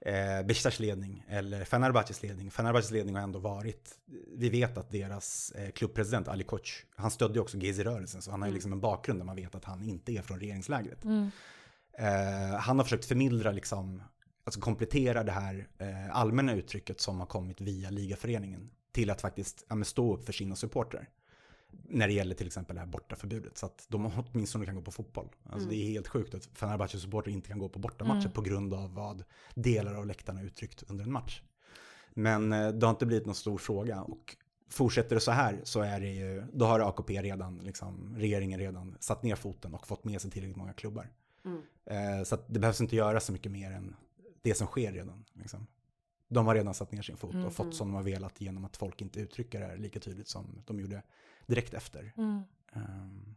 eh, 0.00 0.46
Besiktas 0.46 0.80
ledning 0.80 1.24
eller 1.28 1.64
Fenerbahces 1.64 2.22
ledning, 2.22 2.50
Fenerbahces 2.50 2.90
ledning 2.90 3.14
har 3.16 3.22
ändå 3.22 3.38
varit, 3.38 3.98
vi 4.36 4.48
vet 4.50 4.78
att 4.78 4.90
deras 4.90 5.50
eh, 5.52 5.70
klubbpresident 5.70 6.28
Ali 6.28 6.44
Koç, 6.44 6.86
han 6.96 7.10
stödde 7.10 7.34
ju 7.34 7.40
också 7.40 7.56
Gezi-rörelsen 7.56 8.22
så 8.22 8.30
han 8.30 8.40
har 8.42 8.46
ju 8.48 8.50
Mm. 8.50 8.54
liksom 8.54 8.72
en 8.72 8.80
bakgrund 8.80 9.20
där 9.20 9.24
man 9.26 9.36
vet 9.36 9.54
att 9.54 9.64
han 9.64 9.82
inte 9.82 10.12
är 10.12 10.22
från 10.22 10.40
regeringslägret. 10.40 11.04
Mm. 11.04 11.30
Eh, 11.92 12.58
han 12.58 12.78
har 12.78 12.84
försökt 12.84 13.04
förmildra, 13.04 13.52
liksom, 13.52 14.02
alltså 14.50 14.60
komplettera 14.60 15.24
det 15.24 15.32
här 15.32 15.68
eh, 15.78 16.16
allmänna 16.16 16.54
uttrycket 16.54 17.00
som 17.00 17.18
har 17.20 17.26
kommit 17.26 17.60
via 17.60 17.90
ligaföreningen 17.90 18.70
till 18.92 19.10
att 19.10 19.20
faktiskt 19.20 19.64
ja, 19.68 19.84
stå 19.84 20.14
upp 20.14 20.24
för 20.24 20.32
sina 20.32 20.56
supportrar. 20.56 21.08
när 21.88 22.06
det 22.06 22.12
gäller 22.12 22.34
till 22.34 22.46
exempel 22.46 22.74
det 22.76 22.80
här 22.80 22.86
bortaförbudet. 22.86 23.58
Så 23.58 23.66
att 23.66 23.86
de 23.88 24.06
åtminstone 24.32 24.66
kan 24.66 24.74
gå 24.74 24.82
på 24.82 24.90
fotboll. 24.90 25.28
Alltså 25.44 25.58
Mm. 25.58 25.68
det 25.68 25.76
är 25.76 25.90
helt 25.90 26.08
sjukt 26.08 26.34
att 26.34 26.44
Fenerbahce 26.46 26.98
supporter 26.98 27.30
inte 27.30 27.48
kan 27.48 27.58
gå 27.58 27.68
på 27.68 27.78
bortamatcher 27.78 28.20
Mm. 28.20 28.32
på 28.32 28.40
grund 28.42 28.74
av 28.74 28.94
vad 28.94 29.24
delar 29.54 29.94
av 29.94 30.06
läktarna 30.06 30.42
uttryckt 30.42 30.82
under 30.88 31.04
en 31.04 31.12
match. 31.12 31.42
Men 32.14 32.52
eh, 32.52 32.68
det 32.68 32.86
har 32.86 32.90
inte 32.90 33.06
blivit 33.06 33.26
någon 33.26 33.34
stor 33.34 33.58
fråga 33.58 34.02
och 34.02 34.36
fortsätter 34.70 35.14
det 35.14 35.20
så 35.20 35.30
här 35.30 35.60
så 35.64 35.80
är 35.80 36.00
det 36.00 36.08
ju, 36.12 36.44
då 36.52 36.64
har 36.64 36.80
AKP 36.80 37.22
redan, 37.22 37.58
liksom, 37.58 38.14
regeringen 38.18 38.60
redan 38.60 38.96
satt 39.00 39.22
ner 39.22 39.36
foten 39.36 39.74
och 39.74 39.86
fått 39.86 40.04
med 40.04 40.20
sig 40.20 40.30
tillräckligt 40.30 40.56
många 40.56 40.72
klubbar. 40.72 41.10
Mm. 41.44 41.62
Eh, 41.86 42.24
så 42.24 42.38
det 42.46 42.58
behövs 42.58 42.80
inte 42.80 42.96
göra 42.96 43.20
så 43.20 43.32
mycket 43.32 43.52
mer 43.52 43.70
än 43.70 43.96
det 44.42 44.54
som 44.54 44.66
sker 44.66 44.92
redan. 44.92 45.24
Liksom. 45.32 45.66
De 46.28 46.46
har 46.46 46.54
redan 46.54 46.74
satt 46.74 46.92
ner 46.92 47.02
sin 47.02 47.16
fot 47.16 47.30
och 47.30 47.40
Mm. 47.40 47.50
fått 47.50 47.74
som 47.74 47.88
de 47.88 47.94
har 47.94 48.02
velat 48.02 48.40
genom 48.40 48.64
att 48.64 48.76
folk 48.76 49.00
inte 49.02 49.20
uttrycker 49.20 49.60
det 49.60 49.66
här 49.66 49.76
lika 49.76 50.00
tydligt 50.00 50.28
som 50.28 50.62
de 50.66 50.80
gjorde 50.80 51.02
direkt 51.46 51.74
efter. 51.74 52.12
Mm. 52.16 52.42
Um, 52.74 53.36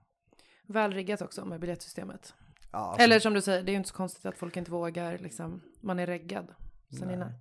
Välriggat 0.67 1.21
också 1.21 1.45
med 1.45 1.59
biljettsystemet. 1.59 2.33
ja, 2.71 2.95
Eller 2.99 3.19
som 3.19 3.33
du 3.33 3.41
säger, 3.41 3.63
det 3.63 3.69
är 3.69 3.73
ju 3.73 3.77
inte 3.77 3.89
så 3.89 3.95
konstigt 3.95 4.25
att 4.25 4.37
folk 4.37 4.57
inte 4.57 4.71
vågar, 4.71 5.17
liksom, 5.17 5.61
man 5.81 5.99
är 5.99 6.07
reggad. 6.07 6.53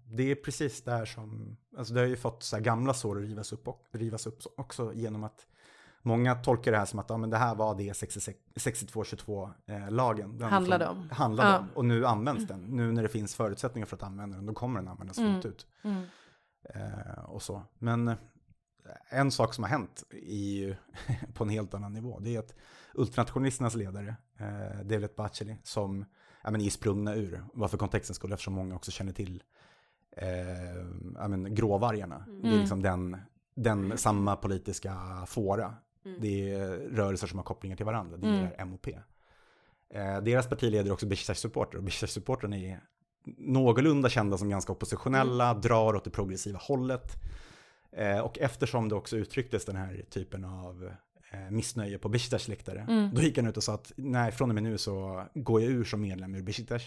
Det 0.07 0.23
är 0.31 0.35
precis 0.35 0.83
där 0.83 1.05
som, 1.05 1.57
alltså 1.77 1.95
det 1.95 2.01
har 2.01 2.07
ju 2.07 2.17
fått 2.17 2.43
så 2.43 2.59
gamla 2.61 2.95
sår 2.95 3.17
att 3.19 3.23
rivas 3.29 3.53
upp, 3.53 3.69
och, 3.69 3.85
rivas 3.91 4.27
upp 4.27 4.39
också 4.57 4.95
genom 4.95 5.25
att 5.25 5.47
många 6.03 6.35
tolkar 6.35 6.73
det 6.73 6.79
här 6.79 6.85
som 6.87 6.99
att 6.99 7.11
ja, 7.11 7.17
men 7.17 7.31
det 7.31 7.37
här 7.37 7.55
var 7.55 7.75
det 7.75 7.93
62-22-lagen. 7.93 10.39
den 10.39 10.49
Handlade 10.51 10.87
från- 10.87 10.97
om. 10.99 11.11
Handlade 11.11 11.51
Ja. 11.51 11.59
om. 11.59 11.69
Och 11.75 11.85
nu 11.85 12.07
används 12.07 12.47
den. 12.47 12.61
Nu 12.61 12.93
när 12.93 13.03
det 13.03 13.09
finns 13.09 13.35
förutsättningar 13.35 13.87
för 13.87 13.97
att 13.97 14.03
använda 14.03 14.37
den, 14.37 14.47
då 14.47 14.55
kommer 14.55 14.81
den 14.81 14.89
användas 14.89 15.19
Mm. 15.19 15.33
fullt 15.33 15.45
ut. 15.47 15.67
Mm. 15.85 16.03
Eh, 16.75 17.25
och 17.25 17.43
så. 17.43 17.63
Men 17.79 18.09
eh, 18.09 18.15
en 19.11 19.31
sak 19.31 19.55
som 19.55 19.65
har 19.65 19.69
hänt 19.71 20.03
ju 20.23 20.75
på 21.35 21.45
en 21.45 21.51
helt 21.51 21.75
annan 21.75 21.93
nivå. 21.93 22.19
Det 22.21 22.35
är 22.35 22.39
att 22.39 22.55
ultranationalisternas 22.95 23.75
ledare, 23.75 24.17
eh, 24.39 24.81
Devlet 24.85 25.17
Baceli, 25.17 25.57
som 25.63 26.05
ja, 26.45 26.51
men 26.51 26.61
är 26.61 26.71
sprungna 26.71 27.15
ur, 27.15 27.45
varför 27.55 27.79
kontexten 27.79 28.15
skulle, 28.15 28.35
eftersom 28.35 28.55
många 28.55 28.75
också 28.75 28.91
känner 28.91 29.13
till 29.13 29.43
eh, 30.17 30.29
ja, 31.15 31.29
men, 31.29 31.55
gråvargarna. 31.55 32.25
Det 32.27 32.33
är 32.49 32.51
Mm. 32.51 32.61
liksom 32.61 32.83
den, 32.83 33.17
den 33.55 33.99
samma 33.99 34.37
politiska 34.37 34.97
fåra. 35.27 35.75
Mm. 36.05 36.17
Det 36.21 36.51
är 36.53 36.69
rörelser 36.79 37.27
som 37.27 37.39
har 37.39 37.45
kopplingar 37.45 37.77
till 37.77 37.87
varandra. 37.87 38.17
Det 38.17 38.27
Mm. 38.27 38.47
är 38.59 38.65
MOP. 38.65 38.87
Eh, 39.95 40.21
deras 40.23 40.49
partiledare 40.49 40.89
är 40.89 40.93
också 40.93 41.07
Besiktas-supporter 41.07 41.79
och 41.79 41.85
Besiktas-supporterna 41.85 42.57
är 42.57 42.81
någorlunda 43.39 44.09
kända 44.09 44.39
som 44.39 44.49
ganska 44.51 44.73
oppositionella, 44.73 45.55
drar 45.55 45.95
åt 45.97 46.05
det 46.05 46.11
progressiva 46.11 46.59
hållet. 46.59 47.13
Eh, 47.97 48.19
och 48.19 48.39
eftersom 48.39 48.89
det 48.89 48.95
också 48.95 49.17
uttrycktes 49.17 49.65
den 49.65 49.77
här 49.77 50.05
typen 50.11 50.45
av 50.45 50.91
eh, 51.33 51.51
missnöje 51.51 51.99
på 51.99 52.09
Besiktas 52.09 52.49
läktare, 52.49 52.87
Mm. 52.89 53.11
då 53.15 53.23
gick 53.23 53.37
han 53.39 53.47
ut 53.47 53.57
och 53.57 53.63
sa 53.63 53.75
att 53.75 53.93
nej, 53.97 54.33
från 54.33 54.49
och 54.51 54.55
med 54.55 54.63
nu 54.63 54.79
så 54.79 55.25
går 55.35 55.61
jag 55.63 55.71
ur 55.71 55.85
som 55.85 56.01
medlem 56.01 56.35
ur 56.35 56.43
Besiktas. 56.43 56.83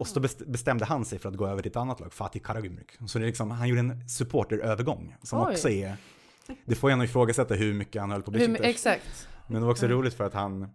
Och 0.00 0.06
så 0.08 0.20
best- 0.20 0.46
bestämde 0.46 0.84
han 0.84 1.04
sig 1.04 1.18
för 1.18 1.28
att 1.28 1.36
gå 1.36 1.46
över 1.46 1.62
till 1.62 1.70
ett 1.70 1.76
annat 1.76 2.00
lag, 2.00 2.12
Fatih 2.12 2.40
Karagümrük. 2.42 2.98
Så 3.08 3.18
det 3.18 3.24
är 3.24 3.26
liksom, 3.26 3.50
han 3.50 3.68
gjorde 3.68 3.80
en 3.80 4.08
supporterövergång 4.08 5.16
som 5.22 5.40
Oj. 5.46 5.52
också 5.52 5.68
är, 5.68 5.96
det 6.64 6.74
får 6.74 6.90
en 6.90 7.00
att 7.00 7.04
ifrågasätta 7.08 7.54
hur 7.54 7.74
mycket 7.74 8.00
han 8.00 8.10
höll 8.10 8.22
på 8.22 8.30
Besiktas. 8.30 8.60
exakt. 8.66 9.28
Men 9.46 9.54
det 9.60 9.64
var 9.66 9.70
också 9.72 9.86
Mm. 9.86 9.98
roligt 9.98 10.14
för 10.14 10.24
att 10.24 10.34
han 10.34 10.68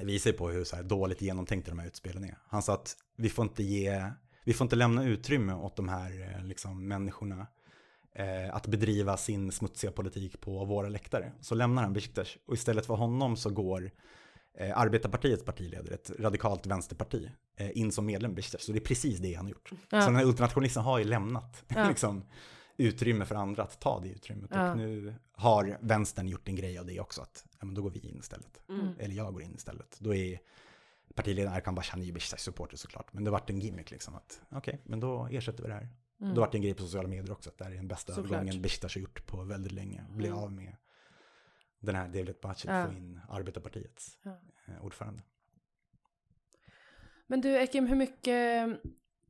visar 0.00 0.32
på 0.32 0.48
hur 0.48 0.64
så 0.64 0.76
dåligt 0.82 1.20
genomtänkta 1.22 1.70
de 1.70 1.78
här 1.78 1.86
utspelen 1.86 2.24
är. 2.24 2.38
Han 2.48 2.62
sa 2.62 2.74
att 2.74 2.96
vi 3.16 3.28
får 3.28 3.42
inte 3.42 3.62
ge, 3.62 4.10
vi 4.44 4.52
får 4.54 4.64
inte 4.64 4.76
lämna 4.76 5.04
utrymme 5.04 5.52
åt 5.54 5.76
de 5.76 5.88
här 5.88 6.34
eh, 6.38 6.44
liksom, 6.44 6.88
människorna 6.88 7.46
eh, 8.14 8.54
att 8.56 8.66
bedriva 8.66 9.16
sin 9.16 9.52
smutsiga 9.52 9.90
politik 9.92 10.40
på 10.40 10.64
våra 10.64 10.88
läktare. 10.88 11.32
Så 11.40 11.54
lämnar 11.54 11.82
han 11.82 11.92
Besiktas 11.92 12.36
och 12.46 12.54
istället 12.54 12.86
för 12.86 12.94
honom 12.94 13.36
så 13.36 13.50
går 13.50 13.90
eh, 14.58 14.78
Arbetarpartiets 14.78 15.44
partiledare, 15.44 15.94
ett 15.94 16.10
radikalt 16.18 16.66
vänsterparti, 16.66 17.30
eh, 17.56 17.78
in 17.78 17.92
som 17.92 18.06
medlem 18.06 18.38
i. 18.38 18.42
Så 18.42 18.72
det 18.72 18.78
är 18.78 18.80
precis 18.80 19.18
det 19.18 19.34
han 19.34 19.44
har 19.46 19.50
gjort. 19.50 19.70
Ja. 19.90 20.00
Så 20.00 20.06
den 20.06 20.16
här 20.16 20.24
ultranationalisten 20.24 20.82
har 20.82 20.98
ju 20.98 21.04
lämnat 21.04 21.64
Ja. 21.68 21.88
liksom, 21.88 22.24
utrymme 22.76 23.24
för 23.24 23.34
andra 23.34 23.62
att 23.62 23.80
ta 23.80 24.00
det 24.00 24.08
utrymmet. 24.08 24.50
Ja. 24.54 24.70
Och 24.70 24.76
nu 24.76 25.14
har 25.32 25.78
vänstern 25.80 26.28
gjort 26.28 26.48
en 26.48 26.56
grej 26.56 26.78
av 26.78 26.86
det 26.86 27.00
också, 27.00 27.22
att 27.22 27.44
ja, 27.58 27.64
men 27.66 27.74
då 27.74 27.82
går 27.82 27.90
vi 27.90 27.98
in 28.00 28.18
istället. 28.18 28.60
Mm. 28.68 28.88
Eller 28.98 29.14
jag 29.14 29.32
går 29.32 29.42
in 29.42 29.54
istället. 29.54 29.96
Då 30.00 30.14
är 30.14 30.40
partiledaren 31.14 31.56
Erkan 31.56 31.74
Bashani 31.74 32.12
Besiktas 32.12 32.42
supporter 32.42 32.76
såklart. 32.76 33.12
Men 33.12 33.24
det 33.24 33.30
vart 33.30 33.50
en 33.50 33.58
gimmick 33.60 33.90
liksom 33.90 34.14
att 34.14 34.42
okej, 34.50 34.80
men 34.84 35.00
då 35.00 35.26
ersätter 35.26 35.62
vi 35.62 35.68
det 35.68 35.74
här. 35.74 35.88
Mm. 36.20 36.34
Då 36.34 36.40
vart 36.40 36.52
det 36.52 36.58
en 36.58 36.62
grej 36.62 36.74
på 36.74 36.82
sociala 36.82 37.08
medier 37.08 37.32
också, 37.32 37.50
att 37.50 37.58
det 37.58 37.64
här 37.64 37.70
är 37.72 37.76
den 37.76 37.88
bästa 37.88 38.14
Såklart. 38.14 38.32
övergången 38.32 38.62
Besiktas 38.62 38.94
har 38.94 39.00
gjort 39.00 39.26
på 39.26 39.42
väldigt 39.44 39.72
länge. 39.72 40.04
Bli 40.10 40.26
Mm. 40.28 40.38
av 40.38 40.52
med 40.52 40.76
den 41.80 41.94
här 41.94 42.08
Devlet 42.08 42.40
Bacil, 42.40 42.70
Ja. 42.70 42.86
få 42.86 42.92
in 42.92 43.20
Arbetarpartiets 43.28 44.18
Ja. 44.22 44.38
eh, 44.66 44.84
ordförande. 44.84 45.22
Men 47.26 47.40
du 47.40 47.56
Ekim, 47.56 47.86
hur 47.86 47.96
mycket, 47.96 48.68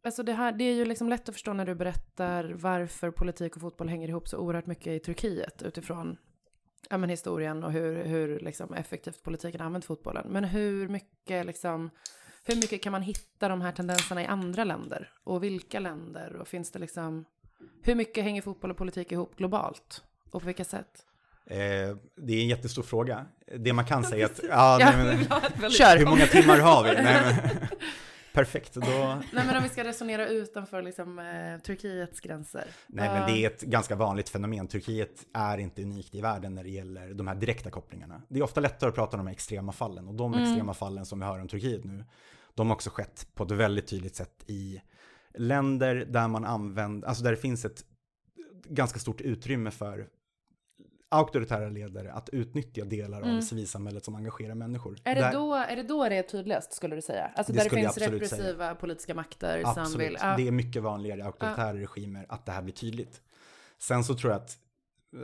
alltså 0.07 0.23
det 0.23 0.33
här, 0.33 0.53
det 0.53 0.64
är 0.64 0.75
ju 0.75 0.85
liksom 0.85 1.09
lätt 1.09 1.29
att 1.29 1.35
förstå 1.35 1.53
när 1.53 1.66
du 1.66 1.75
berättar 1.75 2.53
varför 2.55 3.11
politik 3.11 3.57
och 3.57 3.62
fotboll 3.62 3.88
hänger 3.88 4.09
ihop 4.09 4.29
så 4.29 4.38
oerhört 4.38 4.66
mycket 4.66 4.87
i 4.87 4.99
Turkiet 4.99 5.62
utifrån 5.62 6.16
ja, 6.90 6.97
men 6.99 7.11
historien 7.11 7.64
och 7.64 7.73
hur, 7.73 8.05
hur 8.05 8.40
liksom 8.40 8.75
effektivt 8.75 9.23
politiken 9.23 9.61
har 9.61 9.66
använt 9.66 9.85
fotbollen. 9.85 10.27
Men 10.29 10.45
hur 10.45 10.88
mycket 10.88 11.47
liksom, 11.47 11.90
hur 12.45 12.57
mycket 12.57 12.83
kan 12.83 12.92
man 12.92 13.03
hitta 13.03 13.49
de 13.49 13.61
här 13.61 13.73
tendenserna 13.73 14.23
i 14.23 14.27
andra 14.27 14.64
länder? 14.64 15.11
Och 15.25 15.42
vilka 15.42 15.81
länder? 15.81 16.37
Och 16.37 16.49
finns 16.49 16.71
det 16.71 16.79
liksom, 16.79 17.25
hur 17.83 17.95
mycket 17.95 18.25
hänger 18.25 18.42
fotboll 18.42 18.71
och 18.71 18.77
politik 18.77 19.12
ihop 19.12 19.37
globalt? 19.37 20.03
Och 20.31 20.40
på 20.40 20.47
vilka 20.47 20.64
sätt? 20.64 21.07
Eh, 21.47 21.57
det 22.16 22.33
är 22.33 22.40
en 22.40 22.49
jättestor 22.49 22.83
fråga. 22.83 23.27
Det 23.59 23.73
man 23.73 23.85
kan 23.85 24.05
säga 24.11 24.27
är 24.27 24.31
att... 24.31 24.40
Ja, 24.49 24.79
nej, 24.81 25.29
men, 25.61 25.71
Kör! 25.71 25.97
hur 25.97 26.07
många 26.07 26.27
timmar 26.27 26.59
har 26.59 26.85
vi? 26.85 27.03
Nej, 27.03 27.23
men, 27.25 27.69
perfekt, 28.37 28.75
då... 28.75 28.81
Nej 29.33 29.46
men 29.46 29.57
om 29.57 29.62
vi 29.62 29.68
ska 29.68 29.85
resonera 29.85 30.29
utanför 30.29 30.83
liksom, 30.83 31.18
eh, 31.18 31.61
Turkiets 31.61 32.20
gränser. 32.20 32.64
Nej, 32.87 33.09
men 33.09 33.27
det 33.33 33.44
är 33.44 33.46
ett 33.51 33.62
ganska 33.62 33.96
vanligt 33.96 34.29
fenomen. 34.29 34.68
Turkiet 34.68 35.27
är 35.33 35.59
inte 35.59 35.83
unikt 35.83 36.14
i 36.14 36.20
världen 36.20 36.55
när 36.55 36.64
det 36.64 36.70
gäller 36.70 37.14
de 37.14 37.27
här 37.27 37.35
direkta 37.35 37.70
kopplingarna. 37.70 38.22
Det 38.29 38.38
är 38.38 38.42
ofta 38.42 38.61
lättare 38.61 38.88
att 38.88 38.94
prata 38.94 39.16
om 39.16 39.18
de 39.25 39.27
här 39.27 39.35
extrema 39.35 39.72
fallen 39.72 40.09
och 40.09 40.14
de 40.14 40.35
Mm. 40.35 40.44
extrema 40.44 40.75
fallen 40.75 41.07
som 41.07 41.18
vi 41.20 41.25
hör 41.27 41.40
om 41.40 41.49
Turkiet 41.49 41.85
nu, 41.85 42.05
de 42.55 42.66
har 42.66 42.75
också 42.75 42.90
skett 42.90 43.29
på 43.35 43.44
ett 43.44 43.51
väldigt 43.51 43.87
tydligt 43.87 44.16
sätt 44.16 44.44
i 44.46 44.81
länder 45.35 45.94
där 45.94 46.29
man 46.29 46.44
använder, 46.44 47.09
alltså 47.09 47.25
där 47.25 47.31
det 47.31 47.37
finns 47.37 47.64
ett 47.64 47.85
ganska 48.64 48.99
stort 48.99 49.20
utrymme 49.20 49.70
för 49.70 50.09
auktoritära 51.09 51.69
ledare 51.69 52.12
att 52.12 52.29
utnyttja 52.29 52.85
delar 52.85 53.23
Mm. 53.23 53.37
av 53.37 53.40
civilsamhället 53.40 54.05
som 54.05 54.14
engagerar 54.14 54.55
människor. 54.55 54.99
Är 55.05 55.14
det, 55.14 55.21
Där- 55.21 55.33
då, 55.33 55.55
är 55.55 55.77
det 55.77 55.83
då 55.83 56.09
det 56.09 56.14
är 56.16 56.23
tydligast 56.23 56.73
skulle 56.73 56.97
du 56.97 57.03
säga? 57.03 57.31
Alltså 57.35 57.53
Det 57.53 57.59
där 57.59 57.71
det 57.71 57.77
finns 57.77 57.99
repressiva 57.99 58.75
politiska 58.75 59.14
makter 59.14 59.62
som 59.62 59.71
Absolut. 59.83 60.07
vill... 60.09 60.16
Ja. 60.21 60.35
Det 60.37 60.49
är 60.49 60.53
mycket 60.53 60.83
vanligare 60.83 61.19
i 61.21 61.23
auktoritära 61.23 61.75
regimer 61.75 62.27
att 62.29 62.47
det 62.47 62.53
här 62.53 62.62
blir 62.62 62.75
tydligt. 62.75 63.21
Sen 63.79 64.05
så 64.05 64.14
tror 64.14 64.33
jag 64.33 64.42
att 64.42 64.59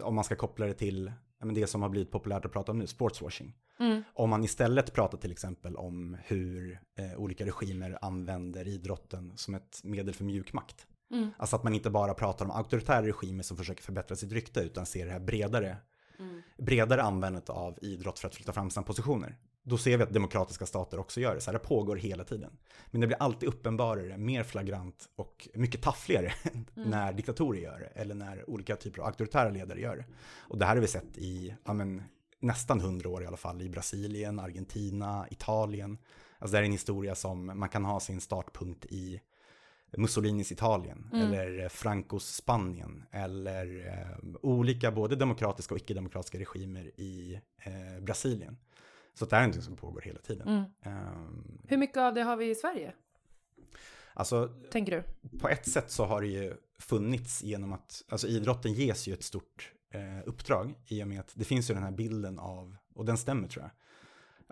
om 0.02 0.14
man 0.14 0.24
ska 0.24 0.36
koppla 0.36 0.66
det 0.66 0.74
till 0.74 1.12
men 1.44 1.54
det 1.54 1.66
som 1.66 1.82
har 1.82 1.88
blivit 1.88 2.10
populärt 2.10 2.44
att 2.44 2.52
prata 2.52 2.72
om 2.72 2.78
nu, 2.78 2.86
sportswashing. 2.86 3.54
Mm. 3.80 4.02
Om 4.14 4.30
man 4.30 4.44
istället 4.44 4.92
pratar 4.92 5.18
till 5.18 5.32
exempel 5.32 5.76
om 5.76 6.16
hur 6.24 6.80
eh, 6.98 7.20
olika 7.20 7.46
regimer 7.46 7.98
använder 8.02 8.68
idrotten 8.68 9.32
som 9.36 9.54
ett 9.54 9.80
medel 9.84 10.14
för 10.14 10.24
mjuk 10.24 10.52
makt. 10.52 10.86
Mm. 11.12 11.30
Alltså 11.36 11.56
att 11.56 11.62
man 11.62 11.74
inte 11.74 11.90
bara 11.90 12.14
pratar 12.14 12.44
om 12.44 12.50
auktoritära 12.50 13.06
regimer 13.06 13.42
som 13.42 13.56
försöker 13.56 13.82
förbättra 13.82 14.16
sitt 14.16 14.32
rykte 14.32 14.60
utan 14.60 14.86
ser 14.86 15.06
det 15.06 15.12
här 15.12 15.20
bredare, 15.20 15.76
Mm. 16.18 16.42
bredare 16.58 17.02
användandet 17.02 17.50
av 17.50 17.78
idrott 17.82 18.18
för 18.18 18.28
att 18.28 18.34
flytta 18.34 18.52
fram 18.52 18.70
sina 18.70 18.82
positioner. 18.82 19.36
Då 19.62 19.78
ser 19.78 19.96
vi 19.96 20.02
att 20.02 20.12
demokratiska 20.12 20.66
stater 20.66 20.98
också 20.98 21.20
gör 21.20 21.34
det, 21.34 21.40
så 21.40 21.50
här, 21.50 21.58
det 21.58 21.64
pågår 21.64 21.96
hela 21.96 22.24
tiden. 22.24 22.58
Men 22.90 23.00
det 23.00 23.06
blir 23.06 23.22
alltid 23.22 23.48
uppenbarare, 23.48 24.18
mer 24.18 24.42
flagrant 24.42 25.08
och 25.16 25.48
mycket 25.54 25.82
taffligare 25.82 26.32
när 26.74 27.12
diktatorer 27.12 27.60
gör 27.60 27.78
det 27.78 28.00
eller 28.00 28.14
när 28.14 28.50
olika 28.50 28.76
typer 28.76 29.00
av 29.00 29.06
auktoritära 29.06 29.50
ledare 29.50 29.80
gör 29.80 29.96
det. 29.96 30.04
Och 30.38 30.58
det 30.58 30.64
här 30.64 30.74
har 30.74 30.80
vi 30.80 30.88
sett 30.88 31.18
i 31.18 31.54
ja, 31.64 31.72
men, 31.72 32.02
nästan 32.40 32.80
hundra 32.80 33.08
år 33.08 33.22
i 33.22 33.26
alla 33.26 33.36
fall, 33.36 33.62
i 33.62 33.68
Brasilien, 33.68 34.38
Argentina, 34.38 35.26
Italien. 35.30 35.98
Alltså 36.38 36.52
det 36.52 36.56
här 36.58 36.62
är 36.62 36.66
en 36.66 36.72
historia 36.72 37.14
som 37.14 37.58
man 37.58 37.68
kan 37.68 37.84
ha 37.84 38.00
sin 38.00 38.20
startpunkt 38.20 38.84
i 38.84 39.20
Mussolinis 39.98 40.52
Italien 40.52 41.10
Mm. 41.12 41.32
eller 41.32 41.68
Francos 41.68 42.34
Spanien 42.34 43.04
eller 43.10 43.86
eh, 43.86 44.26
olika 44.42 44.92
både 44.92 45.16
demokratiska 45.16 45.74
och 45.74 45.80
icke-demokratiska 45.80 46.38
regimer 46.38 47.00
i 47.00 47.40
eh, 47.58 48.02
Brasilien. 48.02 48.56
Så 49.14 49.24
det 49.24 49.36
här 49.36 49.42
är 49.42 49.46
något 49.46 49.64
som 49.64 49.76
pågår 49.76 50.00
hela 50.00 50.18
tiden. 50.20 50.48
Mm. 50.48 50.64
Ehm, 50.82 51.58
Hur 51.68 51.76
mycket 51.76 51.96
av 51.96 52.14
det 52.14 52.22
har 52.22 52.36
vi 52.36 52.50
i 52.50 52.54
Sverige, 52.54 52.92
alltså 54.14 54.48
tänker 54.70 54.92
du? 55.30 55.38
på 55.38 55.48
ett 55.48 55.68
sätt 55.68 55.90
så 55.90 56.04
har 56.04 56.20
det 56.20 56.26
ju 56.28 56.54
funnits 56.78 57.42
genom 57.42 57.72
att, 57.72 58.02
alltså 58.08 58.26
idrotten 58.26 58.72
ges 58.72 59.06
ju 59.08 59.12
ett 59.14 59.22
stort 59.22 59.72
eh, 59.90 60.28
uppdrag 60.28 60.74
i 60.86 61.02
och 61.02 61.08
med 61.08 61.20
att 61.20 61.32
det 61.34 61.44
finns 61.44 61.70
ju 61.70 61.74
den 61.74 61.82
här 61.82 61.90
bilden 61.90 62.38
av, 62.38 62.76
och 62.94 63.04
den 63.04 63.18
stämmer 63.18 63.48
tror 63.48 63.62
jag, 63.64 63.70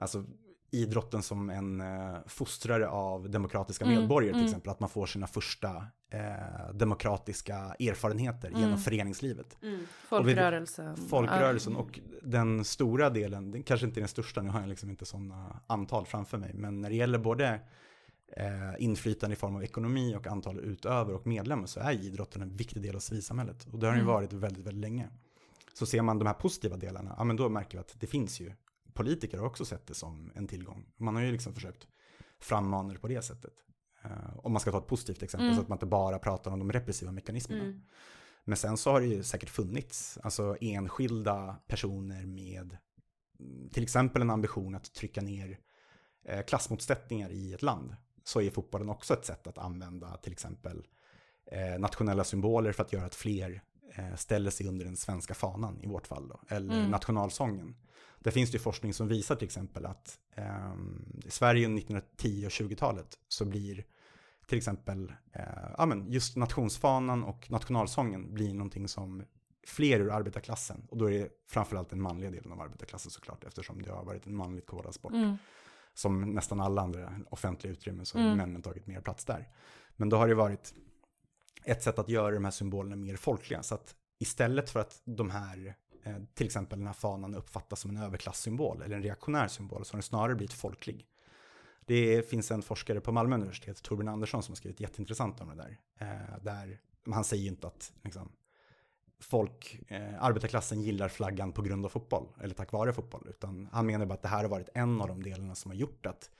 alltså 0.03 0.24
idrotten 0.70 1.22
som 1.22 1.50
en 1.50 1.80
eh, 1.80 2.16
fostrare 2.26 2.88
av 2.88 3.30
demokratiska 3.30 3.84
Mm, 3.84 4.00
medborgare 4.00 4.32
till 4.32 4.40
mm. 4.40 4.46
exempel. 4.46 4.70
Att 4.70 4.80
man 4.80 4.88
får 4.88 5.06
sina 5.06 5.26
första 5.26 5.86
eh, 6.10 6.74
demokratiska 6.74 7.56
erfarenheter 7.56 8.48
Mm. 8.48 8.60
genom 8.60 8.78
föreningslivet. 8.78 9.56
Mm. 9.62 9.86
Folkrörelsen. 10.08 10.96
Folkrörelsen 10.96 11.76
och 11.76 12.00
den 12.22 12.64
stora 12.64 13.10
delen, 13.10 13.50
den 13.50 13.62
kanske 13.62 13.86
inte 13.86 14.00
den 14.00 14.08
största, 14.08 14.42
nu 14.42 14.50
har 14.50 14.60
jag 14.60 14.68
liksom 14.68 14.90
inte 14.90 15.04
sådana 15.04 15.60
antal 15.66 16.06
framför 16.06 16.38
mig, 16.38 16.50
men 16.54 16.80
när 16.80 16.90
det 16.90 16.96
gäller 16.96 17.18
både 17.18 17.60
eh, 18.36 18.44
inflytande 18.78 19.34
i 19.34 19.36
form 19.36 19.56
av 19.56 19.64
ekonomi 19.64 20.16
och 20.16 20.26
antal 20.26 20.58
utövare 20.58 21.14
och 21.14 21.26
medlemmar 21.26 21.66
så 21.66 21.80
är 21.80 21.92
idrotten 21.92 22.42
en 22.42 22.56
viktig 22.56 22.82
del 22.82 22.96
av 22.96 23.00
civilsamhället. 23.00 23.66
Och 23.72 23.78
det 23.78 23.86
har 23.86 23.92
den 23.92 24.00
ju 24.00 24.04
Mm. 24.04 24.14
varit 24.14 24.32
väldigt, 24.32 24.66
väldigt 24.66 24.80
länge. 24.80 25.08
Så 25.74 25.86
ser 25.86 26.02
man 26.02 26.18
de 26.18 26.26
här 26.26 26.34
positiva 26.34 26.76
delarna, 26.76 27.14
ja 27.18 27.24
men 27.24 27.36
då 27.36 27.48
märker 27.48 27.78
vi 27.78 27.80
att 27.80 28.00
det 28.00 28.06
finns 28.06 28.40
ju, 28.40 28.52
politiker 28.95 29.38
har 29.38 29.47
också 29.47 29.64
sett 29.64 29.86
det 29.86 29.95
som 29.95 30.32
en 30.34 30.47
tillgång. 30.47 30.86
Man 30.97 31.14
har 31.14 31.22
ju 31.22 31.32
liksom 31.32 31.55
försökt 31.55 31.88
frammana 32.38 32.93
det 32.93 32.99
på 32.99 33.09
det 33.09 33.22
sättet. 33.22 33.53
Eh, 34.05 34.36
om 34.36 34.53
man 34.53 34.61
ska 34.61 34.70
ta 34.70 34.78
ett 34.78 34.86
positivt 34.86 35.22
exempel, 35.22 35.47
Mm. 35.47 35.57
så 35.57 35.62
att 35.62 35.68
man 35.68 35.76
inte 35.76 35.86
bara 35.86 36.18
pratar 36.18 36.51
om 36.51 36.59
de 36.59 36.72
repressiva 36.72 37.12
mekanismerna. 37.12 37.64
Mm. 37.64 37.82
Men 38.45 38.57
sen 38.57 38.76
så 38.76 38.91
har 38.91 39.01
det 39.01 39.07
ju 39.07 39.22
säkert 39.22 39.51
funnits, 39.51 40.18
alltså 40.22 40.57
enskilda 40.61 41.57
personer 41.66 42.26
med 42.26 42.76
mm, 43.41 43.68
till 43.70 43.82
exempel 43.82 44.22
en 44.22 44.30
ambition 44.30 44.74
att 44.74 44.95
trycka 44.95 45.22
ner 45.22 45.59
eh, 46.24 46.43
klassmotsättningar 46.43 47.30
i 47.30 47.53
ett 47.55 47.62
land. 47.62 47.97
Så 48.24 48.41
är 48.41 48.51
fotbollen 48.51 48.88
också 48.88 49.14
ett 49.14 49.24
sätt 49.24 49.47
att 49.47 49.59
använda 49.59 50.16
till 50.16 50.32
exempel 50.32 50.86
eh, 51.47 51.78
nationella 51.80 52.24
symboler 52.24 52.72
för 52.72 52.82
att 52.82 52.93
göra 52.93 53.05
att 53.07 53.14
fler 53.14 53.62
ställer 54.16 54.51
sig 54.51 54.68
under 54.68 54.84
den 54.84 54.97
svenska 54.97 55.34
fanan 55.34 55.80
i 55.80 55.86
vårt 55.86 56.07
fall 56.07 56.28
då, 56.28 56.41
eller 56.49 56.74
Mm. 56.78 56.91
nationalsången. 56.91 57.76
Där 58.18 58.30
finns 58.30 58.51
det 58.51 58.55
ju 58.55 58.62
forskning 58.62 58.95
som 58.95 59.09
visar 59.09 59.36
till 59.36 59.45
exempel 59.47 59.86
att 59.86 60.18
ehm, 60.34 61.20
i 61.24 61.30
Sverige 61.30 61.66
under 61.66 61.82
1910 61.82 62.45
och 62.47 62.51
20-talet 62.51 63.18
så 63.28 63.45
blir 63.45 63.84
till 64.47 64.59
exempel 64.59 65.12
eh, 65.32 65.43
ja, 65.78 65.86
men 65.86 66.12
just 66.12 66.36
nationsfanan 66.36 67.24
och 67.24 67.51
nationalsången 67.51 68.34
blir 68.34 68.55
någonting 68.55 68.88
som 68.88 69.22
fler 69.66 70.01
ur 70.01 70.11
arbetarklassen, 70.12 70.86
och 70.91 70.97
då 70.97 71.11
är 71.11 71.18
det 71.18 71.28
framförallt 71.49 71.91
den 71.91 72.01
manliga 72.01 72.30
delen 72.30 72.53
av 72.53 72.61
arbetarklassen 72.61 73.11
såklart, 73.11 73.45
eftersom 73.45 73.82
det 73.82 73.91
har 73.91 74.05
varit 74.05 74.26
en 74.26 74.36
manligt 74.36 74.66
kodad 74.66 74.95
sport. 74.95 75.12
Mm. 75.12 75.36
Som 75.95 76.34
nästan 76.34 76.61
alla 76.61 76.82
andra 76.82 77.12
offentliga 77.30 77.72
utrymmen 77.72 78.07
så 78.07 78.18
har 78.18 78.24
Mm. 78.24 78.36
männen 78.38 78.62
tagit 78.62 78.86
mer 78.86 79.01
plats 79.01 79.24
där. 79.24 79.49
Men 79.97 80.09
då 80.09 80.16
har 80.16 80.28
det 80.28 80.34
varit 80.34 80.74
ett 81.70 81.82
sätt 81.82 81.98
att 81.98 82.08
göra 82.08 82.34
de 82.34 82.44
här 82.44 82.50
symbolerna 82.50 82.96
mer 82.96 83.16
folkliga. 83.16 83.62
Så 83.62 83.74
att 83.74 83.94
istället 84.18 84.70
för 84.70 84.80
att 84.80 85.02
de 85.04 85.30
här, 85.30 85.74
eh, 86.02 86.16
till 86.34 86.46
exempel 86.46 86.78
den 86.78 86.86
här 86.86 86.94
fanan 86.94 87.34
uppfattas 87.34 87.80
som 87.80 87.90
en 87.90 88.02
överklasssymbol 88.02 88.82
eller 88.82 88.96
en 88.96 89.02
reaktionär 89.02 89.48
symbol, 89.48 89.84
så 89.84 89.92
har 89.92 89.98
den 89.98 90.02
snarare 90.02 90.34
blivit 90.34 90.52
folklig. 90.52 91.06
Det 91.86 92.28
finns 92.30 92.50
en 92.50 92.62
forskare 92.62 93.00
på 93.00 93.12
Malmö 93.12 93.34
universitet, 93.34 93.82
Torbjörn 93.82 94.08
Andersson, 94.08 94.42
som 94.42 94.52
har 94.52 94.56
skrivit 94.56 94.80
jätteintressant 94.80 95.40
om 95.40 95.48
det 95.48 95.54
där. 95.54 95.78
Eh, 95.98 96.42
där 96.42 96.80
han 97.10 97.24
säger 97.24 97.42
ju 97.42 97.48
inte 97.48 97.66
att 97.66 97.92
liksom, 98.02 98.32
folk, 99.20 99.80
eh, 99.88 100.22
arbetarklassen 100.24 100.82
gillar 100.82 101.08
flaggan 101.08 101.52
på 101.52 101.62
grund 101.62 101.84
av 101.84 101.88
fotboll, 101.88 102.28
eller 102.40 102.54
tack 102.54 102.72
vare 102.72 102.92
fotboll, 102.92 103.26
utan 103.28 103.68
han 103.72 103.86
menar 103.86 104.06
bara 104.06 104.14
att 104.14 104.22
det 104.22 104.28
här 104.28 104.42
har 104.42 104.48
varit 104.48 104.68
en 104.74 105.00
av 105.00 105.08
de 105.08 105.22
delarna 105.22 105.54
som 105.54 105.70
har 105.70 105.78
gjort 105.78 106.06
att 106.06 106.30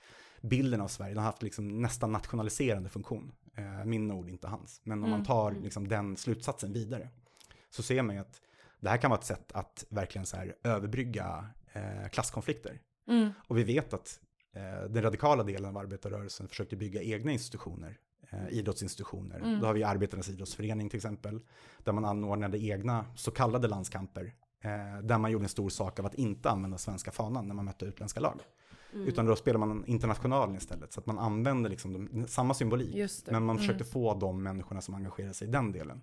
bilden 0.41 0.81
av 0.81 0.87
Sverige, 0.87 1.13
den 1.13 1.23
har 1.23 1.31
haft 1.31 1.43
liksom 1.43 1.81
nästan 1.81 2.11
nationaliserande 2.11 2.89
funktion. 2.89 3.31
Eh, 3.55 3.85
min 3.85 4.11
ord, 4.11 4.29
inte 4.29 4.47
hans. 4.47 4.81
Men 4.83 5.03
om 5.03 5.09
man 5.09 5.19
Mm, 5.19 5.25
tar 5.25 5.51
mm. 5.51 5.63
liksom 5.63 5.87
den 5.87 6.17
slutsatsen 6.17 6.73
vidare, 6.73 7.09
så 7.69 7.83
ser 7.83 8.01
man 8.01 8.15
ju 8.15 8.21
att 8.21 8.41
det 8.79 8.89
här 8.89 8.97
kan 8.97 9.09
vara 9.09 9.19
ett 9.19 9.25
sätt 9.25 9.51
att 9.51 9.85
verkligen 9.89 10.25
så 10.25 10.37
här 10.37 10.55
överbrygga 10.63 11.45
eh, 11.73 12.09
klasskonflikter. 12.11 12.79
Mm. 13.07 13.29
Och 13.47 13.57
vi 13.57 13.63
vet 13.63 13.93
att 13.93 14.19
eh, 14.53 14.89
den 14.89 15.03
radikala 15.03 15.43
delen 15.43 15.69
av 15.69 15.77
arbetarrörelsen 15.77 16.47
försökte 16.47 16.75
bygga 16.75 17.01
egna 17.01 17.31
institutioner, 17.31 17.97
eh, 18.29 18.49
idrottsinstitutioner. 18.49 19.37
Mm. 19.37 19.59
Då 19.59 19.67
har 19.67 19.73
vi 19.73 19.83
Arbetarnas 19.83 20.29
idrottsförening 20.29 20.89
till 20.89 20.97
exempel, 20.97 21.41
där 21.83 21.91
man 21.91 22.05
anordnade 22.05 22.59
egna 22.59 23.05
så 23.15 23.31
kallade 23.31 23.67
landskamper. 23.67 24.33
Eh, 24.61 25.01
där 25.03 25.17
man 25.17 25.31
gjorde 25.31 25.45
en 25.45 25.49
stor 25.49 25.69
sak 25.69 25.99
av 25.99 26.05
att 26.05 26.15
inte 26.15 26.49
använda 26.49 26.77
svenska 26.77 27.11
fanan 27.11 27.47
när 27.47 27.55
man 27.55 27.65
mötte 27.65 27.85
utländska 27.85 28.19
lag. 28.19 28.39
Mm. 28.93 29.07
Utan 29.07 29.25
då 29.25 29.35
spelar 29.35 29.59
man 29.59 29.85
internationalen 29.85 30.55
istället. 30.55 30.93
Så 30.93 30.99
att 30.99 31.05
man 31.05 31.19
använder 31.19 31.69
liksom 31.69 31.93
de, 31.93 32.27
samma 32.27 32.53
symbolik. 32.53 32.95
Men 33.31 33.43
man 33.45 33.55
Mm. 33.55 33.67
försökte 33.67 33.83
få 33.91 34.13
de 34.13 34.43
människorna 34.43 34.81
som 34.81 34.93
engagerar 34.95 35.33
sig 35.33 35.47
i 35.47 35.51
den 35.51 35.71
delen 35.71 36.01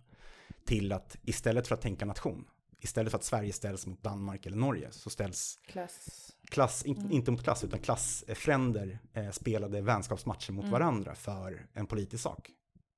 till 0.65 0.93
att 0.93 1.17
istället 1.23 1.69
för 1.69 1.75
att 1.75 1.81
tänka 1.81 2.05
nation, 2.07 2.45
istället 2.81 3.11
för 3.11 3.19
att 3.19 3.25
Sverige 3.25 3.53
ställs 3.53 3.87
mot 3.87 4.03
Danmark 4.03 4.47
eller 4.47 4.57
Norge, 4.57 4.89
så 4.91 5.11
ställs 5.11 5.59
Klass. 5.67 6.33
klass, 6.45 6.85
in, 6.85 6.97
Mm. 6.99 7.13
inte 7.13 7.31
mot 7.31 7.43
klass, 7.43 7.65
utan 7.65 7.81
klassfränder 7.81 8.99
eh, 9.13 9.31
spelade 9.31 9.81
vänskapsmatcher 9.81 10.53
mot 10.53 10.63
Mm. 10.65 10.73
varandra 10.73 11.15
för 11.15 11.67
en 11.75 11.87
politisk 11.87 12.23
sak. 12.23 12.51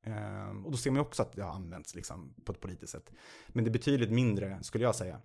Ehm, 0.05 0.65
och 0.67 0.71
då 0.71 0.77
ser 0.77 0.91
man 0.91 0.97
ju 0.97 1.01
också 1.03 1.23
att 1.23 1.33
det 1.33 1.43
har 1.43 1.53
använts 1.53 1.95
liksom, 1.95 2.35
på 2.45 2.53
ett 2.53 2.61
politiskt 2.61 2.93
sätt. 2.93 3.11
Men 3.49 3.65
det 3.65 3.69
är 3.71 3.73
betydligt 3.73 4.11
mindre, 4.11 4.59
skulle 4.63 4.85
jag 4.85 4.95
säga, 4.95 5.21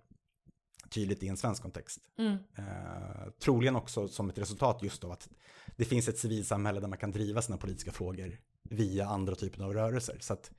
tydligt 0.90 1.22
i 1.22 1.28
en 1.28 1.36
svensk 1.36 1.62
kontext. 1.62 2.00
Mm. 2.18 2.32
Eh, 2.54 3.30
troligen 3.38 3.76
också 3.76 4.08
som 4.08 4.30
ett 4.30 4.38
resultat 4.38 4.82
just 4.82 5.04
av 5.04 5.10
att 5.12 5.28
det 5.76 5.84
finns 5.84 6.08
ett 6.08 6.18
civilsamhälle 6.18 6.80
där 6.80 6.88
man 6.88 6.98
kan 6.98 7.12
driva 7.12 7.42
sina 7.42 7.58
politiska 7.58 7.92
frågor 7.92 8.38
via 8.62 9.06
andra 9.06 9.34
typer 9.34 9.64
av 9.64 9.74
rörelser. 9.74 10.16
Så 10.20 10.32
att 10.32 10.50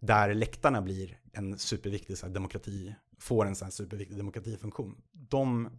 där 0.00 0.34
läktarna 0.34 0.82
blir 0.82 1.18
en 1.32 1.58
superviktig 1.58 2.18
så 2.18 2.26
här, 2.26 2.34
demokrati, 2.34 2.94
får 3.18 3.46
en 3.46 3.56
så 3.56 3.64
här 3.64 3.72
superviktig 3.72 4.16
demokratifunktion. 4.16 5.02
De 5.12 5.70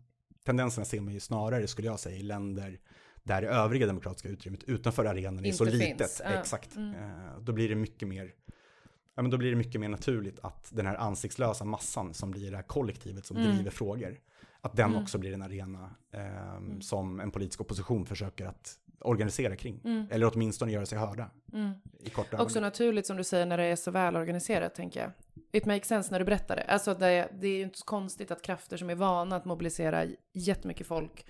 tendenserna 0.46 0.86
ser 0.86 1.02
man 1.02 1.14
ju 1.14 1.20
snarare, 1.20 1.68
skulle 1.68 1.88
jag 1.88 2.00
säga, 2.00 2.18
i 2.18 2.24
länder 2.24 2.80
där 3.24 3.42
det 3.42 3.48
övriga 3.48 3.88
demokratiska 3.88 4.30
utrymmet 4.30 4.64
utanför 4.64 5.06
arenan 5.06 5.46
är 5.46 5.52
så 5.52 5.66
Inte 5.66 5.78
litet. 5.78 5.98
finns, 5.98 6.22
ja. 6.26 6.40
Exakt. 6.40 6.76
Mm. 6.76 6.96
Eh, 6.96 7.40
då 7.42 7.54
blir 7.54 7.70
det 7.70 7.76
mycket 7.76 8.08
mer 8.08 8.34
Ja, 9.18 9.22
men 9.22 9.32
då 9.32 9.38
blir 9.38 9.50
det 9.50 9.56
mycket 9.56 9.82
mer 9.82 9.90
naturligt 9.90 10.40
att 10.42 10.70
den 10.74 10.86
här 10.86 10.96
ansiktslösa 10.96 11.66
massan 11.66 12.14
som 12.14 12.32
blir 12.32 12.52
det 12.52 12.56
här 12.58 12.64
kollektivet 12.64 13.26
som 13.26 13.38
Mm. 13.38 13.56
driver 13.56 13.72
frågor, 13.72 14.20
att 14.62 14.76
den 14.76 14.90
Mm. 14.90 15.04
också 15.04 15.18
blir 15.18 15.34
en 15.34 15.42
arena 15.42 15.96
ehm, 16.12 16.82
som 16.82 17.20
en 17.20 17.32
politisk 17.32 17.62
opposition 17.62 18.06
försöker 18.06 18.46
att 18.46 18.76
organisera 19.00 19.56
kring. 19.56 19.82
Mm. 19.84 20.08
Eller 20.12 20.32
åtminstone 20.34 20.72
göra 20.72 20.86
sig 20.86 20.98
hörda 20.98 21.30
Mm. 21.54 21.72
i 22.00 22.10
korta 22.10 22.42
Också 22.42 22.60
ögon. 22.60 22.68
naturligt 22.68 23.06
som 23.06 23.18
du 23.18 23.24
säger 23.24 23.46
när 23.46 23.58
det 23.58 23.64
är 23.64 23.76
så 23.76 23.92
väl 23.92 24.16
organiserat 24.16 24.76
tänker 24.76 25.00
jag. 25.02 25.12
It 25.52 25.66
makes 25.66 25.88
sense 25.88 26.12
när 26.12 26.20
du 26.20 26.26
berättar 26.26 26.56
det. 26.56 26.64
Alltså 26.64 26.94
det, 26.94 27.30
det 27.42 27.48
är 27.48 27.58
ju 27.58 27.64
inte 27.64 27.78
så 27.80 27.86
konstigt 27.86 28.32
att 28.32 28.42
krafter 28.42 28.78
som 28.78 28.90
är 28.90 28.96
vana 28.96 29.36
att 29.36 29.46
mobilisera 29.46 30.06
jättemycket 30.34 30.88
folk, 30.88 31.26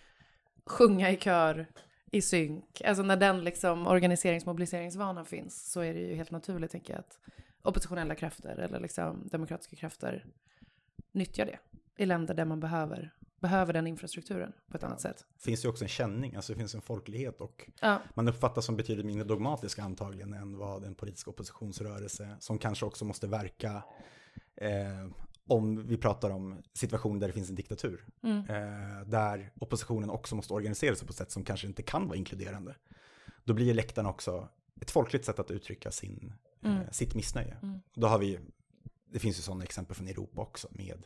sjunga 0.65 1.11
i 1.11 1.17
kör, 1.17 1.65
i 2.11 2.21
synk. 2.21 2.81
Alltså 2.85 3.03
när 3.03 3.15
den 3.17 3.43
liksom 3.43 3.87
organiseringsmobiliseringsvanan 3.87 5.25
finns 5.25 5.71
så 5.71 5.81
är 5.81 5.93
det 5.93 5.99
ju 5.99 6.15
helt 6.15 6.31
naturligt 6.31 6.71
tänker 6.71 6.93
jag 6.93 6.99
att 6.99 7.19
oppositionella 7.67 8.15
krafter 8.15 8.55
eller 8.55 8.79
liksom 8.79 9.27
demokratiska 9.31 9.75
krafter 9.75 10.25
nyttjar 11.11 11.45
det 11.45 11.59
i 11.97 12.05
länder 12.05 12.33
där 12.33 12.45
man 12.45 12.59
behöver, 12.59 13.13
behöver 13.39 13.73
den 13.73 13.87
infrastrukturen 13.87 14.53
på 14.67 14.77
ett 14.77 14.83
annat 14.83 15.01
sätt. 15.01 15.25
finns 15.39 15.65
ju 15.65 15.69
också 15.69 15.83
en 15.83 15.89
känning, 15.89 16.35
alltså 16.35 16.53
det 16.53 16.59
finns 16.59 16.75
en 16.75 16.81
folklighet 16.81 17.41
och 17.41 17.69
Ja, 17.81 18.01
man 18.13 18.27
uppfattas 18.27 18.65
som 18.65 18.77
betydligt 18.77 19.05
mindre 19.05 19.27
dogmatiska 19.27 19.83
antagligen 19.83 20.33
än 20.33 20.57
vad 20.57 20.83
en 20.83 20.95
politisk 20.95 21.27
oppositionsrörelse 21.27 22.37
som 22.39 22.57
kanske 22.57 22.85
också 22.85 23.05
måste 23.05 23.27
verka 23.27 23.83
eh, 24.55 25.07
om 25.47 25.87
vi 25.87 25.97
pratar 25.97 26.29
om 26.29 26.61
situationer 26.73 27.19
där 27.19 27.27
det 27.27 27.33
finns 27.33 27.49
en 27.49 27.55
diktatur. 27.55 28.05
mm. 28.23 28.39
eh, 28.39 29.07
där 29.07 29.51
oppositionen 29.59 30.09
också 30.09 30.35
måste 30.35 30.53
organisera 30.53 30.95
sig 30.95 31.07
på 31.07 31.11
ett 31.11 31.17
sätt 31.17 31.31
som 31.31 31.43
kanske 31.43 31.67
inte 31.67 31.83
kan 31.83 32.07
vara 32.07 32.17
inkluderande. 32.17 32.75
Då 33.43 33.53
blir 33.53 33.73
läktaren 33.73 34.07
också 34.07 34.47
ett 34.81 34.91
folkligt 34.91 35.25
sätt 35.25 35.39
att 35.39 35.51
uttrycka 35.51 35.91
sin, 35.91 36.33
Mm. 36.63 36.77
eh, 36.77 36.89
sitt 36.91 37.15
missnöje. 37.15 37.57
Mm. 37.63 37.79
Då 37.93 38.07
har 38.07 38.19
vi, 38.19 38.39
det 39.11 39.19
finns 39.19 39.37
ju 39.37 39.41
sådana 39.41 39.63
exempel 39.63 39.95
från 39.95 40.07
Europa 40.07 40.41
också 40.41 40.67
med 40.71 41.03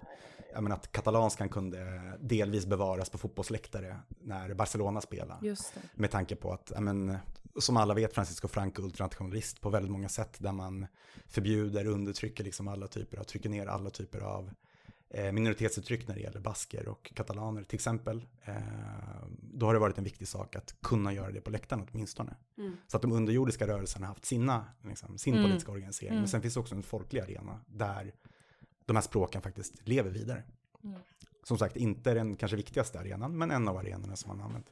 menar 0.64 0.76
att 0.76 0.92
katalanskan 0.92 1.50
kunde 1.50 2.02
delvis 2.20 2.66
bevaras 2.66 3.10
på 3.10 3.18
fotbollsläktare 3.18 4.00
när 4.22 4.54
Barcelona 4.54 5.02
det. 5.74 5.82
Med 5.94 6.12
tanke 6.12 6.36
på 6.36 6.54
att, 6.54 6.72
men, 6.80 7.18
som 7.60 7.78
alla 7.78 7.94
vet, 7.94 8.14
Francisco 8.14 8.48
Franco 8.48 8.82
ultranationalist 8.82 9.62
på 9.62 9.70
väldigt 9.70 9.92
många 9.92 10.10
sätt 10.10 10.36
där 10.40 10.52
man 10.52 10.88
förbjuder, 11.28 11.86
undertrycker 11.86 12.44
liksom 12.44 12.68
alla 12.68 12.88
typer 12.88 13.18
av, 13.18 13.24
trycker 13.24 13.50
ner 13.50 13.68
alla 13.68 13.90
typer 13.90 14.20
av 14.20 14.52
minoritetsuttryck 15.14 16.08
när 16.08 16.16
det 16.16 16.22
gäller 16.22 16.40
basker 16.40 16.88
och 16.88 17.12
katalaner 17.16 17.64
till 17.64 17.76
exempel. 17.76 18.26
Eh, 18.46 18.56
då 19.42 19.66
har 19.66 19.74
det 19.74 19.80
varit 19.80 19.98
en 19.98 20.04
viktig 20.04 20.28
sak 20.28 20.56
att 20.56 20.76
kunna 20.82 21.14
göra 21.14 21.32
det 21.32 21.42
på 21.42 21.50
läktaren 21.50 21.88
åtminstone. 21.92 22.36
Mm. 22.58 22.78
Så 22.88 22.98
att 22.98 23.02
de 23.02 23.12
underjordiska 23.12 23.68
rörelserna 23.68 24.08
har 24.08 24.14
haft 24.14 24.26
sina, 24.26 24.66
liksom, 24.82 25.18
sin 25.18 25.34
Mm. 25.34 25.46
politiska 25.46 25.72
organisering. 25.72 26.12
Mm. 26.12 26.22
Men 26.22 26.30
sen 26.30 26.42
finns 26.42 26.54
det 26.54 26.60
också 26.60 26.76
en 26.76 26.84
folklig 26.84 27.22
arena 27.22 27.60
där 27.68 28.14
de 28.86 28.96
här 28.96 29.04
språken 29.04 29.42
faktiskt 29.42 29.88
lever 29.88 30.10
vidare. 30.10 30.44
Mm. 30.84 31.00
Som 31.44 31.58
sagt, 31.58 31.76
inte 31.76 32.14
den 32.14 32.36
kanske 32.36 32.58
viktigaste 32.58 33.00
arenan, 33.00 33.38
men 33.38 33.52
en 33.52 33.68
av 33.68 33.78
arenorna 33.78 34.16
som 34.16 34.28
man 34.30 34.40
har 34.40 34.46
använt. 34.46 34.72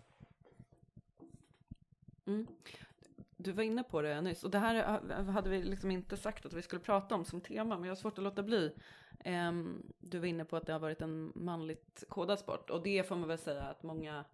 Du 3.41 3.51
var 3.51 3.63
inne 3.63 3.83
på 3.83 4.01
det 4.01 4.21
nyss, 4.21 4.43
och 4.43 4.51
det 4.51 4.59
här 4.59 4.83
hade 5.31 5.49
vi 5.49 5.63
liksom 5.63 5.91
inte 5.91 6.17
sagt 6.17 6.45
att 6.45 6.53
vi 6.53 6.61
skulle 6.61 6.81
prata 6.81 7.15
om 7.15 7.25
som 7.25 7.41
tema, 7.41 7.75
men 7.75 7.83
jag 7.83 7.91
har 7.91 7.95
svårt 7.95 8.17
att 8.17 8.23
låta 8.23 8.43
bli. 8.43 8.71
Ehm, 9.19 9.83
du 9.99 10.19
var 10.19 10.25
inne 10.25 10.45
på 10.45 10.57
att 10.57 10.65
det 10.65 10.73
har 10.73 10.79
varit 10.79 11.01
en 11.01 11.31
manligt 11.35 12.03
kodad 12.09 12.39
sport, 12.39 12.69
och 12.69 12.83
det 12.83 13.07
får 13.07 13.15
man 13.15 13.27
väl 13.27 13.37
säga 13.37 13.63
att 13.63 13.83
många 13.83 14.25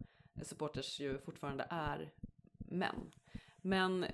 supporters 0.42 1.00
ju 1.00 1.18
fortfarande 1.18 1.68
är 1.70 2.12
män. 2.58 3.12
Men 3.62 4.06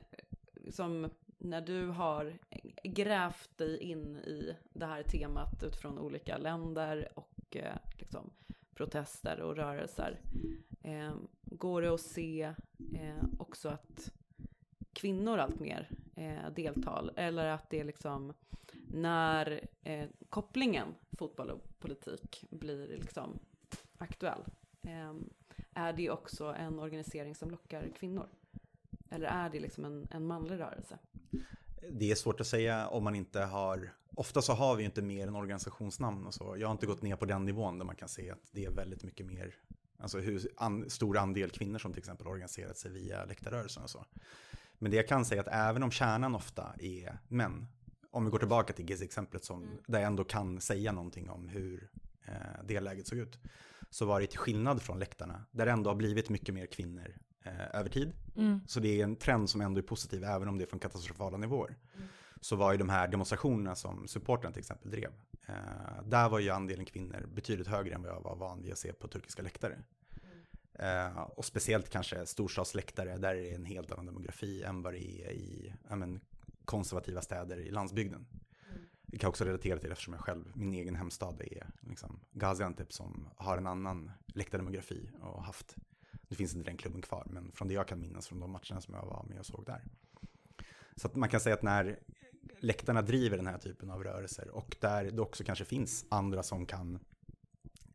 som 0.70 1.10
när 1.38 1.62
du 1.62 1.88
har 1.88 2.38
grävt 2.84 3.58
dig 3.58 3.78
in 3.78 4.18
i 4.18 4.56
det 4.74 4.86
här 4.86 5.04
temat 5.04 5.64
utifrån 5.64 6.00
olika 6.00 6.38
länder 6.38 7.10
och 7.16 7.56
eh, 7.56 7.78
liksom, 8.00 8.30
protester 8.74 9.42
och 9.42 9.56
rörelser. 9.56 10.20
Ehm, 10.84 11.28
går 11.44 11.82
det 11.82 11.94
att 11.94 12.02
se 12.02 12.54
eh, 12.94 13.24
också 13.40 13.70
att 13.70 14.12
kvinnor 14.94 15.38
allt 15.38 15.60
mer 15.60 15.90
eh, 16.16 16.50
deltar 16.56 17.12
eller 17.16 17.46
att 17.46 17.70
det 17.70 17.80
är 17.80 17.84
liksom 17.84 18.34
när 18.88 19.68
eh, 19.84 20.10
kopplingen 20.30 20.88
fotboll 21.18 21.50
och 21.50 21.80
politik 21.80 22.46
blir 22.50 22.88
liksom 22.88 23.40
aktuell. 23.98 24.44
Eh, 24.82 25.14
är 25.74 25.94
det 25.94 26.10
också 26.10 26.46
en 26.46 26.80
organisering 26.80 27.36
som 27.36 27.52
lockar 27.52 27.90
kvinnor? 28.00 28.28
Eller 29.10 29.28
är 29.28 29.50
det 29.50 29.60
liksom 29.60 29.86
en, 29.86 30.08
en 30.12 30.26
manlig 30.26 30.60
rörelse? 30.60 30.98
Det 31.90 32.12
är 32.12 32.16
svårt 32.16 32.42
att 32.42 32.48
säga 32.48 32.88
om 32.88 33.04
man 33.04 33.16
inte 33.16 33.40
har, 33.40 33.94
ofta 34.16 34.42
så 34.42 34.54
har 34.54 34.76
vi 34.76 34.82
ju 34.82 34.86
inte 34.86 35.02
mer 35.02 35.28
än 35.28 35.36
organisationsnamn 35.36 36.28
och 36.28 36.34
så. 36.34 36.56
Jag 36.58 36.68
har 36.68 36.72
inte 36.72 36.86
gått 36.86 37.02
ner 37.02 37.16
på 37.16 37.26
den 37.26 37.46
nivån 37.46 37.78
där 37.78 37.86
man 37.86 37.96
kan 37.96 38.10
se 38.10 38.32
att 38.32 38.50
det 38.52 38.66
är 38.66 38.72
väldigt 38.72 39.04
mycket 39.04 39.26
mer, 39.26 39.56
alltså 39.98 40.20
hur 40.20 40.52
an, 40.58 40.90
stor 40.90 41.18
andel 41.18 41.50
kvinnor 41.50 41.80
som 41.80 41.94
till 41.94 42.00
exempel 42.00 42.28
organiserat 42.28 42.78
sig 42.78 42.92
via 42.92 43.26
läktarrörelsen 43.26 43.84
och 43.84 43.90
så. 43.90 44.06
Men 44.82 44.92
det 44.92 44.98
jag 44.98 45.08
kan 45.08 45.26
säga 45.26 45.42
är 45.42 45.48
att 45.48 45.70
även 45.70 45.84
om 45.84 45.92
kärnan 45.92 46.36
ofta 46.36 46.74
är 46.80 47.18
män, 47.28 47.68
om 48.12 48.26
vi 48.26 48.32
går 48.32 48.40
tillbaka 48.40 48.74
till 48.74 48.86
Giz-exemplet 48.90 49.44
som, 49.44 49.64
mm. 49.64 49.78
där 49.88 50.00
jag 50.00 50.08
ändå 50.08 50.24
kan 50.24 50.62
säga 50.62 50.92
någonting 50.92 51.30
om 51.30 51.48
hur 51.48 51.90
eh, 52.26 52.34
det 52.66 52.80
läget 52.80 53.08
såg 53.08 53.20
ut, 53.20 53.40
så 53.90 54.06
var 54.06 54.22
det 54.22 54.28
till 54.28 54.40
skillnad 54.40 54.82
från 54.82 55.00
läktarna, 55.00 55.46
där 55.52 55.66
det 55.66 55.72
ändå 55.72 55.90
har 55.90 55.96
blivit 55.96 56.30
mycket 56.30 56.56
mer 56.56 56.66
kvinnor 56.66 57.16
eh, 57.44 57.80
över 57.80 57.90
tid. 57.90 58.14
Mm. 58.36 58.62
Så 58.68 58.80
det 58.80 59.00
är 59.00 59.04
en 59.04 59.16
trend 59.16 59.50
som 59.50 59.62
ändå 59.62 59.80
är 59.80 59.84
positiv, 59.84 60.24
även 60.24 60.48
om 60.48 60.58
det 60.58 60.64
är 60.64 60.68
från 60.68 60.80
katastrofala 60.80 61.38
nivåer. 61.38 61.76
Mm. 61.96 62.08
Så 62.42 62.56
var 62.56 62.72
ju 62.72 62.78
de 62.78 62.90
här 62.90 63.08
demonstrationerna 63.08 63.76
som 63.76 64.08
supporten 64.08 64.54
till 64.54 64.60
exempel 64.60 64.92
drev, 64.92 65.12
eh, 65.48 66.04
där 66.06 66.30
var 66.30 66.40
ju 66.40 66.50
andelen 66.50 66.86
kvinnor 66.86 67.30
betydligt 67.34 67.68
högre 67.68 67.96
än 67.96 68.02
vad 68.02 68.12
jag 68.12 68.22
var 68.22 68.36
van 68.36 68.62
vid 68.62 68.72
att 68.72 68.78
se 68.78 68.94
på 68.94 69.08
turkiska 69.08 69.42
läktare. 69.42 69.78
Eh, 70.74 71.22
och 71.22 71.46
speciellt 71.46 71.90
kanske 71.90 72.26
storstadsläktare, 72.26 73.18
där 73.18 73.36
är 73.36 73.42
det 73.42 73.56
en 73.56 73.66
helt 73.66 73.92
annan 73.92 74.06
demografi 74.06 74.64
än 74.64 74.82
vad 74.82 74.94
det 74.94 75.00
är 75.00 75.32
i 75.32 75.74
men, 75.90 76.20
konservativa 76.66 77.22
städer 77.22 77.58
i 77.58 77.72
landsbygden. 77.72 78.26
Det 79.06 79.18
kan 79.18 79.28
jag 79.28 79.30
också 79.30 79.46
relatera 79.46 79.80
till 79.80 79.92
eftersom 79.92 80.14
jag 80.14 80.22
själv, 80.22 80.52
min 80.54 80.74
egen 80.74 80.96
hemstad 80.96 81.42
är 81.42 81.68
liksom 81.82 82.20
Gaziantep 82.32 82.94
som 82.94 83.30
har 83.36 83.58
en 83.58 83.68
annan 83.68 84.12
läktardemografi 84.26 85.10
och 85.22 85.44
haft, 85.44 85.76
nu 86.28 86.36
finns 86.36 86.56
inte 86.56 86.70
den 86.70 86.78
klubben 86.78 87.02
kvar, 87.02 87.28
men 87.30 87.52
från 87.52 87.68
det 87.68 87.74
jag 87.74 87.88
kan 87.88 88.00
minnas 88.00 88.28
från 88.28 88.40
de 88.40 88.52
matcherna 88.52 88.82
som 88.82 88.94
jag 88.94 89.06
var 89.06 89.26
med 89.30 89.40
och 89.40 89.46
såg 89.46 89.66
där. 89.66 89.84
Så 90.96 91.08
att 91.08 91.16
man 91.16 91.30
kan 91.30 91.40
säga 91.40 91.56
att 91.56 91.64
när 91.64 92.00
läktarna 92.60 93.02
driver 93.02 93.38
den 93.38 93.48
här 93.48 93.58
typen 93.58 93.92
av 93.92 94.04
rörelser 94.04 94.50
och 94.50 94.76
där 94.80 95.12
det 95.12 95.22
också 95.22 95.44
kanske 95.44 95.66
finns 95.66 96.06
andra 96.10 96.44
som 96.44 96.66
kan 96.66 97.00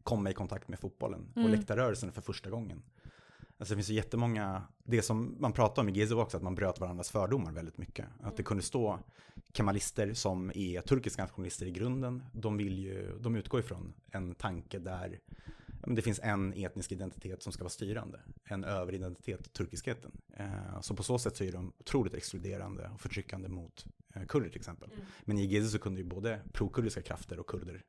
komma 0.07 0.30
i 0.30 0.34
kontakt 0.34 0.68
med 0.68 0.78
fotbollen 0.78 1.28
och 1.32 1.40
mm. 1.40 1.50
läktarrörelsen 1.50 2.12
för 2.12 2.22
första 2.22 2.50
gången. 2.50 2.82
Alltså 3.59 3.74
det 3.74 3.76
finns 3.76 3.90
ju 3.90 3.94
jättemånga, 3.94 4.62
det 4.84 5.02
som 5.02 5.36
man 5.38 5.52
pratar 5.52 5.82
om 5.82 5.88
i 5.88 5.92
GZO 5.92 6.20
också, 6.20 6.36
att 6.36 6.42
man 6.42 6.54
bröt 6.54 6.80
varandras 6.80 7.11
fördomar 7.11 7.52
väldigt 7.52 7.78
mycket. 7.78 8.07
Att 8.22 8.36
det 8.36 8.42
kunde 8.42 8.62
stå 8.62 8.98
kemalister 9.52 10.14
som 10.14 10.52
är 10.54 10.80
turkiska 10.80 11.22
nationalister 11.22 11.66
i 11.66 11.70
grunden, 11.70 12.22
de, 12.32 12.57
vill 12.57 12.78
ju, 12.78 13.18
de 13.20 13.36
utgår 13.36 13.61
ifrån 13.61 13.94
en 14.11 14.34
tanke 14.34 14.78
där 14.78 15.18
det 15.86 16.02
finns 16.02 16.20
en 16.22 16.52
etnisk 16.52 16.92
identitet 16.92 17.42
som 17.42 17.52
ska 17.52 17.64
vara 17.64 17.70
styrande, 17.70 18.20
en 18.44 18.64
överidentitet, 18.64 19.52
turkiskheten. 19.52 20.11
Eh, 20.36 20.80
så 20.80 20.94
på 20.94 21.02
så 21.02 21.18
sätt 21.18 21.36
så 21.36 21.44
är 21.44 21.52
de 21.52 21.72
otroligt 21.78 22.14
exkluderande 22.14 22.90
och 22.94 23.00
förtryckande 23.00 23.48
mot 23.48 23.86
eh, 24.14 24.26
kurder 24.26 24.48
till 24.48 24.61
exempel. 24.61 24.90
Mm. 24.92 25.04
Men 25.24 25.38
i 25.38 25.46
GZO 25.46 25.68
så 25.68 25.78
kunde 25.78 26.00
ju 26.00 26.07
både 26.07 26.40
prokurdiska 26.52 27.02
krafter 27.02 27.38
och 27.38 27.46
kurder 27.46 27.84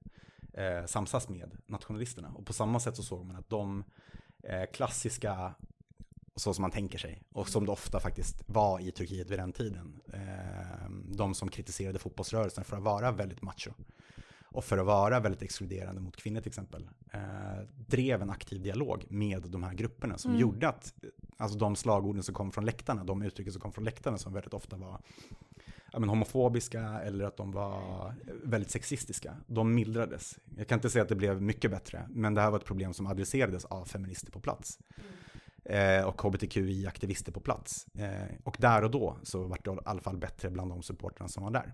eh, 0.57 0.85
samsas 0.85 1.29
med 1.29 1.51
nationalisterna. 1.65 2.31
Och 2.35 2.45
på 2.45 2.53
samma 2.53 2.79
sätt 2.79 2.95
så 2.95 3.03
såg 3.03 3.25
man 3.25 3.35
att 3.35 3.49
de 3.49 3.83
eh, 4.43 4.65
klassiska, 4.73 5.53
så 6.35 6.53
som 6.53 6.61
man 6.61 6.71
tänker 6.71 6.97
sig, 6.97 7.23
och 7.31 7.49
som 7.49 7.65
det 7.65 7.71
ofta 7.71 7.99
faktiskt 7.99 8.43
var 8.45 8.79
i 8.79 8.91
Turkiet 8.91 9.29
vid 9.29 9.39
den 9.39 9.53
tiden, 9.53 10.01
eh, 10.13 10.89
de 11.05 11.35
som 11.35 11.49
kritiserade 11.49 11.99
fotbollsrörelsen 11.99 12.63
för 12.63 12.77
att 12.77 12.83
vara 12.83 13.11
väldigt 13.11 13.41
macho 13.41 13.71
och 14.43 14.63
för 14.63 14.77
att 14.77 14.85
vara 14.85 15.19
väldigt 15.19 15.41
exkluderande 15.41 16.01
mot 16.01 16.15
kvinnor 16.15 16.41
till 16.41 16.49
exempel, 16.49 16.89
eh, 17.13 17.63
drev 17.75 18.21
en 18.21 18.29
aktiv 18.29 18.61
dialog 18.61 19.05
med 19.09 19.41
de 19.41 19.63
här 19.63 19.73
grupperna 19.73 20.17
som 20.17 20.31
mm. 20.31 20.41
gjorde 20.41 20.69
att 20.69 20.93
alltså 21.37 21.57
de 21.57 21.75
slagorden 21.75 22.23
som 22.23 22.35
kom 22.35 22.51
från 22.51 22.65
läktarna, 22.65 23.03
de 23.03 23.21
uttrycken 23.21 23.53
som 23.53 23.61
kom 23.61 23.71
från 23.71 23.83
läktarna 23.83 24.17
som 24.17 24.33
väldigt 24.33 24.53
ofta 24.53 24.77
var 24.77 25.01
ja, 25.91 25.99
men 25.99 26.09
homofobiska 26.09 26.81
eller 26.81 27.25
att 27.25 27.37
de 27.37 27.51
var 27.51 28.13
väldigt 28.43 28.71
sexistiska. 28.71 29.37
De 29.47 29.75
mildrades. 29.75 30.39
Jag 30.57 30.67
kan 30.67 30.77
inte 30.77 30.89
säga 30.89 31.03
att 31.03 31.09
det 31.09 31.15
blev 31.15 31.41
mycket 31.41 31.71
bättre, 31.71 32.07
men 32.09 32.33
det 32.33 32.41
här 32.41 32.51
var 32.51 32.57
ett 32.57 32.65
problem 32.65 32.93
som 32.93 33.07
adresserades 33.07 33.65
av 33.65 33.85
feminister 33.85 34.31
på 34.31 34.39
plats. 34.39 34.79
Eh, 35.65 36.03
och 36.03 36.21
hbtqi-aktivister 36.21 37.31
på 37.31 37.39
plats. 37.39 37.87
Eh, 37.93 38.35
och 38.43 38.57
där 38.59 38.83
och 38.83 38.91
då 38.91 39.17
så 39.23 39.43
var 39.43 39.57
det 39.63 39.71
i 39.71 39.77
alla 39.85 40.01
fall 40.01 40.17
bättre 40.17 40.49
bland 40.49 40.71
de 40.71 40.83
supportrarna 40.83 41.29
som 41.29 41.43
var 41.43 41.51
där. 41.51 41.73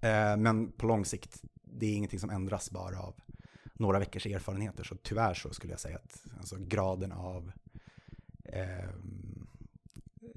Eh, 0.00 0.36
men 0.36 0.72
på 0.72 0.86
lång 0.86 1.04
sikt, 1.04 1.42
det 1.62 1.86
är 1.86 1.96
ingenting 1.96 2.20
som 2.20 2.30
ändras 2.30 2.70
bara 2.70 3.00
av 3.00 3.14
några 3.74 3.98
veckors 3.98 4.26
erfarenheter. 4.26 4.84
Så 4.84 4.96
tyvärr 5.02 5.34
så 5.34 5.50
skulle 5.54 5.72
jag 5.72 5.80
säga 5.80 5.96
att 5.96 6.24
alltså, 6.38 6.56
graden 6.58 7.12
av 7.12 7.52
eh, 8.44 8.90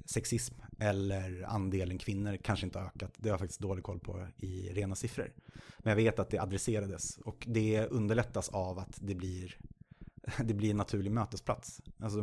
sexism 0.06 0.56
eller 0.80 1.46
andelen 1.48 1.98
kvinnor 1.98 2.38
kanske 2.38 2.66
inte 2.66 2.80
har 2.80 2.86
ökat. 2.86 3.12
Det 3.18 3.30
har 3.30 3.34
jag 3.34 3.40
faktiskt 3.40 3.60
dålig 3.60 3.84
koll 3.84 4.00
på 4.00 4.28
i 4.38 4.70
rena 4.70 4.96
siffror. 4.96 5.32
Men 5.80 5.92
jag 5.92 5.96
vet 5.96 6.20
att 6.20 6.30
det 6.30 6.40
adresserades 6.40 7.18
och 7.18 7.46
det 7.48 7.88
underlättas 7.88 8.50
av 8.50 8.80
att 8.80 8.98
det 9.02 9.16
blir, 9.16 9.58
det 10.44 10.54
blir 10.54 10.72
en 10.72 10.78
naturlig 10.78 11.12
mötesplats. 11.12 11.82
Alltså, 12.00 12.20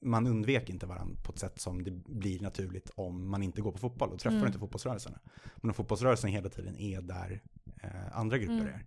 man 0.00 0.26
undvek 0.26 0.70
inte 0.70 0.86
varandra 0.86 1.16
på 1.22 1.32
ett 1.32 1.38
sätt 1.38 1.60
som 1.60 1.84
det 1.84 1.90
blir 1.90 2.40
naturligt 2.40 2.90
om 2.94 3.30
man 3.30 3.42
inte 3.42 3.60
går 3.60 3.72
på 3.72 3.78
fotboll 3.78 4.10
och 4.10 4.18
träffar 4.18 4.36
mm. 4.36 4.46
inte 4.46 4.58
fotbollsrörelserna. 4.58 5.18
Men 5.56 5.70
om 5.70 5.74
fotbollsrörelsen 5.74 6.30
hela 6.30 6.48
tiden 6.48 6.78
är 6.78 7.00
där 7.00 7.42
eh, 7.82 8.18
andra 8.18 8.38
grupper 8.38 8.54
mm. 8.54 8.66
är, 8.66 8.84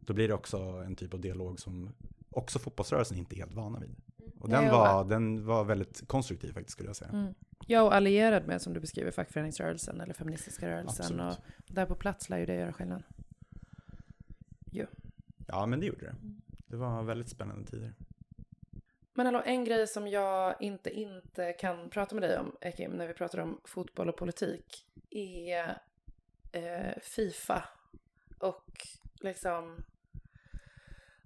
då 0.00 0.14
blir 0.14 0.28
det 0.28 0.34
också 0.34 0.58
en 0.58 0.96
typ 0.96 1.14
av 1.14 1.20
dialog 1.20 1.60
som 1.60 1.90
också 2.30 2.58
fotbollsrörelsen 2.58 3.18
inte 3.18 3.34
är 3.34 3.38
helt 3.38 3.54
vana 3.54 3.78
vid. 3.78 3.96
Och 4.40 4.48
den, 4.48 4.70
var, 4.70 5.04
den 5.04 5.46
var 5.46 5.64
väldigt 5.64 6.08
konstruktiv 6.08 6.52
faktiskt 6.52 6.72
skulle 6.72 6.88
jag 6.88 6.96
säga. 6.96 7.10
Mm. 7.10 7.34
Ja, 7.70 7.82
och 7.82 7.94
allierad 7.94 8.46
med, 8.46 8.62
som 8.62 8.74
du 8.74 8.80
beskriver, 8.80 9.10
fackföreningsrörelsen 9.10 10.00
eller 10.00 10.14
feministiska 10.14 10.68
rörelsen. 10.68 11.20
Absolut. 11.20 11.56
Och 11.68 11.74
där 11.74 11.86
på 11.86 11.94
plats 11.94 12.30
lär 12.30 12.38
ju 12.38 12.46
det 12.46 12.54
göra 12.54 12.72
skillnad. 12.72 13.02
Jo. 14.70 14.86
Ja, 15.46 15.66
men 15.66 15.80
det 15.80 15.86
gjorde 15.86 16.04
det. 16.06 16.14
Det 16.66 16.76
var 16.76 17.02
väldigt 17.02 17.28
spännande 17.28 17.70
tider. 17.70 17.94
Men 19.14 19.26
hallå, 19.26 19.42
en 19.44 19.64
grej 19.64 19.86
som 19.86 20.08
jag 20.08 20.56
inte 20.60 20.90
inte 20.90 21.52
kan 21.52 21.90
prata 21.90 22.14
med 22.14 22.22
dig 22.22 22.38
om, 22.38 22.56
Ekim, 22.60 22.90
när 22.90 23.06
vi 23.06 23.14
pratar 23.14 23.38
om 23.38 23.60
fotboll 23.64 24.08
och 24.08 24.16
politik, 24.16 24.86
är 25.10 25.78
eh, 26.52 26.98
Fifa. 27.02 27.64
Och 28.38 28.86
liksom 29.20 29.84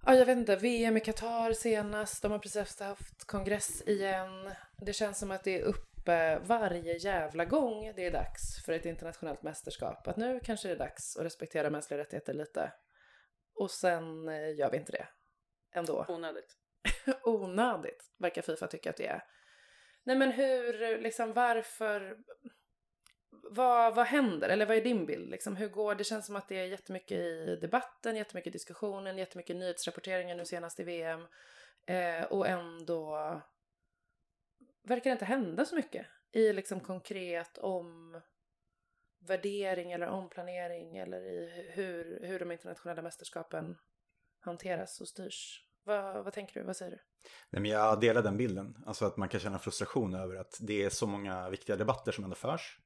Ja, 0.05 0.15
jag 0.15 0.25
vet 0.25 0.37
inte. 0.37 0.55
VM 0.55 0.97
i 0.97 0.99
Qatar 0.99 1.53
senast. 1.53 2.21
De 2.21 2.31
har 2.31 2.39
precis 2.39 2.79
haft 2.79 3.25
kongress 3.25 3.81
igen. 3.85 4.51
Det 4.77 4.93
känns 4.93 5.19
som 5.19 5.31
att 5.31 5.43
det 5.43 5.59
är 5.61 5.65
uppe 6.03 6.39
varje 6.39 6.97
jävla 6.97 7.45
gång 7.45 7.93
det 7.95 8.05
är 8.05 8.11
dags 8.11 8.65
för 8.65 8.73
ett 8.73 8.85
internationellt 8.85 9.43
mästerskap. 9.43 10.07
Att 10.07 10.17
nu 10.17 10.39
kanske 10.43 10.67
det 10.67 10.73
är 10.73 10.77
dags 10.77 11.17
att 11.17 11.25
respektera 11.25 11.69
mänskliga 11.69 11.99
rättigheter 11.99 12.33
lite. 12.33 12.73
Och 13.55 13.71
sen 13.71 14.29
eh, 14.29 14.55
gör 14.55 14.71
vi 14.71 14.77
inte 14.77 14.91
det. 14.91 15.07
Ändå. 15.75 16.05
Onödigt. 16.09 16.57
Onödigt, 17.23 18.11
verkar 18.17 18.41
Fifa 18.41 18.67
tycka 18.67 18.89
att 18.89 18.97
det 18.97 19.07
är. 19.07 19.23
Nej 20.03 20.15
men 20.15 20.31
hur, 20.31 20.97
liksom 20.97 21.33
varför, 21.33 22.17
vad, 23.51 23.95
vad 23.95 24.05
händer? 24.05 24.49
Eller 24.49 24.65
vad 24.65 24.77
är 24.77 24.81
din 24.81 25.05
bild? 25.05 25.29
Liksom, 25.29 25.55
hur 25.55 25.69
går 25.69 25.95
det? 25.95 26.03
känns 26.03 26.25
som 26.25 26.35
att 26.35 26.47
det 26.47 26.59
är 26.59 26.65
jättemycket 26.65 27.17
i 27.17 27.57
debatten, 27.61 28.15
jättemycket 28.15 28.47
i 28.47 28.53
diskussionen, 28.53 29.17
jättemycket 29.17 29.55
nyhetsrapporteringar 29.55 30.35
nu 30.35 30.45
senast 30.45 30.79
i 30.79 30.83
VM. 30.83 31.27
Eh, 31.85 32.23
och 32.23 32.47
ändå 32.47 33.41
verkar 34.83 35.11
inte 35.11 35.25
hända 35.25 35.65
så 35.65 35.75
mycket 35.75 36.05
i 36.31 36.53
liksom 36.53 36.79
konkret 36.79 37.57
om 37.57 38.21
värdering 39.19 39.91
eller 39.91 40.09
omplanering 40.09 40.97
eller 40.97 41.21
i 41.21 41.71
hur, 41.75 42.19
hur 42.27 42.39
de 42.39 42.51
internationella 42.51 43.01
mästerskapen 43.01 43.77
hanteras 44.39 45.01
och 45.01 45.07
styrs. 45.07 45.63
Vad, 45.83 46.23
vad 46.23 46.33
tänker 46.33 46.59
du? 46.59 46.65
Vad 46.65 46.77
säger 46.77 46.91
du? 46.91 46.97
Nej, 47.49 47.61
men 47.61 47.71
jag 47.71 47.99
delar 47.99 48.21
den 48.21 48.37
bilden. 48.37 48.77
Alltså 48.85 49.05
att 49.05 49.17
man 49.17 49.29
kan 49.29 49.39
känna 49.39 49.59
frustration 49.59 50.13
över 50.15 50.35
att 50.35 50.57
det 50.59 50.83
är 50.83 50.89
så 50.89 51.07
många 51.07 51.49
viktiga 51.49 51.75
debatter 51.75 52.11
som 52.11 52.23
ändå 52.23 52.35
förs. 52.35 52.79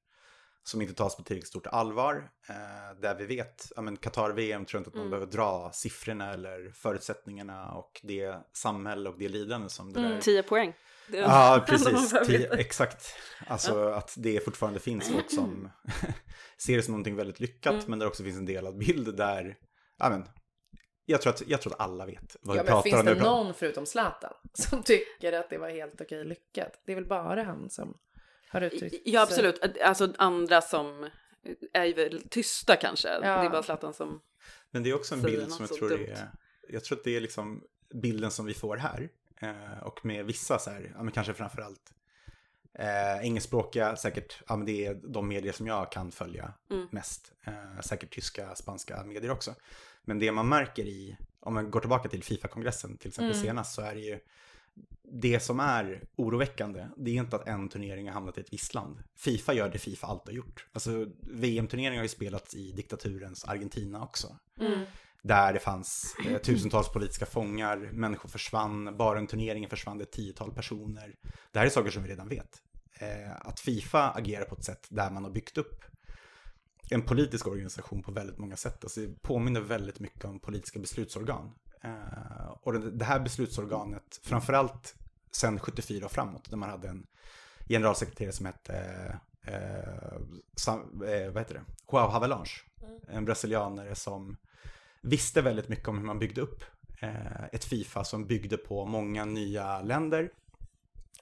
som 0.63 0.81
inte 0.81 0.93
tas 0.93 1.17
på 1.17 1.23
tillräckligt 1.23 1.47
stort 1.49 1.67
allvar. 1.67 2.29
Eh, 2.49 2.99
där 3.01 3.15
vi 3.15 3.25
vet, 3.25 3.71
ja 3.75 3.81
men 3.81 3.97
Qatar-VM 3.97 4.65
tror 4.65 4.77
jag 4.77 4.79
inte 4.81 4.89
att 4.89 4.93
man 4.95 5.01
Mm. 5.07 5.11
behöver 5.11 5.31
dra 5.31 5.71
siffrorna 5.73 6.33
eller 6.33 6.71
förutsättningarna 6.71 7.71
och 7.71 7.99
det 8.03 8.35
samhälle 8.53 9.09
och 9.09 9.17
det 9.17 9.29
lidande 9.29 9.69
som 9.69 9.93
det 9.93 9.99
Mm. 9.99 10.11
där 10.11 10.21
10 10.21 10.43
poäng. 10.43 10.73
Det 11.08 11.18
det 11.18 11.24
Ja, 11.24 11.66
precis. 11.68 12.14
exakt. 12.51 13.14
Alltså 13.47 13.88
att 13.89 14.14
det 14.18 14.39
fortfarande 14.45 14.80
finns 14.80 15.10
folk 15.12 15.32
som 15.32 15.70
ser 16.58 16.76
det 16.76 16.84
som 16.84 16.91
någonting 16.91 17.16
väldigt 17.16 17.39
lyckat, 17.39 17.74
Mm. 17.74 17.86
men 17.88 17.99
det 17.99 18.05
också 18.08 18.24
finns 18.24 18.38
en 18.38 18.45
delad 18.45 18.78
bild 18.78 19.18
där, 19.18 19.58
ja 19.97 20.10
men, 20.10 20.26
jag 21.05 21.22
tror 21.22 21.34
att, 21.34 21.43
jag 21.47 21.62
tror 21.62 21.74
att 21.74 21.80
alla 21.80 22.05
vet 22.05 22.36
vad 22.41 22.58
Ja, 22.58 22.62
vi 22.64 22.66
men 22.66 22.72
pratar 22.74 22.82
finns 22.84 22.93
om. 22.99 23.05
när 23.05 23.12
det 23.12 23.14
vi 23.16 23.22
pratar- 23.22 23.43
någon 23.43 23.53
förutom 23.53 23.86
Zlatan 23.86 24.34
som 24.53 24.84
tycker 24.84 25.34
att 25.34 25.49
det 25.49 25.58
var 25.58 25.70
helt 25.70 26.01
okej 26.01 26.26
lyckat? 26.26 26.82
Det 26.86 26.91
är 26.91 26.95
väl 26.95 27.08
bara 27.08 27.43
han 27.43 27.70
som 27.70 27.97
har 28.49 28.62
uttryckt 28.62 28.95
Ja, 29.05 29.26
sig. 29.26 29.34
absolut. 29.34 29.78
Alltså 29.82 30.14
andra 30.18 30.62
som 30.62 31.10
är 31.74 31.93
väl 31.93 32.22
tysta 32.30 32.76
kanske. 32.76 33.08
Det 33.20 33.26
är 33.26 33.49
bara 33.49 33.64
Zlatan 33.64 33.93
som... 33.93 34.22
Men 34.72 34.84
det 34.84 34.89
är 34.89 34.93
också 34.95 35.16
en 35.16 35.22
bild 35.22 35.51
som 35.51 35.66
jag 35.70 35.78
tror 35.78 35.89
dumt. 35.89 35.99
det 36.08 36.12
är, 36.12 36.32
jag 36.70 36.84
tror 36.84 36.97
att 36.97 37.03
det 37.03 37.16
är 37.16 37.22
liksom 37.22 37.64
bilden 38.01 38.32
som 38.32 38.45
vi 38.45 38.53
får 38.53 38.78
här. 38.78 39.10
Eh, 39.39 39.79
och 39.83 40.05
med 40.05 40.25
vissa 40.25 40.59
så 40.59 40.69
här, 40.69 40.91
ja 40.97 41.03
men 41.03 41.11
kanske 41.13 41.33
framförallt 41.33 41.93
eh, 42.73 43.17
engelskspråkiga, 43.21 43.95
säkert, 43.95 44.41
ja 44.47 44.55
men 44.55 44.65
det 44.65 44.85
är 44.85 44.93
de 44.93 45.27
medier 45.27 45.53
som 45.53 45.67
jag 45.67 45.91
kan 45.91 46.11
följa 46.11 46.53
Mm. 46.71 46.88
mest. 46.91 47.31
Eh, 47.43 47.79
säkert 47.81 48.13
tyska, 48.13 48.55
spanska 48.55 49.03
medier 49.03 49.31
också. 49.31 49.55
Men 50.05 50.19
det 50.19 50.31
man 50.31 50.49
märker 50.49 50.85
i, 50.85 51.17
om 51.39 51.53
man 51.53 51.71
går 51.71 51.79
tillbaka 51.79 52.09
till 52.09 52.23
Fifa-kongressen 52.23 52.97
till 52.97 53.07
exempel 53.07 53.31
Mm. 53.35 53.45
senast, 53.45 53.73
så 53.75 53.81
är 53.81 53.95
det 53.95 54.01
ju 54.01 54.19
det 55.03 55.39
som 55.39 55.59
är 55.59 56.03
oroväckande, 56.15 56.88
det 56.97 57.11
är 57.11 57.15
inte 57.15 57.35
att 57.35 57.47
en 57.47 57.69
turnering 57.69 58.07
har 58.07 58.13
hamnat 58.13 58.38
i 58.38 58.41
ett 58.41 58.53
visst 58.53 58.73
land. 58.73 59.03
Fifa 59.15 59.53
gör 59.53 59.69
det 59.69 59.79
Fifa 59.79 60.07
alltid 60.07 60.27
har 60.27 60.38
gjort. 60.38 60.67
Alltså 60.73 61.05
VM-turneringar 61.21 61.95
har 61.99 62.03
ju 62.03 62.09
spelats 62.09 62.55
i 62.55 62.71
diktaturens 62.71 63.45
Argentina 63.45 64.03
också. 64.03 64.38
Mm. 64.59 64.79
Där 65.28 65.53
det 65.53 65.59
fanns 65.59 66.15
eh, 66.25 66.38
tusentals 66.38 66.89
politiska 66.89 67.25
fångar, 67.25 67.78
människor 67.78 68.30
försvann, 68.30 68.97
bara 68.97 69.19
en 69.19 69.28
turneringen 69.28 69.69
försvann 69.69 69.97
det 69.97 70.03
ett 70.03 70.11
tiotal 70.11 70.51
personer. 70.51 71.15
Det 71.51 71.59
här 71.59 71.65
är 71.65 71.69
saker 71.69 71.91
som 71.91 72.03
vi 72.03 72.09
redan 72.09 72.30
vet. 72.30 72.61
Eh, 72.93 73.32
att 73.39 73.59
Fifa 73.59 74.09
agerar 74.09 74.45
på 74.45 74.55
ett 74.55 74.63
sätt 74.63 74.88
där 74.89 75.11
man 75.11 75.23
har 75.23 75.32
byggt 75.32 75.57
upp 75.57 75.84
en 76.89 77.01
politisk 77.01 77.47
organisation 77.47 78.03
på 78.03 78.11
väldigt 78.11 78.38
många 78.38 78.55
sätt. 78.55 78.84
Alltså 78.84 78.99
det 78.99 79.21
påminner 79.21 79.61
väldigt 79.61 79.99
mycket 79.99 80.25
om 80.25 80.39
politiska 80.39 80.80
beslutsorgan. 80.80 81.51
Eh, 81.82 82.49
och 82.61 82.73
det, 82.73 82.91
det 82.91 83.05
här 83.05 83.19
beslutsorganet, 83.19 84.19
framförallt 84.23 84.95
sen 85.32 85.59
74 85.59 86.05
och 86.05 86.11
framåt, 86.11 86.49
där 86.49 86.57
man 86.57 86.69
hade 86.69 86.89
en 86.89 87.07
generalsekreterare 87.69 88.32
som 88.32 88.45
hette 88.45 88.75
eh, 89.43 90.19
Sam, 90.55 90.80
eh, 90.80 91.32
vad 91.32 91.38
heter 91.38 91.53
det? 91.53 91.63
Joao 91.91 92.09
Havelange. 92.09 92.51
En 93.07 93.25
brasilianare 93.25 93.95
som 93.95 94.38
visste 95.01 95.41
väldigt 95.41 95.69
mycket 95.69 95.87
om 95.87 95.97
hur 95.97 96.05
man 96.05 96.19
byggde 96.19 96.41
upp 96.41 96.63
eh, 97.01 97.43
ett 97.43 97.65
Fifa 97.65 98.03
som 98.03 98.27
byggde 98.27 98.57
på 98.57 98.85
många 98.85 99.25
nya 99.25 99.81
länder 99.81 100.29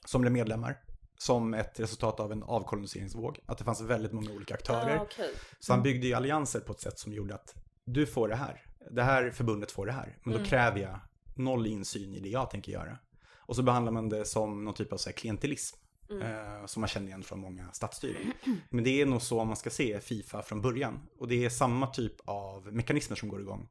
som 0.04 0.20
blev 0.20 0.32
medlemmar. 0.32 0.78
Som 1.18 1.54
ett 1.54 1.80
resultat 1.80 2.20
av 2.20 2.32
en 2.32 2.42
avkoloniseringsvåg. 2.42 3.38
Att 3.46 3.58
det 3.58 3.64
fanns 3.64 3.80
väldigt 3.80 4.12
många 4.12 4.30
olika 4.30 4.54
aktörer. 4.54 4.96
Ah, 4.96 5.02
okej. 5.02 5.30
Så 5.58 5.72
han 5.72 5.82
byggde 5.82 6.06
ju 6.06 6.14
allianser 6.14 6.60
på 6.60 6.72
ett 6.72 6.80
sätt 6.80 6.98
som 6.98 7.12
gjorde 7.12 7.34
att 7.34 7.54
du 7.84 8.06
får 8.06 8.28
det 8.28 8.36
här. 8.36 8.62
Det 8.90 9.02
här 9.02 9.30
förbundet 9.30 9.72
får 9.72 9.86
det 9.86 9.92
här. 9.92 10.18
Men 10.24 10.32
då 10.32 10.38
Mm. 10.38 10.48
kräver 10.50 10.80
jag 10.80 11.00
noll 11.34 11.66
insyn 11.66 12.14
i 12.14 12.20
det 12.20 12.28
jag 12.28 12.50
tänker 12.50 12.72
göra. 12.72 12.98
Och 13.36 13.56
så 13.56 13.62
behandlar 13.62 13.92
man 13.92 14.08
det 14.08 14.24
som 14.24 14.64
någon 14.64 14.74
typ 14.74 14.92
av 14.92 14.96
så 14.96 15.08
här 15.08 15.16
klientelism. 15.16 15.76
Eh, 16.10 16.66
som 16.66 16.80
man 16.80 16.88
känner 16.88 17.06
igen 17.06 17.22
från 17.22 17.40
många 17.40 17.72
statsstyren. 17.72 18.32
Men 18.70 18.84
det 18.84 19.00
är 19.00 19.06
nog 19.06 19.22
så 19.22 19.44
man 19.44 19.56
ska 19.56 19.70
se 19.70 20.00
Fifa 20.00 20.42
från 20.42 20.62
början. 20.62 21.08
Och 21.18 21.28
det 21.28 21.44
är 21.44 21.50
samma 21.50 21.86
typ 21.86 22.14
av 22.24 22.72
mekanismer 22.72 23.16
som 23.16 23.28
går 23.28 23.40
igång. 23.40 23.68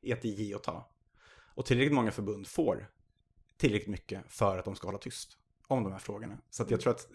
I 0.00 0.12
att 0.12 0.22
det 0.22 0.28
är 0.28 0.32
ge 0.32 0.54
och 0.54 0.62
ta. 0.62 0.88
Och 1.54 1.66
tillräckligt 1.66 1.94
många 1.94 2.10
förbund 2.10 2.46
får 2.46 2.90
tillräckligt 3.56 3.88
mycket 3.88 4.24
för 4.28 4.58
att 4.58 4.64
de 4.64 4.76
ska 4.76 4.88
hålla 4.88 4.98
tyst 4.98 5.38
om 5.66 5.84
de 5.84 5.92
här 5.92 5.98
frågorna. 5.98 6.38
Så 6.50 6.64
jag 6.68 6.80
tror 6.80 6.92
att 6.92 7.08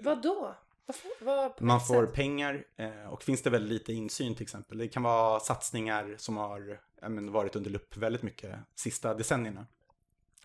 Vad 0.00 0.22
då? 0.22 0.56
Vad 0.86 0.96
får, 0.96 1.24
vad, 1.24 1.56
på 1.56 1.64
man 1.64 1.80
får 1.80 2.06
sätt? 2.06 2.14
pengar 2.14 2.64
eh, 2.76 3.06
och 3.06 3.22
finns 3.22 3.42
det 3.42 3.50
väldigt 3.50 3.72
lite 3.72 3.92
insyn 3.92 4.34
till 4.34 4.42
exempel. 4.42 4.78
Det 4.78 4.88
kan 4.88 5.02
vara 5.02 5.40
satsningar 5.40 6.14
som 6.18 6.36
har 6.36 6.80
men, 7.08 7.32
varit 7.32 7.56
under 7.56 7.70
lupp 7.70 7.96
väldigt 7.96 8.22
mycket 8.22 8.58
sista 8.74 9.14
decennierna. 9.14 9.66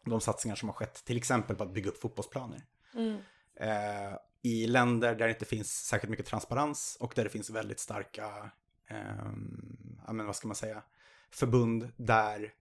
De 0.03 0.21
satsningar 0.21 0.55
som 0.55 0.69
har 0.69 0.73
skett 0.73 1.05
till 1.05 1.17
exempel 1.17 1.55
på 1.55 1.63
att 1.63 1.73
bygga 1.73 1.89
upp 1.89 2.01
fotbollsplaner. 2.01 2.65
Mm. 2.93 3.17
Eh, 3.59 4.17
I 4.41 4.67
länder 4.67 5.15
där 5.15 5.27
det 5.27 5.33
inte 5.33 5.45
finns 5.45 5.85
särskilt 5.85 6.11
mycket 6.11 6.25
transparens 6.25 6.97
och 6.99 7.13
där 7.15 7.23
det 7.23 7.29
finns 7.29 7.49
väldigt 7.49 7.79
starka, 7.79 8.51
ehm, 8.87 9.99
ja 10.07 10.13
men 10.13 10.25
vad 10.25 10.35
ska 10.35 10.47
man 10.47 10.55
säga, 10.55 10.83
förbund 11.31 11.91
där 11.97 12.53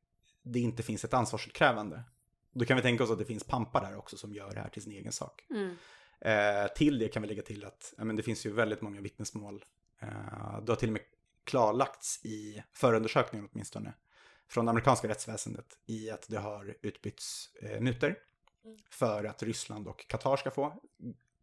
det 0.42 0.60
inte 0.60 0.82
finns 0.82 1.04
ett 1.04 1.14
ansvarsutkrävande. 1.14 2.02
Då 2.52 2.64
kan 2.64 2.76
vi 2.76 2.82
tänka 2.82 3.04
oss 3.04 3.10
att 3.10 3.18
det 3.18 3.24
finns 3.24 3.44
pampar 3.44 3.80
där 3.80 3.96
också 3.96 4.16
som 4.16 4.32
gör 4.32 4.54
det 4.54 4.60
här 4.60 4.68
till 4.68 4.82
sin 4.82 4.92
egen 4.92 5.12
sak. 5.12 5.46
Mm. 5.50 5.76
Eh, 6.20 6.72
till 6.76 6.98
det 6.98 7.08
kan 7.08 7.22
vi 7.22 7.28
lägga 7.28 7.42
till 7.42 7.64
att 7.64 7.94
ja, 7.98 8.04
men 8.04 8.16
det 8.16 8.22
finns 8.22 8.46
ju 8.46 8.52
väldigt 8.52 8.80
många 8.80 9.00
vittnesmål. 9.00 9.64
Eh, 10.00 10.60
det 10.62 10.72
har 10.72 10.76
till 10.76 10.88
och 10.88 10.92
med 10.92 11.02
klarlagts 11.44 12.24
i 12.24 12.62
förundersökningen 12.72 13.48
åtminstone 13.52 13.92
från 14.48 14.64
det 14.64 14.70
amerikanska 14.70 15.08
rättsväsendet 15.08 15.78
i 15.86 16.10
att 16.10 16.28
det 16.28 16.38
har 16.38 16.76
utbytts 16.82 17.50
eh, 17.62 17.80
mutor 17.80 18.16
för 18.90 19.24
att 19.24 19.42
Ryssland 19.42 19.88
och 19.88 20.08
Qatar 20.08 20.36
ska 20.36 20.50
få. 20.50 20.82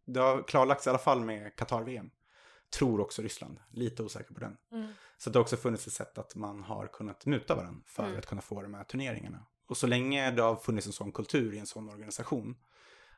Det 0.06 0.20
har 0.20 0.42
klarlagts 0.42 0.86
i 0.86 0.90
alla 0.90 0.98
fall 0.98 1.20
med 1.20 1.56
Qatar-VM. 1.56 2.10
Tror 2.78 3.00
också 3.00 3.22
Ryssland, 3.22 3.60
lite 3.70 4.02
osäker 4.02 4.34
på 4.34 4.40
den. 4.40 4.56
Mm. 4.72 4.92
Så 5.18 5.30
det 5.30 5.38
har 5.38 5.42
också 5.42 5.56
funnits 5.56 5.86
ett 5.86 5.92
sätt 5.92 6.18
att 6.18 6.34
man 6.34 6.62
har 6.62 6.86
kunnat 6.86 7.26
muta 7.26 7.54
varandra 7.54 7.82
för 7.86 8.04
Mm. 8.04 8.18
att 8.18 8.26
kunna 8.26 8.40
få 8.42 8.62
de 8.62 8.74
här 8.74 8.84
turneringarna. 8.84 9.46
Och 9.66 9.76
så 9.76 9.86
länge 9.86 10.30
det 10.30 10.42
har 10.42 10.56
funnits 10.56 10.86
en 10.86 10.92
sån 10.92 11.12
kultur 11.12 11.54
i 11.54 11.58
en 11.58 11.66
sån 11.66 11.88
organisation 11.88 12.56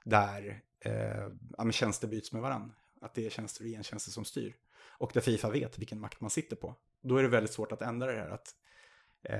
där 0.05 0.63
eh, 0.81 1.29
ja, 1.59 1.73
tjänster 1.73 2.09
byts 2.09 2.33
med 2.33 2.43
varandra, 2.43 2.75
att 3.01 3.15
det 3.15 3.27
är 3.27 3.31
tjänster 3.31 3.65
och 3.65 3.69
gentjänster 3.71 4.11
som 4.11 4.25
styr, 4.25 4.57
och 4.99 5.11
där 5.15 5.21
Fifa 5.21 5.51
vet 5.51 5.79
vilken 5.79 6.01
makt 6.01 6.21
man 6.21 6.31
sitter 6.31 6.57
på, 6.57 6.75
då 7.01 7.17
är 7.17 7.23
det 7.23 7.29
väldigt 7.29 7.53
svårt 7.53 7.73
att 7.73 7.83
ändra 7.83 8.13
det 8.13 8.21
här. 8.21 8.31
Att 8.31 8.55
eh, 9.23 9.39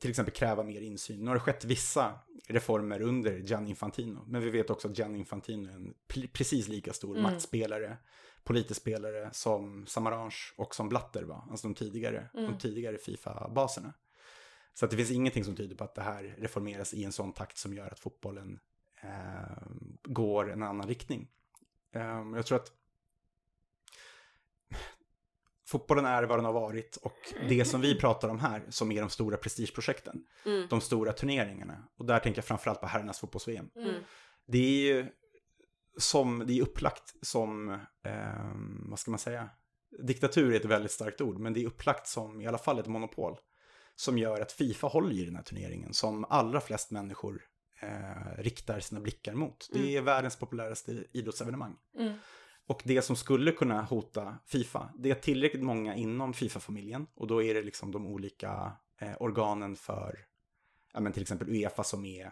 till 0.00 0.10
exempel 0.10 0.34
kräva 0.34 0.62
mer 0.62 0.80
insyn. 0.80 1.20
Nu 1.20 1.26
har 1.26 1.34
det 1.34 1.40
skett 1.40 1.64
vissa 1.64 2.18
reformer 2.48 3.02
under 3.02 3.38
Gian 3.38 3.66
Infantino, 3.66 4.24
men 4.26 4.42
vi 4.42 4.50
vet 4.50 4.70
också 4.70 4.88
att 4.88 4.98
Gian 4.98 5.16
Infantino 5.16 5.68
är 5.68 5.74
en 5.74 5.94
precis 6.32 6.68
lika 6.68 6.92
stor 6.92 7.10
Mm. 7.10 7.22
maktspelare, 7.22 7.96
politisk 8.44 8.80
spelare 8.80 9.30
som 9.32 9.86
Samaranch 9.86 10.54
och 10.56 10.74
som 10.74 10.88
Blatter 10.88 11.22
var, 11.22 11.44
alltså 11.50 11.68
de 11.68 11.74
tidigare, 11.74 12.28
Mm. 12.34 12.50
de 12.50 12.58
tidigare 12.58 12.98
Fifa-baserna. 12.98 13.92
Så 14.74 14.86
det 14.86 14.96
finns 14.96 15.10
ingenting 15.10 15.44
som 15.44 15.56
tyder 15.56 15.76
på 15.76 15.84
att 15.84 15.94
det 15.94 16.02
här 16.02 16.34
reformeras 16.38 16.94
i 16.94 17.04
en 17.04 17.12
sån 17.12 17.32
takt 17.32 17.58
som 17.58 17.74
gör 17.74 17.86
att 17.90 17.98
fotbollen 17.98 18.58
eh, 19.02 19.66
går 20.04 20.52
en 20.52 20.62
annan 20.62 20.88
riktning. 20.88 21.28
Eh, 21.92 22.24
jag 22.34 22.46
tror 22.46 22.56
att 22.58 22.72
fotbollen 25.66 26.04
är 26.04 26.22
vad 26.22 26.38
den 26.38 26.44
har 26.44 26.52
varit 26.52 26.96
och 26.96 27.16
det 27.48 27.64
som 27.64 27.80
vi 27.80 27.94
pratar 28.00 28.28
om 28.28 28.38
här, 28.38 28.62
som 28.68 28.92
är 28.92 29.00
de 29.00 29.10
stora 29.10 29.36
prestigeprojekten, 29.36 30.24
Mm. 30.46 30.66
de 30.70 30.80
stora 30.80 31.12
turneringarna, 31.12 31.88
och 31.98 32.06
där 32.06 32.18
tänker 32.18 32.38
jag 32.38 32.44
framförallt 32.44 32.80
på 32.80 32.86
herrarnas 32.86 33.18
fotbolls-VM. 33.20 33.70
Mm. 33.76 33.94
Det 34.46 34.58
är 34.58 34.94
ju 34.94 35.06
som, 35.98 36.44
det 36.46 36.58
är 36.58 36.62
upplagt 36.62 37.14
som, 37.22 37.70
eh, 38.04 38.50
vad 38.88 38.98
ska 38.98 39.10
man 39.10 39.18
säga, 39.18 39.50
diktatur 40.06 40.52
är 40.52 40.56
ett 40.56 40.64
väldigt 40.64 40.90
starkt 40.92 41.20
ord, 41.20 41.38
men 41.38 41.52
det 41.52 41.62
är 41.62 41.66
upplagt 41.66 42.06
som 42.06 42.40
i 42.40 42.46
alla 42.46 42.58
fall 42.58 42.78
ett 42.78 42.86
monopol. 42.86 43.36
Som 43.98 44.18
gör 44.18 44.40
att 44.40 44.52
Fifa 44.52 44.86
håller 44.86 45.14
i 45.14 45.24
den 45.24 45.36
här 45.36 45.42
turneringen 45.42 45.94
som 45.94 46.24
allra 46.24 46.60
flest 46.60 46.90
människor 46.90 47.42
eh, 47.82 48.38
riktar 48.42 48.80
sina 48.80 49.00
blickar 49.00 49.34
mot. 49.34 49.68
Det 49.72 49.96
är 49.96 50.02
världens 50.02 50.36
populäraste 50.36 51.04
idrottsevenemang. 51.12 51.76
Mm. 51.98 52.18
Och 52.66 52.82
det 52.84 53.02
som 53.02 53.16
skulle 53.16 53.52
kunna 53.52 53.82
hota 53.82 54.38
Fifa, 54.46 54.90
det 54.98 55.10
är 55.10 55.14
tillräckligt 55.14 55.62
många 55.62 55.94
inom 55.94 56.32
Fifa-familjen. 56.32 57.06
Och 57.14 57.26
då 57.26 57.42
är 57.42 57.54
det 57.54 57.62
liksom 57.62 57.92
de 57.92 58.06
olika 58.06 58.72
eh, 59.00 59.12
organen 59.20 59.76
för, 59.76 60.18
ja 60.92 61.00
men 61.00 61.12
till 61.12 61.22
exempel 61.22 61.48
Uefa 61.48 61.84
som 61.84 62.04
är 62.04 62.24
eh, 62.26 62.30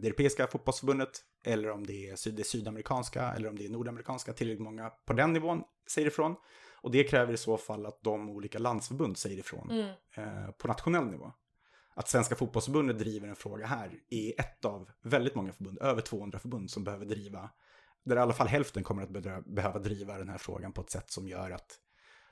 det 0.00 0.06
europeiska 0.06 0.46
fotbollsförbundet. 0.46 1.10
Eller 1.44 1.70
om 1.70 1.86
det 1.86 2.08
är 2.10 2.16
syd- 2.16 2.34
det 2.34 2.44
sydamerikanska 2.44 3.32
eller 3.32 3.48
om 3.48 3.56
det 3.58 3.64
är 3.64 3.68
nordamerikanska. 3.70 4.32
Tillräckligt 4.32 4.62
många 4.64 4.90
på 4.90 5.12
den 5.12 5.32
nivån 5.32 5.62
säger 5.90 6.08
ifrån. 6.08 6.36
Och 6.82 6.90
det 6.90 7.04
kräver 7.04 7.32
i 7.32 7.36
så 7.36 7.56
fall 7.56 7.86
att 7.86 8.02
de 8.02 8.30
olika 8.30 8.58
landsförbund 8.58 9.18
säger 9.18 9.38
ifrån 9.38 9.70
Mm. 9.70 9.88
eh, 10.16 10.50
på 10.50 10.68
nationell 10.68 11.06
nivå. 11.06 11.32
Att 11.94 12.08
Svenska 12.08 12.34
fotbollsförbundet 12.36 12.98
driver 12.98 13.28
en 13.28 13.36
fråga 13.36 13.66
här 13.66 13.90
är 14.10 14.40
ett 14.40 14.64
av 14.64 14.90
väldigt 15.02 15.34
många 15.34 15.52
förbund, 15.52 15.78
över 15.78 16.00
200 16.02 16.38
förbund 16.38 16.70
som 16.70 16.84
behöver 16.84 17.06
driva, 17.06 17.50
där 18.04 18.16
i 18.16 18.18
alla 18.18 18.32
fall 18.32 18.46
hälften 18.46 18.84
kommer 18.84 19.02
att 19.02 19.10
bedra- 19.10 19.40
behöva 19.46 19.78
driva 19.78 20.18
den 20.18 20.28
här 20.28 20.38
frågan 20.38 20.72
på 20.72 20.80
ett 20.80 20.90
sätt 20.90 21.10
som 21.10 21.28
gör 21.28 21.50
att 21.50 21.78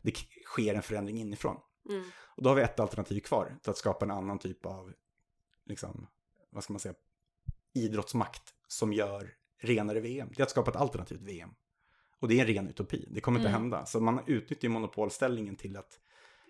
det 0.03 0.12
sker 0.45 0.75
en 0.75 0.83
förändring 0.83 1.18
inifrån. 1.21 1.57
Mm. 1.89 2.05
Och 2.37 2.43
då 2.43 2.51
har 2.51 2.55
vi 2.57 2.62
ett 2.62 2.81
alternativ 2.81 3.21
kvar 3.21 3.57
till 3.62 3.71
att 3.71 3.77
skapa 3.79 4.05
en 4.05 4.11
annan 4.11 4.39
typ 4.39 4.66
av, 4.66 4.93
liksom, 5.66 6.07
vad 6.51 6.64
ska 6.64 6.73
man 6.73 6.81
säga, 6.81 6.95
idrottsmakt 7.75 8.43
som 8.66 8.93
gör 8.93 9.31
renare 9.59 10.01
VM. 10.01 10.29
Det 10.37 10.41
är 10.41 10.45
att 10.45 10.51
skapa 10.51 10.71
ett 10.71 10.77
alternativt 10.77 11.21
VM. 11.23 11.51
Och 12.21 12.29
det 12.29 12.35
är 12.35 12.41
en 12.41 12.47
ren 12.55 12.68
utopi, 12.68 13.09
det 13.11 13.21
kommer 13.21 13.39
inte 13.39 13.49
Mm. 13.49 13.61
hända. 13.62 13.87
Så 13.87 14.01
man 14.01 14.21
utnyttjar 14.27 14.68
monopolställningen 14.68 15.57
till 15.57 15.77
att 15.77 15.99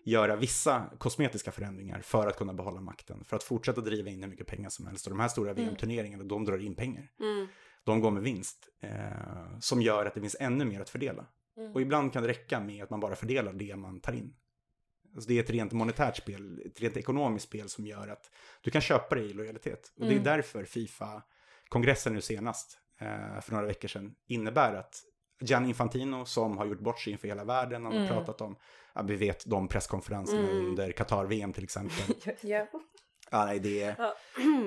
göra 0.05 0.37
vissa 0.37 0.91
kosmetiska 0.99 1.53
förändringar 1.53 2.01
för 2.01 2.27
att 2.27 2.37
kunna 2.37 2.55
behålla 2.55 2.81
makten. 2.81 3.25
För 3.25 3.37
att 3.37 3.43
fortsätta 3.43 3.81
driva 3.81 4.11
in 4.11 4.23
hur 4.23 4.31
mycket 4.31 4.47
pengar 4.47 4.71
som 4.71 4.87
helst. 4.87 5.07
Och 5.07 5.11
de 5.11 5.21
här 5.21 5.29
stora 5.29 5.51
Mm. 5.51 5.65
VM-turneringarna, 5.65 6.25
de 6.25 6.45
drar 6.45 6.59
in 6.59 6.75
pengar. 6.75 7.13
Mm. 7.21 7.47
De 7.85 8.01
går 8.01 8.11
med 8.11 8.23
vinst. 8.23 8.69
Eh, 8.81 9.59
som 9.61 9.83
gör 9.83 10.07
att 10.07 10.15
det 10.15 10.21
finns 10.21 10.37
ännu 10.41 10.65
mer 10.65 10.81
att 10.81 10.91
fördela. 10.91 11.27
Mm. 11.57 11.73
Och 11.73 11.81
ibland 11.81 12.13
kan 12.13 12.23
det 12.23 12.29
räcka 12.29 12.61
med 12.61 12.85
att 12.85 12.91
man 12.91 13.01
bara 13.01 13.17
fördelar 13.17 13.53
det 13.53 13.77
man 13.77 14.01
tar 14.01 14.13
in. 14.13 14.35
Alltså 15.15 15.29
det 15.29 15.39
är 15.39 15.43
ett 15.43 15.51
rent 15.51 15.73
monetärt 15.73 16.17
spel, 16.17 16.63
ett 16.67 16.81
rent 16.81 16.97
ekonomiskt 16.97 17.49
spel 17.49 17.69
som 17.69 17.87
gör 17.87 18.09
att 18.09 18.31
du 18.61 18.71
kan 18.71 18.81
köpa 18.81 19.15
dig 19.15 19.31
i 19.31 19.33
lojalitet. 19.33 19.93
Och 19.97 20.01
det 20.01 20.07
är 20.09 20.13
Mm. 20.13 20.25
därför 20.25 20.65
Fifa-kongressen 20.65 22.13
nu 22.15 22.21
senast, 22.21 22.79
eh, 23.01 23.41
för 23.41 23.53
några 23.53 23.67
veckor 23.67 23.89
sedan, 23.89 24.15
innebär 24.27 24.75
att 24.75 25.03
Gianni 25.43 25.69
Infantino, 25.69 26.25
som 26.25 26.59
har 26.59 26.67
gjort 26.67 26.81
bort 26.81 27.01
sig 27.01 27.13
inför 27.13 27.29
hela 27.29 27.45
världen, 27.45 27.85
han 27.85 27.93
har 27.93 28.01
Mm. 28.01 28.09
pratat 28.17 28.41
om, 28.41 28.57
ja, 28.95 29.03
vi 29.03 29.17
vet 29.17 29.47
de 29.47 29.69
presskonferenserna 29.69 30.51
Mm. 30.51 30.67
under 30.67 30.93
Qatar-VM 30.93 31.53
till 31.53 31.65
exempel. 31.65 32.15
Ja. 32.43 32.67
Ja, 33.31 33.45
nej, 33.45 33.59
det, 33.61 33.95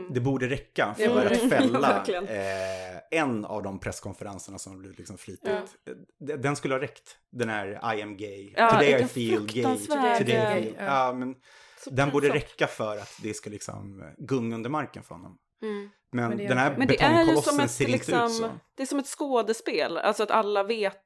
det 0.09 0.19
borde 0.19 0.47
räcka 0.49 0.93
för 0.97 1.07
borde 1.07 1.29
att 1.31 1.49
fälla 1.49 2.03
eh, 2.07 3.19
en 3.19 3.45
av 3.45 3.63
de 3.63 3.79
presskonferenserna 3.79 4.57
som 4.59 4.77
blivit 4.79 4.97
liksom 4.97 5.17
flitigt. 5.17 5.77
Ja. 5.85 5.93
D- 6.27 6.35
Den 6.37 6.55
skulle 6.55 6.73
ha 6.73 6.81
räckt, 6.81 7.17
den 7.31 7.49
här 7.49 7.95
I 7.97 8.01
am 8.01 8.17
gay, 8.17 8.53
Ja, 8.57 8.69
today 8.69 9.01
I 9.01 9.05
feel 9.07 9.45
gay, 9.45 9.63
today 9.87 10.21
I 10.21 10.23
Gay, 10.23 10.61
feel... 10.63 10.73
ja. 10.77 10.83
Ja, 11.07 11.13
men 11.13 11.35
Så 11.83 11.89
den 11.89 12.09
borde 12.11 12.29
räcka 12.33 12.67
för 12.67 12.97
att 12.97 13.19
det 13.23 13.33
ska 13.33 13.49
liksom 13.49 14.11
gunga 14.17 14.55
under 14.55 14.69
marken 14.69 15.03
för 15.03 15.15
honom. 15.15 15.37
Mm. 15.61 15.89
Men, 16.11 16.29
Men 16.29 16.37
den 16.37 16.57
här 16.57 16.75
betongkolossen 16.75 17.69
ser 17.69 17.85
inte 17.89 17.97
ut 17.97 18.05
så. 18.05 18.23
liksom, 18.27 18.49
det 18.77 18.83
är 18.83 18.87
som 18.87 18.99
ett 18.99 19.07
skådespel, 19.07 19.97
alltså 19.97 20.23
att 20.23 20.31
alla 20.31 20.63
vet 20.63 21.01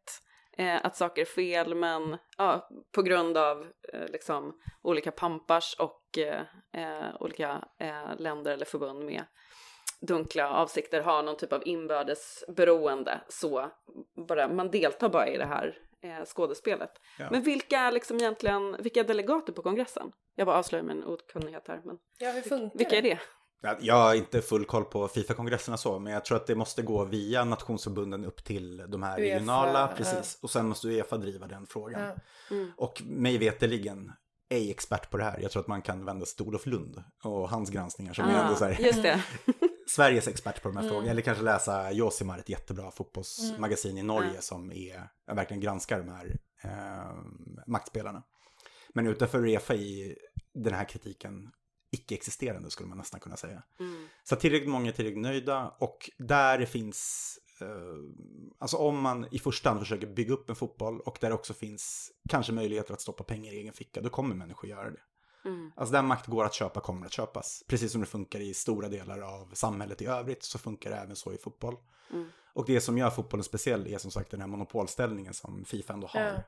eh, 0.57 0.85
att 0.85 0.95
saker 0.95 1.21
är 1.21 1.25
fel, 1.25 1.75
men 1.75 2.17
ja, 2.37 2.69
på 2.95 3.01
grund 3.01 3.37
av 3.37 3.67
eh, 3.93 4.07
liksom, 4.07 4.59
olika 4.81 5.11
pampars 5.11 5.75
och 5.79 6.17
eh, 6.17 6.41
eh, 6.73 7.15
olika 7.19 7.63
eh, 7.79 8.17
länder 8.17 8.51
eller 8.51 8.65
förbund 8.65 9.05
med 9.05 9.25
dunkla 10.01 10.49
avsikter 10.49 11.01
har 11.01 11.23
någon 11.23 11.37
typ 11.37 11.53
av 11.53 11.67
inbördes 11.67 12.43
beroende 12.47 13.21
så 13.27 13.71
bara, 14.27 14.47
man 14.47 14.71
deltar 14.71 15.09
bara 15.09 15.27
i 15.27 15.37
det 15.37 15.45
här 15.45 15.77
eh, 16.03 16.25
skådespelet. 16.25 16.91
Ja. 17.19 17.27
Men 17.31 17.41
vilka 17.41 17.77
är 17.79 17.91
liksom 17.91 18.17
egentligen, 18.17 18.77
vilka 18.79 19.03
delegater 19.03 19.53
på 19.53 19.61
kongressen? 19.61 20.11
Jag 20.35 20.47
bara 20.47 20.57
avslöjar 20.57 20.83
min 20.83 21.03
okunnighet 21.03 21.67
här, 21.67 21.81
men 21.83 21.97
ja, 22.19 22.31
hur 22.31 22.41
funkar 22.41 22.77
vilka 22.77 22.97
är 22.97 23.01
det? 23.01 23.19
Ja, 23.61 23.77
Jag 23.81 23.95
har 23.95 24.15
inte 24.15 24.41
full 24.41 24.65
koll 24.65 24.85
på 24.85 25.07
Fifa-kongresserna 25.07 25.77
så, 25.77 25.99
men 25.99 26.13
jag 26.13 26.25
tror 26.25 26.37
att 26.37 26.47
det 26.47 26.55
måste 26.55 26.81
gå 26.81 27.05
via 27.05 27.43
nationsförbunden 27.43 28.25
upp 28.25 28.43
till 28.43 28.77
de 28.77 29.03
här 29.03 29.19
UEFA, 29.19 29.35
regionala, 29.35 29.79
ja. 29.79 29.93
precis. 29.97 30.39
Och 30.41 30.49
sen 30.49 30.67
måste 30.67 30.87
Uefa 30.87 31.17
driva 31.17 31.47
den 31.47 31.67
frågan. 31.67 32.01
Ja. 32.01 32.15
Mm. 32.55 32.71
Och 32.77 33.01
mig 33.05 33.37
veterligen 33.37 34.11
ej 34.49 34.71
expert 34.71 35.09
på 35.09 35.17
det 35.17 35.23
här. 35.23 35.39
Jag 35.41 35.51
tror 35.51 35.61
att 35.61 35.67
man 35.67 35.81
kan 35.81 36.05
vända 36.05 36.25
sig 36.25 36.35
till 36.37 36.45
Olof 36.45 36.65
Lund 36.65 37.03
och 37.23 37.49
hans 37.49 37.69
granskningar 37.69 38.13
som 38.13 38.25
är 38.25 38.43
ändå 38.43 38.55
så 38.55 38.65
här, 38.65 38.77
Ah, 38.79 38.85
just 38.85 39.01
det. 39.03 39.23
Sveriges 39.89 40.27
expert 40.27 40.61
på 40.61 40.67
de 40.69 40.75
här 40.77 40.83
Mm. 40.83 40.91
frågorna. 40.93 41.11
Eller 41.11 41.21
kanske 41.21 41.43
läsa 41.43 41.91
Josimar, 41.91 42.39
ett 42.39 42.49
jättebra 42.49 42.91
fotbollsmagasin 42.91 43.97
i 43.97 44.03
Norge 44.03 44.31
Ja. 44.35 44.41
som 44.41 44.71
är, 44.71 45.09
verkligen 45.35 45.61
granskar 45.61 45.99
de 45.99 46.09
här 46.09 46.37
eh, 46.63 47.15
maktspelarna. 47.67 48.23
Men 48.93 49.07
utanför 49.07 49.45
Uefa 49.47 49.73
är 49.75 50.15
den 50.53 50.73
här 50.73 50.85
kritiken 50.85 51.51
icke-existerande 51.91 52.69
skulle 52.69 52.89
man 52.89 52.97
nästan 52.97 53.19
kunna 53.19 53.37
säga. 53.37 53.63
Mm. 53.79 54.07
Så 54.23 54.35
tillräckligt 54.35 54.69
många 54.69 54.87
är 54.87 54.93
tillräckligt 54.93 55.21
nöjda 55.21 55.75
och 55.79 56.09
där 56.17 56.57
det 56.57 56.65
finns, 56.65 57.39
eh, 57.61 57.67
alltså 58.59 58.77
om 58.77 59.01
man 59.01 59.27
i 59.31 59.39
första 59.39 59.69
hand 59.69 59.81
försöker 59.81 60.07
bygga 60.07 60.33
upp 60.33 60.49
en 60.49 60.55
fotboll 60.55 60.99
och 60.99 61.17
där 61.21 61.31
också 61.31 61.53
finns 61.53 62.11
kanske 62.29 62.53
möjligheter 62.53 62.93
att 62.93 63.01
stoppa 63.01 63.23
pengar 63.23 63.53
i 63.53 63.57
egen 63.57 63.73
ficka, 63.73 64.01
då 64.01 64.09
kommer 64.09 64.35
människor 64.35 64.69
göra 64.69 64.91
det. 64.91 65.01
Mm. 65.45 65.71
Alltså 65.75 65.93
där 65.93 66.01
makt 66.01 66.27
går 66.27 66.45
att 66.45 66.53
köpa 66.53 66.79
kommer 66.79 67.05
att 67.05 67.11
köpas. 67.11 67.63
Precis 67.67 67.91
som 67.91 68.01
det 68.01 68.07
funkar 68.07 68.39
i 68.39 68.53
stora 68.53 68.89
delar 68.89 69.19
av 69.19 69.53
samhället 69.53 70.01
i 70.01 70.05
övrigt 70.05 70.43
så 70.43 70.59
funkar 70.59 70.89
det 70.89 70.95
även 70.95 71.15
så 71.15 71.33
i 71.33 71.37
fotboll. 71.37 71.75
Mm. 72.13 72.29
Och 72.53 72.65
det 72.65 72.81
som 72.81 72.97
gör 72.97 73.09
fotbollen 73.09 73.43
speciell 73.43 73.87
är 73.87 73.97
som 73.97 74.11
sagt 74.11 74.31
den 74.31 74.41
här 74.41 74.47
monopolställningen 74.47 75.33
som 75.33 75.65
Fifa 75.65 75.93
ändå 75.93 76.07
har. 76.07 76.21
Ja. 76.21 76.43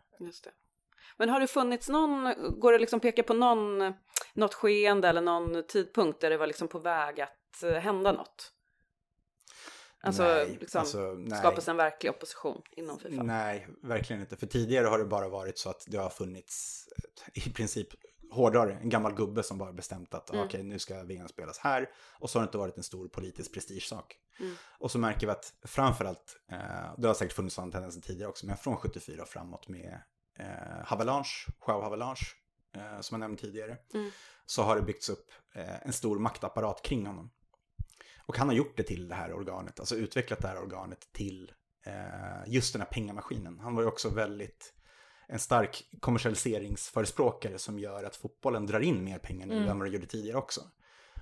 Men 1.20 1.30
har 1.30 1.40
det 1.40 1.48
funnits 1.48 1.90
någon, 1.90 2.34
går 2.60 2.72
det 2.72 2.80
liksom 2.80 3.00
peka 3.00 3.24
på 3.24 3.34
någon, 3.34 3.94
något 4.34 4.54
skeende 4.54 5.08
eller 5.08 5.22
någon 5.22 5.64
tidpunkt 5.68 6.22
där 6.22 6.30
det 6.30 6.38
var 6.38 6.48
liksom 6.48 6.68
på 6.68 6.80
väg 6.80 7.22
att 7.22 7.64
eh, 7.64 7.72
hända 7.72 8.12
något? 8.12 8.54
Alltså, 10.02 10.24
Nej, 10.24 10.58
liksom 10.62 10.80
alltså, 10.80 11.00
nej. 11.00 11.40
skapas 11.40 11.68
en 11.68 11.78
verklig 11.78 12.10
opposition 12.10 12.62
inom 12.72 13.00
Fifa? 13.00 13.24
Nej, 13.24 13.68
verkligen 13.84 14.22
inte. 14.22 14.36
För 14.38 14.48
tidigare 14.48 14.88
har 14.88 15.00
det 15.00 15.06
bara 15.06 15.30
varit 15.30 15.58
så 15.58 15.70
att 15.70 15.84
det 15.88 15.98
har 15.98 16.10
funnits 16.10 16.88
eh, 17.36 17.48
i 17.48 17.54
princip 17.54 17.88
hårdare, 18.32 18.74
en 18.82 18.90
gammal 18.90 19.14
gubbe 19.14 19.44
som 19.44 19.58
bara 19.58 19.74
bestämt 19.74 20.14
att 20.14 20.30
Mm. 20.30 20.46
okej, 20.46 20.64
nu 20.64 20.80
ska 20.80 21.04
VM 21.04 21.28
spelas 21.28 21.58
här. 21.58 21.90
Och 22.20 22.30
så 22.30 22.40
har 22.40 22.44
det 22.44 22.48
inte 22.48 22.58
varit 22.58 22.78
en 22.78 22.84
stor 22.84 23.08
politisk 23.08 23.54
prestigesak. 23.54 24.18
Mm. 24.40 24.56
Och 24.80 24.92
så 24.92 24.98
märker 25.00 25.28
vi 25.28 25.32
att 25.32 25.54
framförallt, 25.64 26.38
eh, 26.52 26.58
det 26.98 27.08
har 27.08 27.14
säkert 27.14 27.36
funnits 27.36 27.56
sådana 27.56 27.72
tendenser 27.72 28.02
tidigare 28.02 28.30
också, 28.30 28.46
men 28.46 28.58
från 28.58 28.78
74 28.78 29.22
och 29.22 29.28
framåt 29.28 29.68
med 29.68 30.02
eh, 30.40 30.86
Havelange, 30.86 31.30
Joao 31.68 31.82
Havelange, 31.82 32.22
eh, 32.76 33.00
som 33.02 33.16
jag 33.16 33.20
nämnde 33.20 33.42
tidigare, 33.42 33.78
Mm. 33.94 34.12
så 34.46 34.64
har 34.64 34.76
det 34.76 34.82
byggts 34.82 35.10
upp 35.10 35.32
eh, 35.56 35.86
en 35.88 35.94
stor 35.94 36.20
maktapparat 36.20 36.82
kring 36.82 37.06
honom. 37.06 37.32
Och 38.26 38.38
han 38.38 38.48
har 38.48 38.56
gjort 38.56 38.78
det 38.78 38.84
till 38.84 39.08
det 39.08 39.16
här 39.16 39.34
organet, 39.34 39.80
alltså 39.80 39.96
utvecklat 39.96 40.42
det 40.42 40.48
här 40.48 40.58
organet 40.60 41.08
till 41.14 41.52
eh, 41.86 41.94
just 42.54 42.74
den 42.74 42.82
här 42.82 42.90
pengamaskinen. 42.90 43.60
Han 43.60 43.76
var 43.76 43.82
ju 43.82 43.88
också 43.88 44.10
väldigt 44.10 44.74
en 45.28 45.40
stark 45.40 45.84
kommersialiseringsförespråkare 46.00 47.58
som 47.60 47.80
gör 47.80 48.04
att 48.04 48.16
fotbollen 48.16 48.66
drar 48.66 48.80
in 48.80 49.04
mer 49.04 49.18
pengar 49.20 49.48
nu 49.48 49.56
Mm. 49.58 49.70
än 49.70 49.78
vad 49.78 49.88
den 49.88 49.94
gjorde 49.94 50.08
tidigare 50.08 50.38
också. 50.38 50.62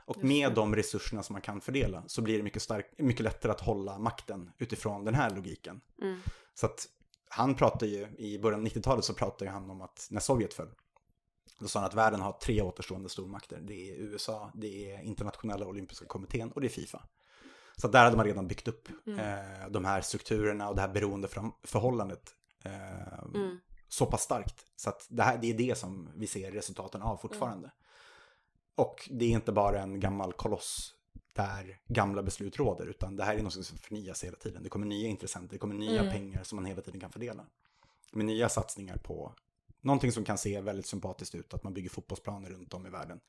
Och 0.05 0.23
med 0.23 0.53
de 0.53 0.75
resurserna 0.75 1.23
som 1.23 1.33
man 1.33 1.41
kan 1.41 1.61
fördela 1.61 2.03
så 2.07 2.21
blir 2.21 2.37
det 2.37 2.43
mycket, 2.43 2.61
stark, 2.61 2.93
mycket 2.97 3.23
lättare 3.23 3.51
att 3.51 3.61
hålla 3.61 3.97
makten 3.99 4.51
utifrån 4.57 5.05
den 5.05 5.15
här 5.15 5.29
logiken. 5.35 5.81
Mm. 6.01 6.19
Så 6.53 6.65
att 6.65 6.85
han 7.29 7.55
pratar 7.55 7.87
ju, 7.87 8.07
i 8.17 8.39
början 8.39 8.59
av 8.59 8.65
90-talet 8.67 9.05
så 9.05 9.13
pratade 9.13 9.51
han 9.51 9.69
om 9.69 9.81
att 9.81 10.07
när 10.11 10.19
Sovjet 10.19 10.53
föll, 10.53 10.69
då 11.59 11.67
sa 11.67 11.79
han 11.79 11.87
att 11.87 11.93
världen 11.93 12.21
har 12.21 12.31
tre 12.31 12.61
återstående 12.61 13.09
stormakter. 13.09 13.59
Det 13.61 13.89
är 13.91 13.95
USA, 13.95 14.51
det 14.55 14.91
är 14.91 15.01
internationella 15.01 15.65
olympiska 15.65 16.05
kommittén 16.05 16.51
och 16.51 16.61
det 16.61 16.67
är 16.67 16.69
Fifa. 16.69 17.03
Så 17.77 17.87
där 17.87 18.03
hade 18.03 18.17
man 18.17 18.25
redan 18.25 18.47
byggt 18.47 18.67
upp 18.67 18.87
Mm. 19.07 19.19
eh, 19.19 19.69
de 19.69 19.85
här 19.85 20.01
strukturerna 20.01 20.69
och 20.69 20.75
det 20.75 20.81
här 20.81 20.87
beroendeförhållandet 20.89 22.35
eh, 22.63 23.23
Mm. 23.35 23.59
så 23.87 24.05
pass 24.05 24.21
starkt. 24.21 24.65
Så 24.75 24.89
att 24.89 25.05
det, 25.09 25.23
här, 25.23 25.37
det 25.37 25.49
är 25.49 25.53
det 25.53 25.77
som 25.77 26.09
vi 26.15 26.27
ser 26.27 26.51
resultaten 26.51 27.01
av 27.01 27.17
fortfarande. 27.17 27.71
Och 28.75 29.09
det 29.11 29.25
är 29.25 29.29
inte 29.29 29.51
bara 29.51 29.81
en 29.81 29.99
gammal 29.99 30.33
koloss 30.33 30.93
där 31.37 31.79
gamla 31.87 32.23
beslut 32.23 32.57
råder, 32.57 32.85
utan 32.87 33.15
det 33.15 33.23
här 33.23 33.35
är 33.35 33.43
något 33.43 33.53
som 33.53 33.77
förnyas 33.77 34.23
hela 34.23 34.37
tiden. 34.37 34.63
Det 34.63 34.69
kommer 34.69 34.85
nya 34.85 35.07
intressenter, 35.07 35.53
det 35.55 35.59
kommer 35.59 35.75
nya 35.75 35.99
Mm. 36.01 36.13
pengar 36.13 36.43
som 36.43 36.55
man 36.55 36.65
hela 36.65 36.81
tiden 36.81 36.99
kan 36.99 37.11
fördela. 37.11 37.45
Med 38.11 38.25
nya 38.25 38.49
satsningar 38.49 38.97
på 38.97 39.33
någonting 39.81 40.11
som 40.11 40.23
kan 40.25 40.37
se 40.37 40.61
väldigt 40.61 40.85
sympatiskt 40.85 41.35
ut, 41.35 41.53
att 41.53 41.63
man 41.63 41.73
bygger 41.73 41.89
fotbollsplaner 41.89 42.49
runt 42.49 42.73
om 42.73 42.87
i 42.87 42.89
världen. 42.89 43.19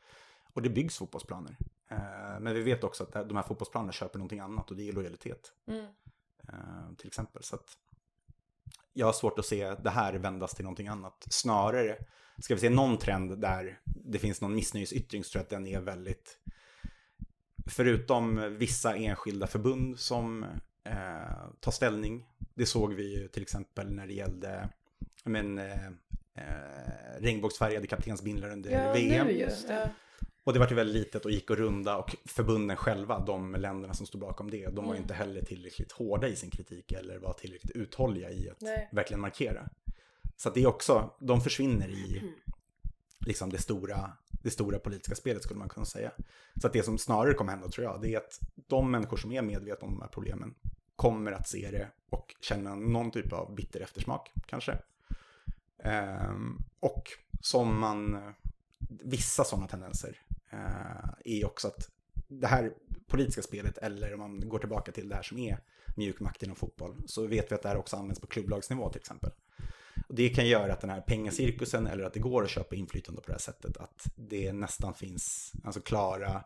Och 0.52 0.62
det 0.62 0.70
byggs 0.70 0.96
fotbollsplaner. 0.98 1.56
Eh, 1.88 2.40
Men 2.40 2.54
vi 2.54 2.62
vet 2.62 2.84
också 2.84 3.04
att 3.04 3.28
de 3.28 3.36
här 3.36 3.42
fotbollsplanerna 3.42 3.92
köper 3.92 4.18
någonting 4.18 4.40
annat 4.40 4.70
och 4.70 4.76
det 4.76 4.88
är 4.88 4.92
lojalitet 4.92 5.52
Mm. 5.66 5.84
eh, 6.48 6.94
till 6.98 7.06
exempel. 7.06 7.42
Så 7.42 7.54
att 7.56 7.76
jag 8.92 9.06
har 9.06 9.12
svårt 9.12 9.38
att 9.38 9.46
se 9.46 9.74
det 9.74 9.90
här 9.90 10.14
vändas 10.14 10.54
till 10.54 10.64
någonting 10.64 10.88
annat. 10.88 11.26
Snarare, 11.30 11.98
ska 12.38 12.54
vi 12.54 12.60
se 12.60 12.70
någon 12.70 12.98
trend 12.98 13.38
där 13.38 13.80
det 13.84 14.18
finns 14.18 14.40
någon 14.40 14.54
missnöjesyttring 14.54 15.24
så 15.24 15.30
tror 15.30 15.40
jag 15.40 15.44
att 15.44 15.50
den 15.50 15.66
är 15.66 15.80
väldigt, 15.80 16.38
förutom 17.68 18.56
vissa 18.58 18.96
enskilda 18.96 19.46
förbund 19.46 19.98
som 19.98 20.44
eh, 20.84 20.92
tar 21.60 21.72
ställning. 21.72 22.24
Det 22.54 22.66
såg 22.66 22.94
vi 22.94 23.14
ju 23.20 23.28
till 23.28 23.42
exempel 23.42 23.90
när 23.92 24.06
det 24.06 24.12
gällde 24.12 24.68
men, 25.24 25.58
eh, 25.58 25.86
eh, 26.34 27.20
regnbågsfärgade 27.20 27.86
kaptensbindlar 27.86 28.50
under 28.50 28.70
Ja, 28.70 28.92
VM. 28.92 29.26
nu 29.26 29.32
ju. 29.32 29.48
Ja. 29.68 29.88
Och 30.44 30.52
det 30.52 30.58
var 30.58 30.68
ju 30.68 30.74
väldigt 30.74 30.96
litet 30.96 31.24
och 31.24 31.30
gick 31.30 31.50
att 31.50 31.56
runda 31.58 31.96
och 31.96 32.16
förbunden 32.24 32.76
själva, 32.76 33.18
de 33.26 33.52
länderna 33.54 33.94
som 33.94 34.06
stod 34.06 34.20
bakom 34.20 34.50
det, 34.50 34.66
de 34.66 34.74
var 34.84 34.92
Mm. 34.92 34.96
inte 35.02 35.14
heller 35.14 35.42
tillräckligt 35.42 35.92
hårda 35.92 36.28
i 36.28 36.36
sin 36.36 36.50
kritik 36.50 36.92
eller 36.92 37.18
var 37.18 37.32
tillräckligt 37.32 37.76
uthålliga 37.76 38.30
i 38.30 38.50
att 38.50 38.60
Nej. 38.60 38.88
verkligen 38.92 39.20
markera. 39.20 39.68
Så 40.36 40.50
det 40.50 40.62
är 40.62 40.66
också, 40.66 41.10
de 41.20 41.40
försvinner 41.40 41.88
i 41.88 42.22
liksom 43.26 43.50
det 43.50 43.58
stora, 43.58 44.12
det 44.42 44.50
stora 44.50 44.78
politiska 44.78 45.14
spelet 45.14 45.42
skulle 45.42 45.58
man 45.58 45.68
kunna 45.68 45.86
säga. 45.86 46.10
Så 46.60 46.66
att 46.66 46.72
det 46.72 46.82
som 46.82 46.98
snarare 46.98 47.34
kommer 47.34 47.52
hända 47.52 47.68
tror 47.68 47.84
jag, 47.84 48.02
det 48.02 48.14
är 48.14 48.18
att 48.18 48.40
de 48.54 48.90
människor 48.90 49.16
som 49.16 49.32
är 49.32 49.42
medvetna 49.42 49.86
om 49.86 49.94
de 49.94 50.00
här 50.00 50.08
problemen 50.08 50.54
kommer 50.96 51.32
att 51.32 51.48
se 51.48 51.70
det 51.70 51.88
och 52.10 52.34
känna 52.40 52.74
någon 52.74 53.10
typ 53.10 53.32
av 53.32 53.54
bitter 53.54 53.80
eftersmak 53.80 54.32
kanske. 54.46 54.78
Ehm, 55.78 56.58
och 56.80 57.02
som 57.40 57.80
man, 57.80 58.32
vissa 58.88 59.44
sådana 59.44 59.68
tendenser 59.68 60.20
eh, 60.50 61.10
är 61.24 61.46
också 61.46 61.68
att 61.68 61.90
det 62.28 62.46
här 62.46 62.72
politiska 63.06 63.42
spelet, 63.42 63.78
eller 63.78 64.14
om 64.14 64.20
man 64.20 64.48
går 64.48 64.58
tillbaka 64.58 64.92
till 64.92 65.08
det 65.08 65.14
här 65.14 65.22
som 65.22 65.38
är 65.38 65.58
mjuk 65.96 66.20
makt 66.20 66.42
inom 66.42 66.56
fotboll 66.56 67.02
så 67.06 67.26
vet 67.26 67.50
vi 67.50 67.54
att 67.54 67.62
det 67.62 67.68
här 67.68 67.76
också 67.76 67.96
används 67.96 68.20
på 68.20 68.26
klubblagsnivå 68.26 68.90
till 68.90 69.00
exempel. 69.00 69.30
Och 70.08 70.14
det 70.14 70.28
kan 70.28 70.46
göra 70.46 70.72
att 70.72 70.80
den 70.80 70.90
här 70.90 71.00
pengacirkusen 71.00 71.86
eller 71.86 72.04
att 72.04 72.12
det 72.12 72.20
går 72.20 72.44
att 72.44 72.50
köpa 72.50 72.76
inflytande 72.76 73.20
på 73.20 73.26
det 73.26 73.32
här 73.32 73.38
sättet, 73.38 73.76
att 73.76 74.10
det 74.16 74.52
nästan 74.52 74.94
finns 74.94 75.52
alltså 75.64 75.80
klara 75.80 76.44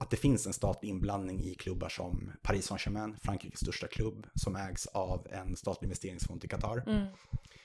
att 0.00 0.10
det 0.10 0.16
finns 0.16 0.46
en 0.46 0.52
statlig 0.52 0.90
inblandning 0.90 1.40
i 1.40 1.54
klubbar 1.54 1.88
som 1.88 2.32
Paris 2.42 2.66
Saint-Germain, 2.66 3.16
Frankrikes 3.22 3.60
största 3.60 3.86
klubb, 3.86 4.26
som 4.34 4.56
ägs 4.56 4.86
av 4.86 5.26
en 5.30 5.56
statlig 5.56 5.86
investeringsfond 5.86 6.44
i 6.44 6.48
Qatar. 6.48 6.82
Mm. 6.86 7.06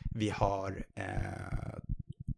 Vi 0.03 0.29
har 0.29 0.85
eh, 0.95 1.05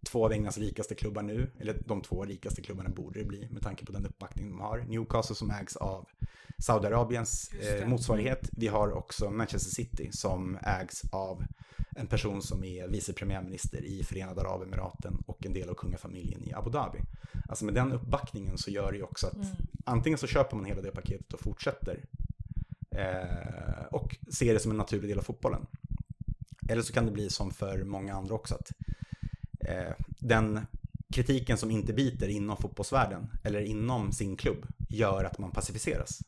två 0.04 0.26
av 0.26 0.32
Englands 0.32 0.58
rikaste 0.58 0.96
klubbar 0.96 1.22
nu, 1.22 1.52
eller 1.60 1.78
de 1.86 2.02
två 2.02 2.26
rikaste 2.26 2.62
klubbarna 2.62 2.90
borde 2.90 3.20
det 3.20 3.26
bli 3.26 3.48
med 3.52 3.64
tanke 3.64 3.86
på 3.86 3.92
den 3.92 4.06
uppbackning 4.06 4.50
de 4.50 4.60
har. 4.60 4.80
Newcastle 4.80 5.36
som 5.36 5.52
ägs 5.52 5.76
av 5.76 6.08
Saudiarabiens 6.62 7.52
eh, 7.54 7.88
motsvarighet. 7.88 8.50
Vi 8.52 8.68
har 8.68 8.92
också 8.92 9.32
Manchester 9.32 9.72
City 9.72 10.10
som 10.12 10.58
ägs 10.64 11.04
av 11.12 11.44
en 11.96 12.08
person 12.08 12.42
som 12.42 12.64
är 12.64 12.88
vice 12.88 13.14
premiärminister 13.14 13.86
i 13.86 14.04
Förenade 14.04 14.42
Arabemiraten 14.42 15.24
och 15.26 15.46
en 15.46 15.54
del 15.54 15.70
av 15.70 15.74
kungafamiljen 15.74 16.44
i 16.44 16.54
Abu 16.54 16.70
Dhabi. 16.70 17.00
Alltså 17.50 17.66
med 17.66 17.74
den 17.74 17.92
uppbackningen 17.92 18.58
så 18.58 18.72
gör 18.72 18.92
det 18.92 18.98
ju 18.98 19.04
också 19.04 19.28
att 19.28 19.36
mm. 19.36 19.48
antingen 19.86 20.20
så 20.20 20.28
köper 20.28 20.56
man 20.58 20.66
hela 20.66 20.82
det 20.82 20.92
paketet 20.92 21.34
och 21.34 21.40
fortsätter 21.40 22.04
eh, 22.92 23.86
och 23.92 24.18
ser 24.34 24.54
det 24.54 24.60
som 24.60 24.72
en 24.72 24.78
naturlig 24.78 25.10
del 25.10 25.20
av 25.20 25.24
fotbollen. 25.24 25.66
Eller 26.70 26.82
så 26.82 26.94
kan 26.94 27.06
det 27.06 27.12
bli 27.12 27.30
som 27.30 27.52
för 27.52 27.84
många 27.84 28.16
andra 28.16 28.36
också 28.36 28.56
att 28.56 28.72
eh, 29.60 29.94
den 30.20 30.60
kritiken 31.14 31.58
som 31.58 31.72
inte 31.72 31.94
biter 31.94 32.28
inom 32.28 32.58
fotbollsvärlden 32.58 33.32
eller 33.44 33.62
inom 33.62 34.12
sin 34.12 34.38
klubb 34.38 34.66
gör 34.90 35.24
att 35.24 35.38
man 35.38 35.52
pacificeras. 35.52 36.21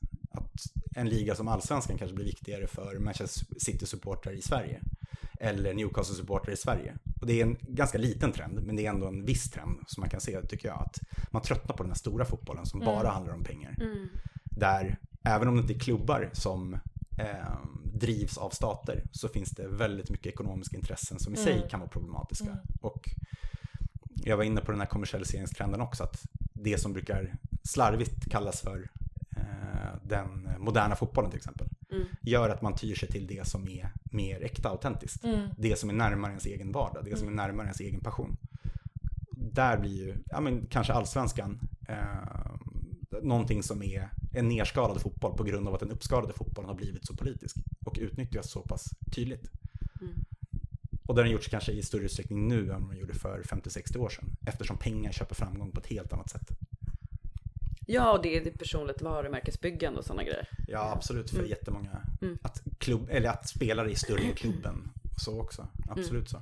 En 0.96 1.10
liga 1.10 1.36
som 1.36 1.48
allsvenskan 1.48 1.98
kanske 1.98 2.16
blir 2.16 2.26
viktigare 2.26 2.68
för 2.68 3.00
Manchester 3.00 3.46
City-supportrar 3.60 4.34
i 4.34 4.42
Sverige 4.42 4.82
eller 5.40 5.74
Newcastle-supportrar 5.74 6.52
i 6.52 6.58
Sverige. 6.58 6.96
Och 7.22 7.28
det 7.28 7.42
är 7.42 7.46
en 7.46 7.58
ganska 7.62 7.98
liten 7.98 8.32
trend, 8.32 8.62
men 8.66 8.76
det 8.76 8.86
är 8.86 8.90
ändå 8.90 9.08
en 9.08 9.26
viss 9.26 9.52
trend 9.52 9.78
som 9.88 10.02
man 10.02 10.10
kan 10.10 10.22
se, 10.22 10.42
tycker 10.42 10.68
jag, 10.68 10.82
att 10.82 11.00
man 11.32 11.42
tröttnar 11.42 11.76
på 11.76 11.84
den 11.84 11.92
här 11.92 11.98
stora 11.98 12.26
fotbollen 12.26 12.66
som 12.66 12.82
mm. 12.82 12.96
bara 12.96 13.10
handlar 13.10 13.34
om 13.34 13.44
pengar. 13.44 13.76
Mm. 13.82 14.10
Där, 14.44 14.98
även 15.24 15.48
om 15.48 15.56
det 15.56 15.62
inte 15.62 15.74
är 15.74 15.80
klubbar 15.80 16.30
som 16.34 16.74
eh, 17.18 17.58
drivs 17.94 18.38
av 18.38 18.50
stater, 18.50 19.04
så 19.12 19.28
finns 19.28 19.50
det 19.50 19.68
väldigt 19.68 20.10
mycket 20.10 20.28
ekonomiska 20.28 20.78
intressen 20.78 21.20
som 21.20 21.36
i 21.36 21.38
mm. 21.38 21.46
sig 21.46 21.70
kan 21.70 21.80
vara 21.80 21.90
problematiska. 21.90 22.50
Mm. 22.50 22.60
Och 22.82 23.10
jag 24.24 24.38
var 24.38 24.44
inne 24.44 24.62
på 24.62 24.72
den 24.72 24.82
här 24.82 24.88
kommersialiseringstrenden 24.88 25.82
också, 25.82 26.04
att 26.04 26.26
det 26.54 26.78
som 26.78 26.94
brukar 26.94 27.36
slarvigt 27.64 28.32
kallas 28.32 28.62
för 28.62 28.90
eh, 29.36 29.96
den 30.04 30.50
moderna 30.64 30.96
fotbollen 30.96 31.32
till 31.32 31.38
exempel, 31.38 31.68
mm. 31.92 32.06
gör 32.22 32.50
att 32.50 32.62
man 32.62 32.76
tyr 32.76 32.96
sig 32.96 33.10
till 33.10 33.28
det 33.28 33.48
som 33.48 33.68
är 33.68 33.90
mer 34.04 34.44
äkta 34.44 34.70
autentiskt. 34.70 35.24
Mm. 35.24 35.50
Det 35.58 35.80
som 35.80 35.90
är 35.90 35.94
närmare 35.94 36.32
ens 36.32 36.46
egen 36.46 36.72
vardag, 36.72 37.06
det 37.06 37.18
som 37.18 37.28
är 37.28 37.32
mm. 37.32 37.46
närmare 37.46 37.66
ens 37.66 37.80
egen 37.80 38.00
passion. 38.00 38.38
Där 39.32 39.78
blir 39.78 40.06
ju, 40.06 40.16
ja 40.26 40.40
men 40.40 40.66
kanske 40.66 40.94
allsvenskan, 40.94 41.60
eh, 41.88 41.98
någonting 43.22 43.64
som 43.64 43.84
är 43.84 44.10
en 44.34 44.50
nerskalad 44.50 45.02
fotboll 45.02 45.38
på 45.38 45.44
grund 45.44 45.68
av 45.68 45.74
att 45.74 45.80
den 45.80 45.92
uppskalade 45.92 46.34
fotbollen 46.34 46.70
har 46.70 46.76
blivit 46.76 47.06
så 47.06 47.16
politisk 47.16 47.56
och 47.86 47.98
utnyttjas 48.00 48.52
så 48.52 48.62
pass 48.62 48.90
tydligt. 49.12 49.50
Mm. 50.02 50.14
Och 51.06 51.16
det 51.16 51.22
har 51.22 51.24
den 51.24 51.34
gjorts 51.34 51.48
kanske 51.48 51.72
i 51.72 51.82
större 51.82 52.04
utsträckning 52.04 52.48
nu 52.48 52.72
än 52.72 52.88
man 52.88 52.98
gjorde 52.98 53.14
för 53.14 53.42
50-60 53.44 53.98
år 53.98 54.10
sedan. 54.10 54.36
Eftersom 54.46 54.78
pengar 54.78 55.12
köper 55.12 55.36
framgång 55.36 55.72
på 55.72 55.80
ett 55.80 55.88
helt 55.88 56.14
annat 56.14 56.30
sätt. 56.30 56.52
Ja, 57.86 58.12
och 58.12 58.22
det 58.22 58.38
är 58.38 58.52
personligt 58.52 59.02
varumärkesbyggande 59.02 60.00
och 60.00 60.06
sådana 60.06 60.24
grejer. 60.24 60.50
Ja, 60.68 60.92
absolut. 60.92 61.30
För 61.30 61.38
mm. 61.38 61.50
jättemånga. 61.50 62.02
Mm. 62.22 62.38
Att, 62.42 62.62
klubb, 62.78 63.08
eller 63.10 63.30
att 63.30 63.48
spelare 63.48 63.92
i 63.92 63.96
större 63.96 64.32
klubben. 64.32 64.90
Så 65.18 65.42
också. 65.42 65.68
Absolut 65.90 66.12
mm. 66.12 66.26
så. 66.26 66.40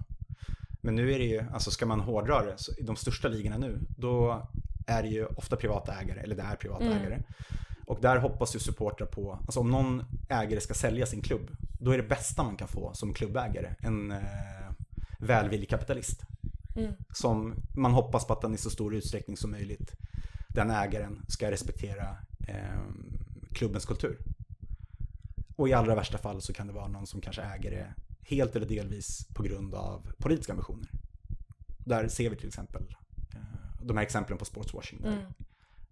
Men 0.82 0.96
nu 0.96 1.14
är 1.14 1.20
det 1.20 1.26
ju, 1.26 1.44
alltså 1.54 1.72
ska 1.72 1.86
man 1.86 2.00
hårdra 2.00 2.46
det, 2.46 2.54
så 2.58 2.72
i 2.78 2.84
de 2.84 2.96
största 2.96 3.28
ligorna 3.28 3.58
nu, 3.58 3.80
då 3.98 4.48
är 4.88 5.04
det 5.04 5.10
ju 5.10 5.26
ofta 5.26 5.56
privata 5.56 5.94
ägare, 5.94 6.20
eller 6.20 6.36
det 6.36 6.42
är 6.42 6.56
privata 6.56 6.86
mm. 6.86 6.98
ägare. 6.98 7.22
Och 7.86 8.02
där 8.02 8.18
hoppas 8.18 8.56
ju 8.56 8.60
supportrar 8.60 9.08
på, 9.08 9.32
alltså 9.32 9.60
om 9.60 9.72
någon 9.72 10.04
ägare 10.30 10.60
ska 10.60 10.74
sälja 10.74 11.06
sin 11.06 11.22
klubb, 11.22 11.52
då 11.80 11.92
är 11.92 11.98
det 11.98 12.04
bästa 12.04 12.44
man 12.44 12.58
kan 12.58 12.68
få 12.68 12.94
som 12.94 13.14
klubbägare 13.14 13.76
en 13.80 14.12
eh, 14.12 14.20
välvillig 15.20 15.70
kapitalist. 15.70 16.22
Mm. 16.76 16.94
Som 17.14 17.56
man 17.76 17.92
hoppas 17.92 18.28
på 18.28 18.34
att 18.34 18.42
den 18.42 18.54
i 18.54 18.58
så 18.58 18.70
stor 18.70 18.96
utsträckning 18.96 19.38
som 19.38 19.52
möjligt 19.52 19.96
den 20.54 20.70
ägaren 20.70 21.26
ska 21.28 21.52
respektera 21.52 22.18
eh, 22.48 22.82
klubbens 23.54 23.86
kultur. 23.86 24.18
Och 25.56 25.70
i 25.70 25.74
allra 25.74 25.96
värsta 25.96 26.18
fall 26.18 26.42
så 26.42 26.54
kan 26.54 26.68
det 26.68 26.74
vara 26.74 26.88
någon 26.88 27.08
som 27.08 27.22
kanske 27.22 27.42
äger 27.42 27.72
det 27.72 27.94
helt 28.24 28.56
eller 28.56 28.68
delvis 28.68 29.28
på 29.34 29.44
grund 29.44 29.74
av 29.74 30.12
politiska 30.18 30.54
ambitioner. 30.54 30.90
Där 31.86 32.08
ser 32.08 32.30
vi 32.30 32.36
till 32.36 32.48
exempel 32.48 32.96
eh, 33.34 33.40
de 33.84 33.98
här 33.98 34.04
exemplen 34.04 34.38
på 34.38 34.46
sportswashing 34.46 35.02
där 35.02 35.14
mm. 35.14 35.34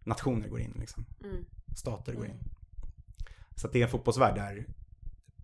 nationer 0.04 0.48
går 0.48 0.60
in, 0.60 0.78
liksom. 0.80 1.06
Mm. 1.24 1.46
stater 1.76 2.14
går 2.14 2.26
in. 2.26 2.32
Mm. 2.32 2.46
Så 3.56 3.68
det 3.68 3.80
är 3.80 3.84
en 3.84 3.90
fotbollsvärld 3.90 4.36
där 4.36 4.66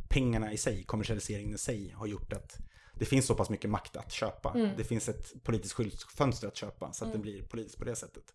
pengarna 0.07 0.53
i 0.53 0.57
sig, 0.57 0.83
kommersialiseringen 0.83 1.55
i 1.55 1.57
sig 1.57 1.91
har 1.91 2.07
gjort 2.07 2.33
att 2.33 2.59
det 2.93 3.05
finns 3.05 3.25
så 3.25 3.35
pass 3.35 3.49
mycket 3.49 3.69
makt 3.69 3.95
att 3.95 4.11
köpa. 4.11 4.53
Mm. 4.55 4.69
Det 4.77 4.83
finns 4.83 5.09
ett 5.09 5.43
politiskt 5.43 5.73
skyltfönster 5.73 6.47
att 6.47 6.57
köpa 6.57 6.93
så 6.93 7.05
att 7.05 7.09
mm. 7.15 7.17
det 7.17 7.31
blir 7.31 7.43
politiskt 7.43 7.77
på 7.77 7.85
det 7.85 7.95
sättet. 7.95 8.33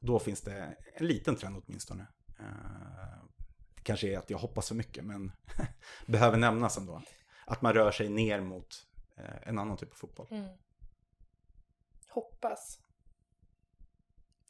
Då 0.00 0.18
finns 0.18 0.40
det 0.40 0.76
en 0.94 1.06
liten 1.06 1.36
trend 1.36 1.62
åtminstone. 1.66 2.06
Eh, 2.38 3.24
det 3.74 3.82
kanske 3.82 4.08
är 4.08 4.18
att 4.18 4.30
jag 4.30 4.38
hoppas 4.38 4.68
för 4.68 4.74
mycket, 4.74 5.04
men 5.04 5.32
behöver 6.06 6.38
nämnas 6.38 6.78
ändå. 6.78 7.02
Att 7.46 7.62
man 7.62 7.74
rör 7.74 7.90
sig 7.90 8.08
ner 8.08 8.40
mot 8.40 8.86
eh, 9.16 9.48
en 9.48 9.58
annan 9.58 9.76
typ 9.76 9.92
av 9.92 9.96
fotboll. 9.96 10.26
Mm. 10.30 10.48
Hoppas. 12.08 12.80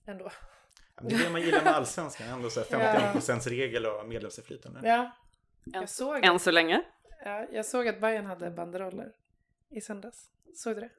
Ändå. 0.05 0.31
det 1.01 1.15
är 1.15 1.25
det 1.25 1.31
man 1.31 1.43
gillar 1.43 1.65
med 1.65 1.75
allsvenskan, 1.75 2.29
ändå 2.29 2.51
så 2.51 2.63
51 2.63 3.47
regel 3.47 3.87
och 3.87 4.09
medlemsinflytande. 4.09 4.89
Ja. 4.89 5.11
Jag 5.65 5.89
såg, 5.89 6.25
Än 6.25 6.39
så 6.39 6.51
länge. 6.51 6.83
Ja, 7.25 7.47
jag 7.53 7.67
såg 7.67 7.89
att 7.89 8.01
Bayern 8.01 8.27
hade 8.27 8.51
banderoller 8.51 9.13
i 9.69 9.81
söndags. 9.81 10.31
Såg 10.55 10.77
du 10.77 10.81
det? 10.81 10.91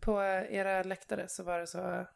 På 0.00 0.22
era 0.22 0.82
läktare 0.82 1.28
så 1.28 1.42
var 1.42 1.58
det 1.58 1.66
så 1.66 2.06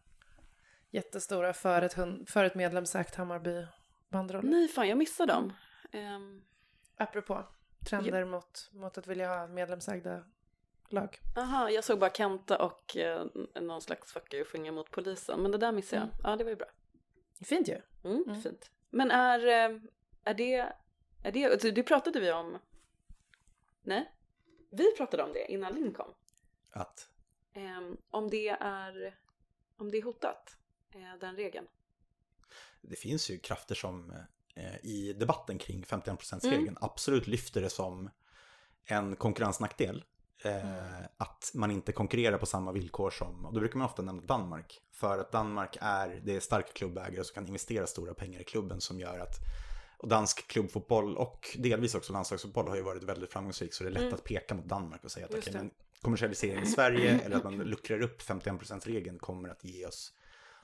jättestora 0.91 1.53
för 1.53 1.82
ett, 1.82 1.95
för 2.30 2.45
ett 2.45 2.55
medlemsägt 2.55 3.14
Hammarby 3.14 3.66
banderoller. 4.09 4.51
Nej, 4.51 4.68
fan 4.68 4.88
jag 4.88 4.99
missade 4.99 5.32
dem. 5.32 5.53
Um... 5.93 6.43
Apropå 6.97 7.47
trender 7.88 8.24
mot, 8.24 8.70
mot 8.72 8.99
att 8.99 9.07
vilja 9.07 9.28
ha 9.28 9.47
medlemsägda 9.47 10.24
lag. 10.88 11.18
Aha, 11.36 11.70
jag 11.70 11.84
såg 11.84 11.99
bara 11.99 12.11
Kenta 12.11 12.62
och 12.62 12.97
eh, 12.97 13.26
någon 13.61 13.82
slags 13.82 14.12
fuck 14.12 14.34
you 14.34 14.45
finger 14.45 14.72
mot 14.72 14.91
polisen. 14.91 15.43
Men 15.43 15.51
det 15.51 15.59
där 15.59 15.72
missade 15.72 16.03
jag. 16.03 16.09
Mm. 16.09 16.30
Ja, 16.30 16.36
det 16.36 16.45
var 16.45 16.51
ju 16.51 16.57
bra. 16.57 16.68
Fint 17.45 17.68
ju. 17.68 17.80
Mm, 18.05 18.24
mm. 18.26 18.43
Fint. 18.43 18.70
Men 18.91 19.11
är, 19.11 19.47
eh, 19.47 19.80
är 20.24 20.34
det, 20.34 20.72
är 21.22 21.32
det, 21.32 21.45
alltså, 21.45 21.70
det 21.70 21.82
pratade 21.82 22.20
vi 22.20 22.32
om. 22.32 22.59
Nej? 23.82 24.12
Vi 24.70 24.97
pratade 24.97 25.22
om 25.22 25.32
det 25.32 25.53
innan 25.53 25.74
Linn 25.74 25.93
kom. 25.93 26.14
Att? 26.70 27.11
Um, 27.55 27.97
om 28.11 28.30
det 28.30 28.49
är, 28.49 29.18
om 29.76 29.91
det 29.91 29.99
är 29.99 30.03
hotat. 30.03 30.57
Eh, 30.95 31.18
den 31.20 31.36
regeln? 31.36 31.66
Det 32.80 32.97
finns 32.97 33.30
ju 33.30 33.38
krafter 33.38 33.74
som 33.74 34.12
eh, 34.55 34.76
i 34.82 35.12
debatten 35.12 35.59
kring 35.59 35.82
51%-regeln 35.82 36.68
mm. 36.68 36.78
absolut 36.80 37.26
lyfter 37.26 37.61
det 37.61 37.70
som 37.70 38.11
en 38.84 39.16
konkurrensnackdel. 39.16 40.05
Eh, 40.43 40.70
mm. 40.70 41.05
Att 41.16 41.51
man 41.55 41.70
inte 41.70 41.93
konkurrerar 41.93 42.38
på 42.38 42.47
samma 42.47 42.72
villkor 42.72 43.11
som, 43.11 43.47
och 43.47 43.55
då 43.55 43.61
brukar 43.61 43.78
man 43.78 43.86
ofta 43.86 44.03
nämna 44.03 44.22
Danmark. 44.22 44.80
För 44.93 45.18
att 45.18 45.32
Danmark 45.32 45.76
är, 45.80 46.20
det 46.24 46.36
är 46.36 46.41
starka 46.41 46.72
klubbägare 46.72 47.24
som 47.24 47.34
kan 47.34 47.47
investera 47.47 47.86
stora 47.86 48.14
pengar 48.14 48.41
i 48.41 48.45
klubben 48.45 48.80
som 48.80 49.01
gör 49.01 49.18
att 49.18 49.36
och 50.01 50.09
dansk 50.09 50.49
klubbfotboll 50.49 51.16
och 51.16 51.57
delvis 51.59 51.95
också 51.95 52.12
landslagsfotboll 52.12 52.68
har 52.68 52.76
ju 52.76 52.82
varit 52.82 53.03
väldigt 53.03 53.32
framgångsrik 53.32 53.74
så 53.74 53.84
det 53.84 53.91
är 53.91 53.93
lätt 53.93 54.03
mm. 54.03 54.14
att 54.14 54.24
peka 54.24 54.55
mot 54.55 54.64
Danmark 54.64 55.05
och 55.05 55.11
säga 55.11 55.26
att 55.26 55.34
okay, 55.34 55.53
men 55.53 55.70
kommersialisering 56.01 56.62
i 56.62 56.66
Sverige 56.66 57.20
eller 57.24 57.36
att 57.36 57.45
man 57.45 57.57
luckrar 57.59 58.01
upp 58.01 58.22
51%-regeln 58.22 59.18
kommer 59.18 59.49
att 59.49 59.64
ge 59.64 59.86
oss 59.86 60.12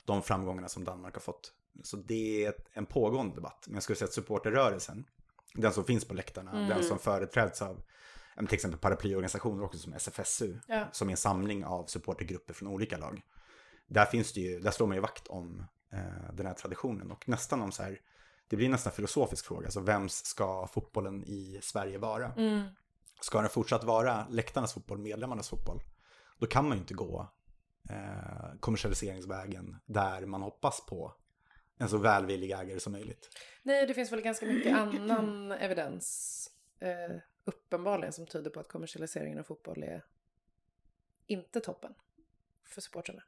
de 0.06 0.22
framgångarna 0.22 0.68
som 0.68 0.84
Danmark 0.84 1.14
har 1.14 1.20
fått. 1.20 1.52
Så 1.82 1.96
det 1.96 2.44
är 2.44 2.54
en 2.72 2.86
pågående 2.86 3.34
debatt. 3.34 3.64
Men 3.66 3.74
jag 3.74 3.82
skulle 3.82 3.96
säga 3.96 4.06
att 4.06 4.14
supporterrörelsen, 4.14 5.04
den 5.54 5.72
som 5.72 5.84
finns 5.84 6.04
på 6.04 6.14
läktarna, 6.14 6.50
mm. 6.50 6.68
den 6.68 6.84
som 6.84 6.98
företräds 6.98 7.62
av 7.62 7.82
till 8.36 8.54
exempel 8.54 8.80
paraplyorganisationer 8.80 9.64
också 9.64 9.78
som 9.78 9.92
SFSU, 9.92 10.58
ja. 10.66 10.88
som 10.92 11.08
är 11.08 11.10
en 11.10 11.16
samling 11.16 11.64
av 11.64 11.86
supportergrupper 11.86 12.54
från 12.54 12.68
olika 12.68 12.98
lag. 12.98 13.22
Där 13.86 14.04
finns 14.04 14.32
det 14.32 14.40
ju, 14.40 14.60
där 14.60 14.70
slår 14.70 14.86
man 14.86 14.96
ju 14.96 15.00
vakt 15.00 15.26
om 15.26 15.64
eh, 15.92 16.34
den 16.34 16.46
här 16.46 16.54
traditionen 16.54 17.10
och 17.10 17.28
nästan 17.28 17.62
om 17.62 17.72
så 17.72 17.82
här, 17.82 18.00
det 18.48 18.56
blir 18.56 18.68
nästan 18.68 18.90
en 18.90 18.94
filosofisk 18.96 19.46
fråga, 19.46 19.66
alltså 19.66 19.80
vems 19.80 20.24
ska 20.24 20.66
fotbollen 20.66 21.24
i 21.24 21.60
Sverige 21.62 21.98
vara? 21.98 22.32
Mm. 22.32 22.68
Ska 23.20 23.40
den 23.40 23.50
fortsatt 23.50 23.84
vara 23.84 24.26
läktarnas 24.28 24.74
fotboll, 24.74 24.98
medlemmarnas 24.98 25.48
fotboll? 25.48 25.82
Då 26.38 26.46
kan 26.46 26.68
man 26.68 26.76
ju 26.76 26.80
inte 26.80 26.94
gå 26.94 27.32
eh, 27.90 28.58
kommersialiseringsvägen 28.60 29.76
där 29.86 30.26
man 30.26 30.42
hoppas 30.42 30.86
på 30.86 31.14
en 31.78 31.88
så 31.88 31.98
välvillig 31.98 32.50
ägare 32.50 32.80
som 32.80 32.92
möjligt. 32.92 33.28
Nej, 33.62 33.86
det 33.86 33.94
finns 33.94 34.12
väl 34.12 34.20
ganska 34.20 34.46
mycket 34.46 34.76
annan 34.76 35.52
evidens 35.52 36.50
eh, 36.80 37.16
uppenbarligen 37.44 38.12
som 38.12 38.26
tyder 38.26 38.50
på 38.50 38.60
att 38.60 38.68
kommersialiseringen 38.68 39.38
av 39.38 39.42
fotboll 39.42 39.82
är 39.82 40.04
inte 41.26 41.60
toppen 41.60 41.94
för 42.64 42.80
supportrarna. 42.80 43.22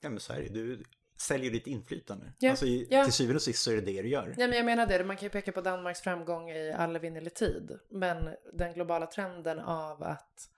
Ja 0.00 0.10
men 0.10 0.20
så 0.20 0.32
är 0.32 0.40
det 0.40 0.48
Du 0.48 0.82
säljer 1.16 1.50
ditt 1.50 1.66
inflytande. 1.66 2.32
Ja, 2.38 2.50
Alltså 2.50 2.66
i, 2.66 2.86
ja. 2.90 3.04
till 3.04 3.12
syvende 3.12 3.36
och 3.36 3.42
sist 3.42 3.62
så 3.62 3.70
är 3.70 3.74
det 3.74 3.80
det 3.80 4.02
du 4.02 4.08
gör. 4.08 4.34
Ja, 4.38 4.46
men 4.46 4.56
jag 4.56 4.64
menar 4.66 4.86
det, 4.86 5.04
man 5.04 5.16
kan 5.16 5.26
ju 5.26 5.30
peka 5.30 5.52
på 5.52 5.60
Danmarks 5.60 6.00
framgång 6.00 6.50
i 6.50 6.72
all 6.72 6.96
evinnerlig 6.96 7.34
tid. 7.34 7.78
Men 7.88 8.34
den 8.52 8.74
globala 8.74 9.06
trenden 9.06 9.58
av 9.58 10.02
att 10.02 10.50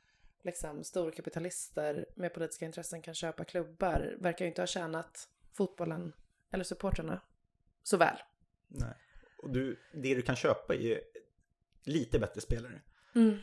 liksom, 0.43 0.85
storkapitalister 0.85 2.07
med 2.17 2.35
politiska 2.35 2.67
intressen 2.67 3.03
kan 3.03 3.15
köpa 3.15 3.45
klubbar 3.45 4.17
verkar 4.21 4.45
ju 4.45 4.49
inte 4.49 4.63
ha 4.63 4.67
tjänat 4.67 5.29
fotbollen 5.53 6.13
eller 6.53 6.65
supportrarna 6.65 7.21
så 7.83 7.97
väl. 7.97 8.17
Nej. 8.69 8.95
Och 9.43 9.51
du, 9.51 9.79
det 9.95 10.15
du 10.15 10.23
kan 10.23 10.37
köpa 10.37 10.75
är 10.75 11.01
lite 11.85 12.19
bättre 12.19 12.41
spelare. 12.41 12.83
Mm. 13.15 13.39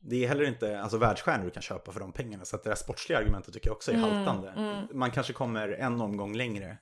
Det 0.00 0.24
är 0.24 0.28
heller 0.28 0.44
inte 0.44 0.80
alltså, 0.80 0.98
världsstjärnor 0.98 1.44
du 1.44 1.50
kan 1.50 1.62
köpa 1.62 1.92
för 1.92 2.00
de 2.00 2.12
pengarna. 2.12 2.44
Så 2.44 2.56
att 2.56 2.62
det 2.64 2.70
där 2.70 2.76
sportsliga 2.76 3.18
argumentet 3.18 3.54
tycker 3.54 3.68
jag 3.68 3.76
också 3.76 3.90
är 3.90 3.94
Mm, 3.96 4.10
haltande. 4.10 4.48
mm. 4.50 4.86
Man 4.92 5.10
kanske 5.10 5.32
kommer 5.32 5.68
en 5.68 6.00
omgång 6.00 6.36
längre. 6.36 6.78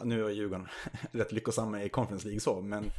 Nu 0.00 0.24
är 0.24 0.30
Djurgården 0.30 0.68
rätt 1.12 1.32
lyckosamma 1.32 1.82
i 1.82 1.88
Conference 1.88 2.26
League 2.26 2.40
så, 2.40 2.60
men 2.60 2.90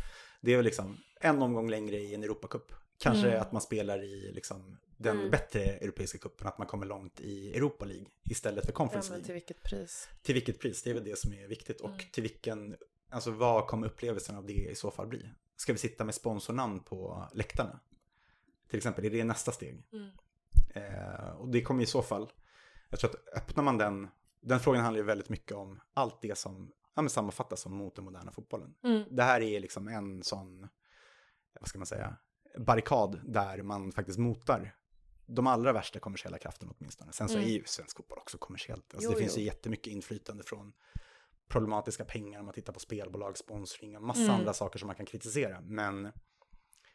det 0.42 0.52
är 0.52 0.56
väl 0.56 0.66
liksom 0.66 0.98
en 1.22 1.42
omgång 1.42 1.70
längre 1.70 1.96
i 1.96 2.16
en 2.16 2.24
Europacup. 2.24 2.72
Kanske 3.04 3.28
Mm. 3.28 3.42
att 3.42 3.52
man 3.52 3.62
spelar 3.62 4.04
i 4.04 4.32
liksom, 4.32 4.78
den 4.98 5.18
Mm. 5.18 5.32
bättre 5.32 5.62
europeiska 5.64 6.18
cupen, 6.18 6.48
att 6.48 6.58
man 6.58 6.68
kommer 6.68 6.86
långt 6.86 7.20
i 7.20 7.56
Europa 7.58 7.86
League 7.86 8.06
istället 8.30 8.66
för 8.66 8.72
Ja, 8.72 8.76
Conference 8.76 9.10
League. 9.10 9.26
till 9.26 9.34
vilket 9.34 9.64
pris? 9.64 10.10
Till 10.22 10.34
vilket 10.34 10.60
pris, 10.60 10.84
det 10.84 10.90
är 10.90 10.94
väl 10.94 11.04
det 11.04 11.20
som 11.20 11.34
är 11.34 11.48
viktigt. 11.48 11.82
Och 11.82 11.90
Mm. 11.90 12.02
till 12.12 12.24
vilken, 12.24 12.76
alltså 13.10 13.32
vad 13.32 13.68
kommer 13.68 13.88
upplevelsen 13.88 14.36
av 14.36 14.46
det 14.46 14.54
i 14.54 14.76
så 14.76 14.92
fall 14.92 15.08
bli? 15.08 15.30
Ska 15.56 15.74
vi 15.74 15.80
sitta 15.80 16.04
med 16.06 16.16
sponsornamn 16.16 16.80
på 16.80 17.28
läktarna? 17.34 17.80
Till 18.70 18.78
exempel, 18.78 19.06
är 19.06 19.10
det 19.10 19.24
nästa 19.24 19.52
steg? 19.52 19.84
Mm. 19.94 20.10
Eh, 20.74 21.30
och 21.30 21.48
det 21.50 21.62
kommer 21.62 21.84
i 21.84 21.86
så 21.86 22.02
fall, 22.02 22.32
jag 22.90 23.00
tror 23.00 23.10
att 23.10 23.38
öppnar 23.38 23.64
man 23.64 23.78
den, 23.78 24.08
den 24.42 24.60
frågan 24.60 24.82
handlar 24.84 25.00
ju 25.00 25.06
väldigt 25.06 25.30
mycket 25.30 25.52
om 25.58 25.80
allt 25.94 26.22
det 26.22 26.38
som 26.38 26.72
ja, 26.96 27.02
men 27.02 27.10
sammanfattas 27.10 27.62
som 27.62 27.74
mot 27.74 27.96
den 27.96 28.06
moderna 28.06 28.32
fotbollen. 28.32 28.76
Mm. 28.84 29.04
Det 29.16 29.24
här 29.24 29.42
är 29.42 29.60
liksom 29.60 29.88
en 29.88 30.24
sån, 30.24 30.68
vad 31.60 31.68
ska 31.70 31.80
man 31.80 31.86
säga, 31.86 32.16
barrikad 32.58 33.20
där 33.24 33.62
man 33.64 33.92
faktiskt 33.92 34.20
motar 34.20 34.76
de 35.26 35.48
allra 35.48 35.74
värsta 35.74 36.00
kommersiella 36.00 36.38
krafterna 36.38 36.74
åtminstone. 36.80 37.12
Sen 37.14 37.30
så 37.30 37.38
Mm. 37.38 37.50
är 37.50 37.54
ju 37.54 37.64
svensk 37.66 37.98
fotboll 37.98 38.18
också 38.20 38.38
kommersiellt. 38.38 38.94
Alltså 38.94 39.10
Jo, 39.10 39.14
det 39.16 39.20
finns 39.22 39.36
jo. 39.36 39.40
ju 39.40 39.46
jättemycket 39.46 39.88
inflytande 39.94 40.44
från 40.44 40.74
problematiska 41.50 42.06
pengar 42.06 42.40
om 42.40 42.46
man 42.46 42.54
tittar 42.54 42.74
på 42.74 42.80
spelbolag, 42.80 43.38
sponsring 43.38 43.98
och 43.98 44.04
massa 44.04 44.22
Mm. 44.22 44.36
andra 44.36 44.54
saker 44.54 44.80
som 44.80 44.88
man 44.88 44.96
kan 44.96 45.06
kritisera. 45.06 45.62
Men 45.62 46.12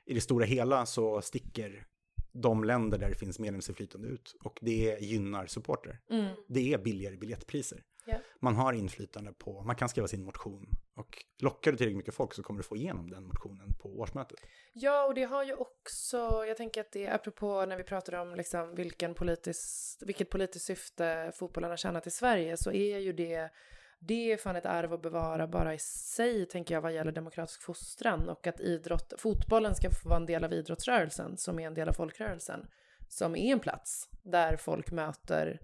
i 0.07 0.15
det 0.15 0.21
stora 0.21 0.45
hela 0.45 0.87
så 0.87 1.23
sticker 1.23 1.87
de 2.33 2.65
länder 2.65 2.99
där 2.99 3.09
det 3.09 3.15
finns 3.15 3.39
medlemsinflytande 3.39 4.09
ut 4.09 4.37
och 4.45 4.59
det 4.63 4.99
gynnar 5.01 5.47
supporter. 5.47 6.01
Mm. 6.11 6.37
Det 6.49 6.73
är 6.75 6.79
billigare 6.79 7.17
biljettpriser. 7.17 7.83
Ja. 8.09 8.19
Man 8.41 8.55
har 8.55 8.73
inflytande 8.73 9.33
på, 9.33 9.63
man 9.63 9.77
kan 9.77 9.89
skriva 9.89 10.09
sin 10.09 10.25
motion 10.25 10.67
och 10.97 11.25
lockar 11.39 11.71
du 11.71 11.77
tillräckligt 11.77 11.97
mycket 11.97 12.15
folk 12.15 12.35
så 12.35 12.43
kommer 12.43 12.59
du 12.59 12.65
få 12.65 12.77
igenom 12.77 13.11
den 13.11 13.25
motionen 13.25 13.75
på 13.75 13.89
årsmötet. 13.89 14.39
Ja, 14.73 15.07
och 15.07 15.15
det 15.15 15.25
har 15.25 15.45
ju 15.45 15.55
också, 15.55 16.45
jag 16.47 16.57
tänker 16.57 16.81
att 16.81 16.93
det 16.93 17.07
är 17.07 17.15
apropå 17.15 17.65
när 17.67 17.77
vi 17.77 17.85
pratar 17.85 18.15
om 18.15 18.35
liksom 18.35 18.75
vilken 18.75 19.15
politisk, 19.15 20.03
vilket 20.07 20.31
politiskt 20.31 20.65
syfte 20.65 21.33
fotbollen 21.35 21.71
har 21.71 21.77
tjänat 21.77 22.07
i 22.07 22.11
Sverige 22.11 22.57
så 22.57 22.73
är 22.73 22.99
ju 22.99 23.13
det, 23.13 23.51
det 23.99 24.33
är 24.33 24.37
fan 24.37 24.57
ett 24.57 24.67
arv 24.67 24.93
att 24.93 25.03
bevara 25.03 25.47
bara 25.47 25.75
i 25.75 25.79
sig 25.79 26.47
tänker 26.47 26.75
jag 26.75 26.83
vad 26.83 26.95
gäller 26.95 27.13
demokratisk 27.13 27.63
fostran 27.63 28.29
och 28.29 28.47
att 28.47 28.61
idrott, 28.61 29.13
fotbollen 29.19 29.75
ska 29.75 29.91
få 29.91 30.09
vara 30.09 30.21
en 30.21 30.27
del 30.27 30.45
av 30.45 30.53
idrottsrörelsen 30.53 31.37
som 31.37 31.59
är 31.59 31.67
en 31.67 31.75
del 31.75 31.89
av 31.89 31.93
folkrörelsen 31.93 32.67
som 33.09 33.37
är 33.37 33.53
en 33.53 33.61
plats 33.61 34.09
där 34.23 34.57
folk 34.57 34.91
möter 34.91 35.61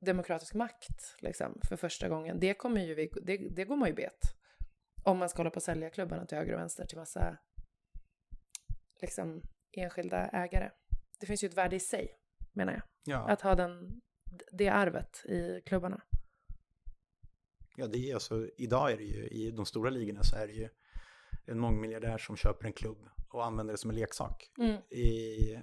demokratisk 0.00 0.54
makt 0.54 1.16
liksom, 1.18 1.60
för 1.68 1.76
första 1.76 2.08
gången. 2.08 2.40
Det 2.40 2.54
kommer 2.54 2.80
ju 2.80 2.94
vi, 2.94 3.10
det, 3.22 3.36
det 3.36 3.64
går 3.64 3.76
man 3.76 3.88
ju 3.88 3.94
bet. 3.94 4.20
Om 5.02 5.18
man 5.18 5.28
ska 5.28 5.38
hålla 5.38 5.50
på 5.50 5.58
att 5.58 5.62
sälja 5.62 5.90
klubbarna 5.90 6.26
till 6.26 6.38
höger 6.38 6.52
och 6.52 6.60
vänster 6.60 6.86
till 6.86 6.98
massa 6.98 7.38
liksom 9.00 9.42
enskilda 9.72 10.28
ägare. 10.28 10.70
Det 11.20 11.26
finns 11.26 11.44
ju 11.44 11.48
ett 11.48 11.56
värde 11.56 11.76
i 11.76 11.80
sig, 11.80 12.08
menar 12.52 12.72
jag. 12.72 12.82
Ja, 13.04 13.28
Att 13.28 13.40
ha 13.40 13.54
den, 13.54 14.00
det 14.52 14.68
arvet 14.68 15.24
i 15.24 15.62
klubbarna. 15.66 16.02
ja 17.76 17.86
det 17.86 18.10
är 18.10 18.14
alltså, 18.14 18.48
idag 18.56 18.92
är 18.92 18.96
det 18.96 19.04
ju, 19.04 19.28
i 19.28 19.50
de 19.50 19.66
stora 19.66 19.90
ligorna 19.90 20.22
så 20.22 20.36
är 20.36 20.46
det 20.46 20.52
ju 20.52 20.68
en 21.46 21.58
mångmiljardär 21.58 22.18
som 22.18 22.36
köper 22.36 22.66
en 22.66 22.72
klubb 22.72 23.08
och 23.28 23.44
använder 23.44 23.74
det 23.74 23.78
som 23.78 23.90
en 23.90 23.96
leksak. 23.96 24.52
Mm. 24.58 24.82
I 24.90 25.58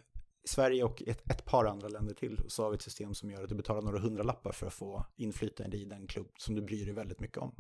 Sverige 0.45 0.83
och 0.83 1.03
ett, 1.07 1.31
ett 1.31 1.45
par 1.45 1.65
andra 1.65 1.87
länder 1.87 2.13
till 2.13 2.41
så 2.47 2.63
har 2.63 2.69
vi 2.69 2.75
ett 2.75 2.81
system 2.81 3.13
som 3.13 3.31
gör 3.31 3.43
att 3.43 3.49
du 3.49 3.55
betalar 3.55 3.81
några 3.81 3.99
hundralappar 3.99 4.51
för 4.51 4.67
att 4.67 4.73
få 4.73 5.05
inflytande 5.15 5.77
i 5.77 5.85
den 5.85 6.07
klubb 6.07 6.31
som 6.37 6.55
du 6.55 6.61
bryr 6.61 6.85
dig 6.85 6.93
väldigt 6.93 7.19
mycket 7.19 7.37
om. 7.37 7.55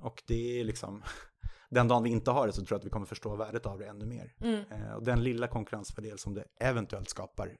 Och 0.00 0.22
det 0.26 0.60
är 0.60 0.64
liksom, 0.64 1.02
den 1.70 1.88
dagen 1.88 2.02
vi 2.02 2.10
inte 2.10 2.30
har 2.30 2.46
det 2.46 2.52
så 2.52 2.64
tror 2.64 2.74
jag 2.74 2.78
att 2.78 2.86
vi 2.86 2.90
kommer 2.90 3.06
förstå 3.06 3.36
värdet 3.36 3.66
av 3.66 3.78
det 3.78 3.86
ännu 3.86 4.06
mer. 4.06 4.34
Mm. 4.40 4.64
Eh, 4.70 4.92
och 4.92 5.04
den 5.04 5.22
lilla 5.22 5.48
konkurrensfördel 5.48 6.18
som 6.18 6.34
det 6.34 6.44
eventuellt 6.60 7.08
skapar, 7.10 7.56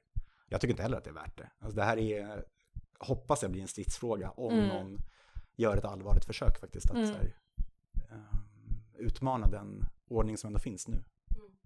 jag 0.49 0.61
tycker 0.61 0.71
inte 0.73 0.83
heller 0.83 0.97
att 0.97 1.03
det 1.03 1.09
är 1.09 1.13
värt 1.13 1.37
det. 1.37 1.51
Alltså 1.59 1.75
det 1.75 1.83
här 1.83 1.97
är, 1.97 2.45
hoppas 2.99 3.41
jag 3.41 3.51
blir 3.51 3.61
en 3.61 3.67
stridsfråga 3.67 4.31
om 4.31 4.53
Mm. 4.53 4.67
någon 4.67 4.97
gör 5.55 5.77
ett 5.77 5.85
allvarligt 5.85 6.25
försök 6.25 6.59
faktiskt 6.59 6.89
att 6.91 6.97
Mm. 6.97 7.09
här, 7.09 7.35
ehm, 8.11 8.37
utmana 8.97 9.47
den 9.47 9.85
ordning 10.07 10.37
som 10.37 10.47
ändå 10.47 10.59
finns 10.59 10.87
nu. 10.87 11.03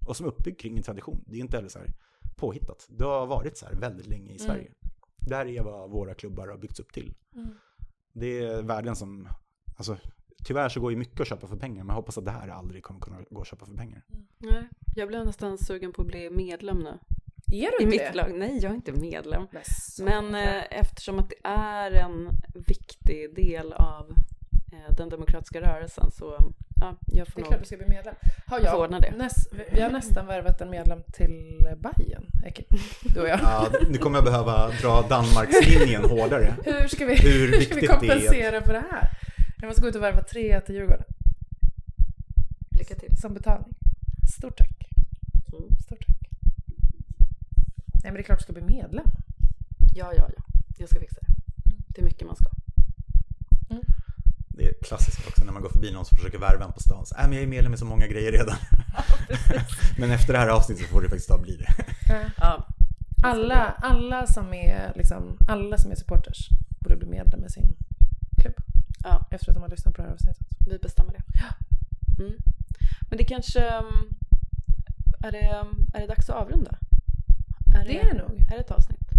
Och 0.08 0.18
som 0.18 0.26
är 0.26 0.30
uppbyggd 0.30 0.60
kring 0.60 0.78
en 0.78 0.84
tradition. 0.84 1.24
Det 1.28 1.36
är 1.36 1.40
inte 1.40 1.58
heller 1.58 1.70
så 1.70 1.80
här 1.80 1.94
påhittat. 2.38 2.88
Det 2.90 3.04
har 3.06 3.26
varit 3.28 3.58
så 3.58 3.66
här 3.66 3.74
väldigt 3.74 4.08
länge 4.08 4.26
i 4.32 4.36
Mm. 4.36 4.40
Sverige. 4.40 4.72
Det 5.28 5.36
här 5.36 5.46
är 5.46 5.62
vad 5.64 5.90
våra 5.90 6.14
klubbar 6.14 6.48
har 6.48 6.58
byggts 6.58 6.80
upp 6.80 6.94
till. 6.94 7.14
Mm. 7.36 7.50
Det 8.14 8.40
är 8.44 8.62
värden 8.62 8.96
som, 8.96 9.28
alltså 9.76 9.98
tyvärr 10.46 10.70
så 10.70 10.80
går 10.80 10.92
ju 10.92 10.98
mycket 10.98 11.20
att 11.20 11.28
köpa 11.28 11.48
för 11.48 11.58
pengar, 11.58 11.84
men 11.84 11.88
jag 11.88 11.96
hoppas 11.96 12.18
att 12.18 12.26
det 12.26 12.32
här 12.32 12.48
aldrig 12.48 12.84
kommer 12.84 13.00
kunna 13.00 13.18
gå 13.30 13.42
att 13.42 13.48
köpa 13.48 13.66
för 13.66 13.74
pengar. 13.74 14.06
Nej, 14.38 14.68
jag 14.96 15.08
blev 15.08 15.26
nästan 15.26 15.58
sugen 15.58 15.94
på 15.94 16.02
att 16.02 16.08
bli 16.08 16.30
medlem 16.30 16.78
nu. 16.80 17.00
Är 17.52 17.72
du 17.72 17.78
I 17.80 17.84
inte 17.84 17.86
mitt 17.86 18.00
det? 18.00 18.14
lag. 18.14 18.34
Nej, 18.40 18.58
jag 18.62 18.72
är 18.72 18.76
inte 18.76 18.92
medlem. 18.92 19.48
Men, 19.52 19.62
så- 19.66 20.04
Men 20.04 20.36
eh, 20.36 20.80
eftersom 20.80 21.20
att 21.20 21.30
det 21.30 21.40
är 21.50 21.92
en 21.92 22.30
viktig 22.68 23.36
del 23.36 23.74
av 23.74 24.12
eh, 24.74 24.96
den 24.98 25.10
demokratiska 25.10 25.62
rörelsen 25.62 26.12
så 26.12 26.52
ja, 26.82 26.96
jag 27.06 27.28
det 27.28 27.32
får 27.32 27.40
är 27.40 27.44
nog... 27.44 27.48
klart 27.52 27.60
du 27.60 27.66
ska 27.66 27.78
bli 27.78 27.88
medlem. 27.88 28.16
Har 28.46 28.60
Jag 28.60 28.80
ordna 28.80 29.00
det. 29.00 29.12
Näs, 29.12 29.48
vi 29.72 29.82
har 29.82 29.90
nästan 29.90 30.28
värvat 30.28 30.62
en 30.62 30.70
medlem 30.70 31.00
till 31.14 31.68
Bayern. 31.78 32.26
Du 33.14 33.22
och 33.22 33.28
jag. 33.28 33.40
Ja, 33.44 33.68
nu 33.90 33.98
kommer 33.98 34.18
jag 34.18 34.26
behöva 34.26 34.70
dra 34.82 35.02
Danmarkslinjen 35.02 36.04
hårdare. 36.10 36.56
Hur 36.66 36.88
ska 36.88 37.06
vi, 37.06 37.16
Hur 37.16 37.48
hur 37.52 37.62
ska 37.62 37.76
vi 37.76 37.82
det 37.82 37.88
är. 37.88 37.92
kompensera 37.92 38.62
för 38.62 38.74
det 38.74 38.84
här? 38.92 39.10
Jag 39.60 39.68
måste 39.68 39.82
gå 39.82 39.88
ut 39.88 39.96
och 39.96 40.04
värva 40.04 40.24
tre 40.24 40.62
till 40.62 40.76
Djurgården 40.76 41.04
Lycka 42.80 42.96
till. 42.96 43.18
som 43.18 43.34
betalning. 43.34 43.74
Stort 44.38 44.58
tack. 44.58 44.70
Mm. 45.54 45.76
Stort 45.86 46.00
tack. 46.08 46.18
Nej 48.04 48.12
men 48.12 48.14
det 48.14 48.20
är 48.20 48.24
klart 48.24 48.40
du 48.40 48.44
ska 48.44 48.54
bli 48.54 48.62
medlem. 48.62 49.06
Ja, 49.96 50.12
ja, 50.16 50.30
ja. 50.38 50.44
Jag 50.78 50.90
ska 50.90 51.00
fixa 51.00 51.20
det. 51.22 51.28
Det 51.88 52.02
är 52.02 52.06
mycket 52.06 52.28
man 52.28 52.36
ska. 52.36 52.50
Det 54.68 54.72
är 54.72 54.84
klassiskt 54.84 55.28
också 55.28 55.46
när 55.46 55.54
man 55.54 55.62
går 55.62 55.70
förbi 55.70 55.92
någon 55.92 56.06
som 56.06 56.18
försöker 56.18 56.38
värva 56.38 56.66
en 56.66 56.74
på 56.74 56.80
stan. 56.80 57.06
Så, 57.06 57.16
äh, 57.16 57.22
men 57.24 57.34
jag 57.34 57.44
är 57.44 57.48
medlem 57.48 57.74
i 57.74 57.78
så 57.78 57.86
många 57.86 58.08
grejer 58.08 58.32
redan. 58.32 58.56
men 60.00 60.12
efter 60.12 60.34
det 60.34 60.40
här 60.40 60.48
avsnittet 60.48 60.86
så 60.86 60.90
får 60.90 61.02
det 61.02 61.10
faktiskt 61.10 61.30
ta 61.30 61.38
bli 61.38 61.58
det. 61.58 61.68
Ja, 62.38 62.68
Alla, 63.24 63.74
alla, 63.82 64.28
som 64.28 64.54
är, 64.54 64.94
liksom, 64.96 65.38
alla 65.48 65.78
som 65.78 65.92
är 65.92 65.96
supporters 65.96 66.50
borde 66.80 66.96
bli 66.96 67.08
medlem 67.08 67.46
i 67.46 67.50
sin 67.50 67.76
klubb. 68.42 68.56
Ja. 69.04 69.28
Efter 69.32 69.50
att 69.50 69.56
de 69.56 69.62
har 69.64 69.70
lyssnat 69.70 69.94
på 69.96 70.02
det 70.02 70.08
här 70.08 70.14
avsnittet. 70.14 70.48
vi 70.60 70.78
bestämmer 70.78 71.14
det. 71.14 71.24
Mm. 72.24 72.34
Men 73.02 73.18
det 73.18 73.24
kanske... 73.24 73.80
um, 73.80 74.18
Är 75.24 75.32
det, 75.32 75.62
um, 75.62 75.88
är 75.94 76.00
det 76.02 76.08
dags 76.08 76.30
att 76.30 76.36
avrunda? 76.36 76.78
Det 77.86 78.00
är 78.00 78.14
det 78.14 78.18
nog. 78.18 78.40
Är 78.52 78.56
det 78.56 78.64
ett 78.64 78.72
avsnitt? 78.72 79.10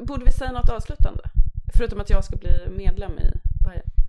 Borde 0.00 0.24
vi 0.24 0.32
säga 0.32 0.52
något 0.52 0.70
avslutande? 0.70 1.30
Förutom 1.74 2.00
att 2.00 2.10
jag 2.10 2.24
ska 2.24 2.36
bli 2.36 2.68
medlem 2.76 3.18
i. 3.18 3.32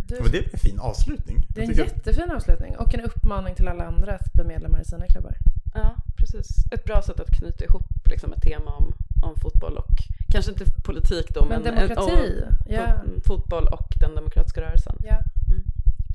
Du, 0.08 0.16
Men 0.22 0.32
det 0.32 0.38
är 0.38 0.50
en 0.54 0.60
fin 0.60 0.80
avslutning. 0.80 1.46
det 1.50 1.62
är 1.62 1.66
en 1.66 1.74
jättefin 1.74 2.32
avslutning 2.32 2.76
och 2.78 2.94
en 2.94 3.02
uppmaning 3.02 3.56
till 3.56 3.68
alla 3.68 3.84
andra 3.86 4.12
att 4.16 4.34
bli 4.34 4.44
medlemmar 4.44 4.82
i 4.82 4.86
sina 4.86 5.08
klubbar. 5.08 5.36
Ja, 5.74 5.96
precis. 6.18 6.48
Ett 6.72 6.84
bra 6.84 7.02
sätt 7.02 7.20
att 7.20 7.32
knyta 7.40 7.66
ihop 7.66 7.88
liksom, 8.06 8.34
ett 8.34 8.42
tema 8.42 8.72
om, 8.72 8.94
om 9.24 9.36
fotboll 9.36 9.78
och 9.78 9.92
kanske 10.32 10.52
inte 10.52 10.66
politik 10.84 11.26
då, 11.34 11.46
Men 11.46 11.62
men, 11.62 11.76
demokrati, 11.76 12.12
om, 12.12 12.56
ja. 12.70 12.80
fot- 12.88 13.26
fotboll 13.28 13.68
och 13.68 13.88
den 14.02 14.16
demokratiska 14.16 14.62
rörelsen. 14.62 14.96
Ja, 15.04 15.18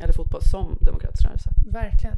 Eller 0.00 0.12
fotboll 0.12 0.42
som 0.42 0.78
demokratisk 0.80 1.24
rörelse. 1.26 1.50
verkligen. 1.72 2.16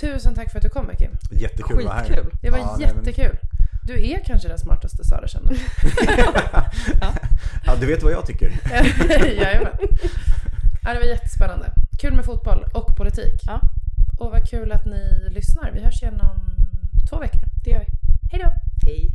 Tusen 0.00 0.34
tack 0.34 0.50
för 0.50 0.58
att 0.58 0.62
du 0.62 0.68
kom 0.68 0.86
Becky. 0.86 1.06
Jättekul 1.30 1.78
att 1.78 1.84
vara 1.84 1.94
här. 1.94 2.24
Det 2.42 2.50
var 2.50 2.58
Ja, 2.58 2.76
nej, 2.78 2.88
men- 2.94 3.04
jättekul. 3.04 3.36
Du 3.86 4.06
är 4.12 4.24
kanske 4.24 4.48
den 4.48 4.58
smartaste 4.58 5.04
Sara 5.04 5.28
känner. 5.28 5.56
ja, 7.66 7.76
du 7.80 7.86
vet 7.86 8.02
vad 8.02 8.12
jag 8.12 8.26
tycker. 8.26 8.52
Jajamän. 9.42 9.72
Ja, 10.84 10.92
det 10.92 10.98
var 10.98 11.06
jättespännande. 11.06 11.72
kul 12.00 12.14
med 12.14 12.24
fotboll 12.24 12.64
och 12.74 12.96
politik. 12.96 13.40
Ja. 13.46 13.60
Och 14.18 14.30
vad 14.30 14.50
kul 14.50 14.72
att 14.72 14.86
ni 14.86 15.28
lyssnar. 15.30 15.70
Vi 15.74 15.80
hörs 15.80 16.02
igen 16.02 16.20
om 16.20 16.40
två 17.10 17.18
veckor. 17.18 17.42
Det 17.64 17.70
gör 17.70 17.78
vi. 17.78 17.86
Hej 18.30 18.40
då! 18.44 18.52
Hej. 18.86 19.10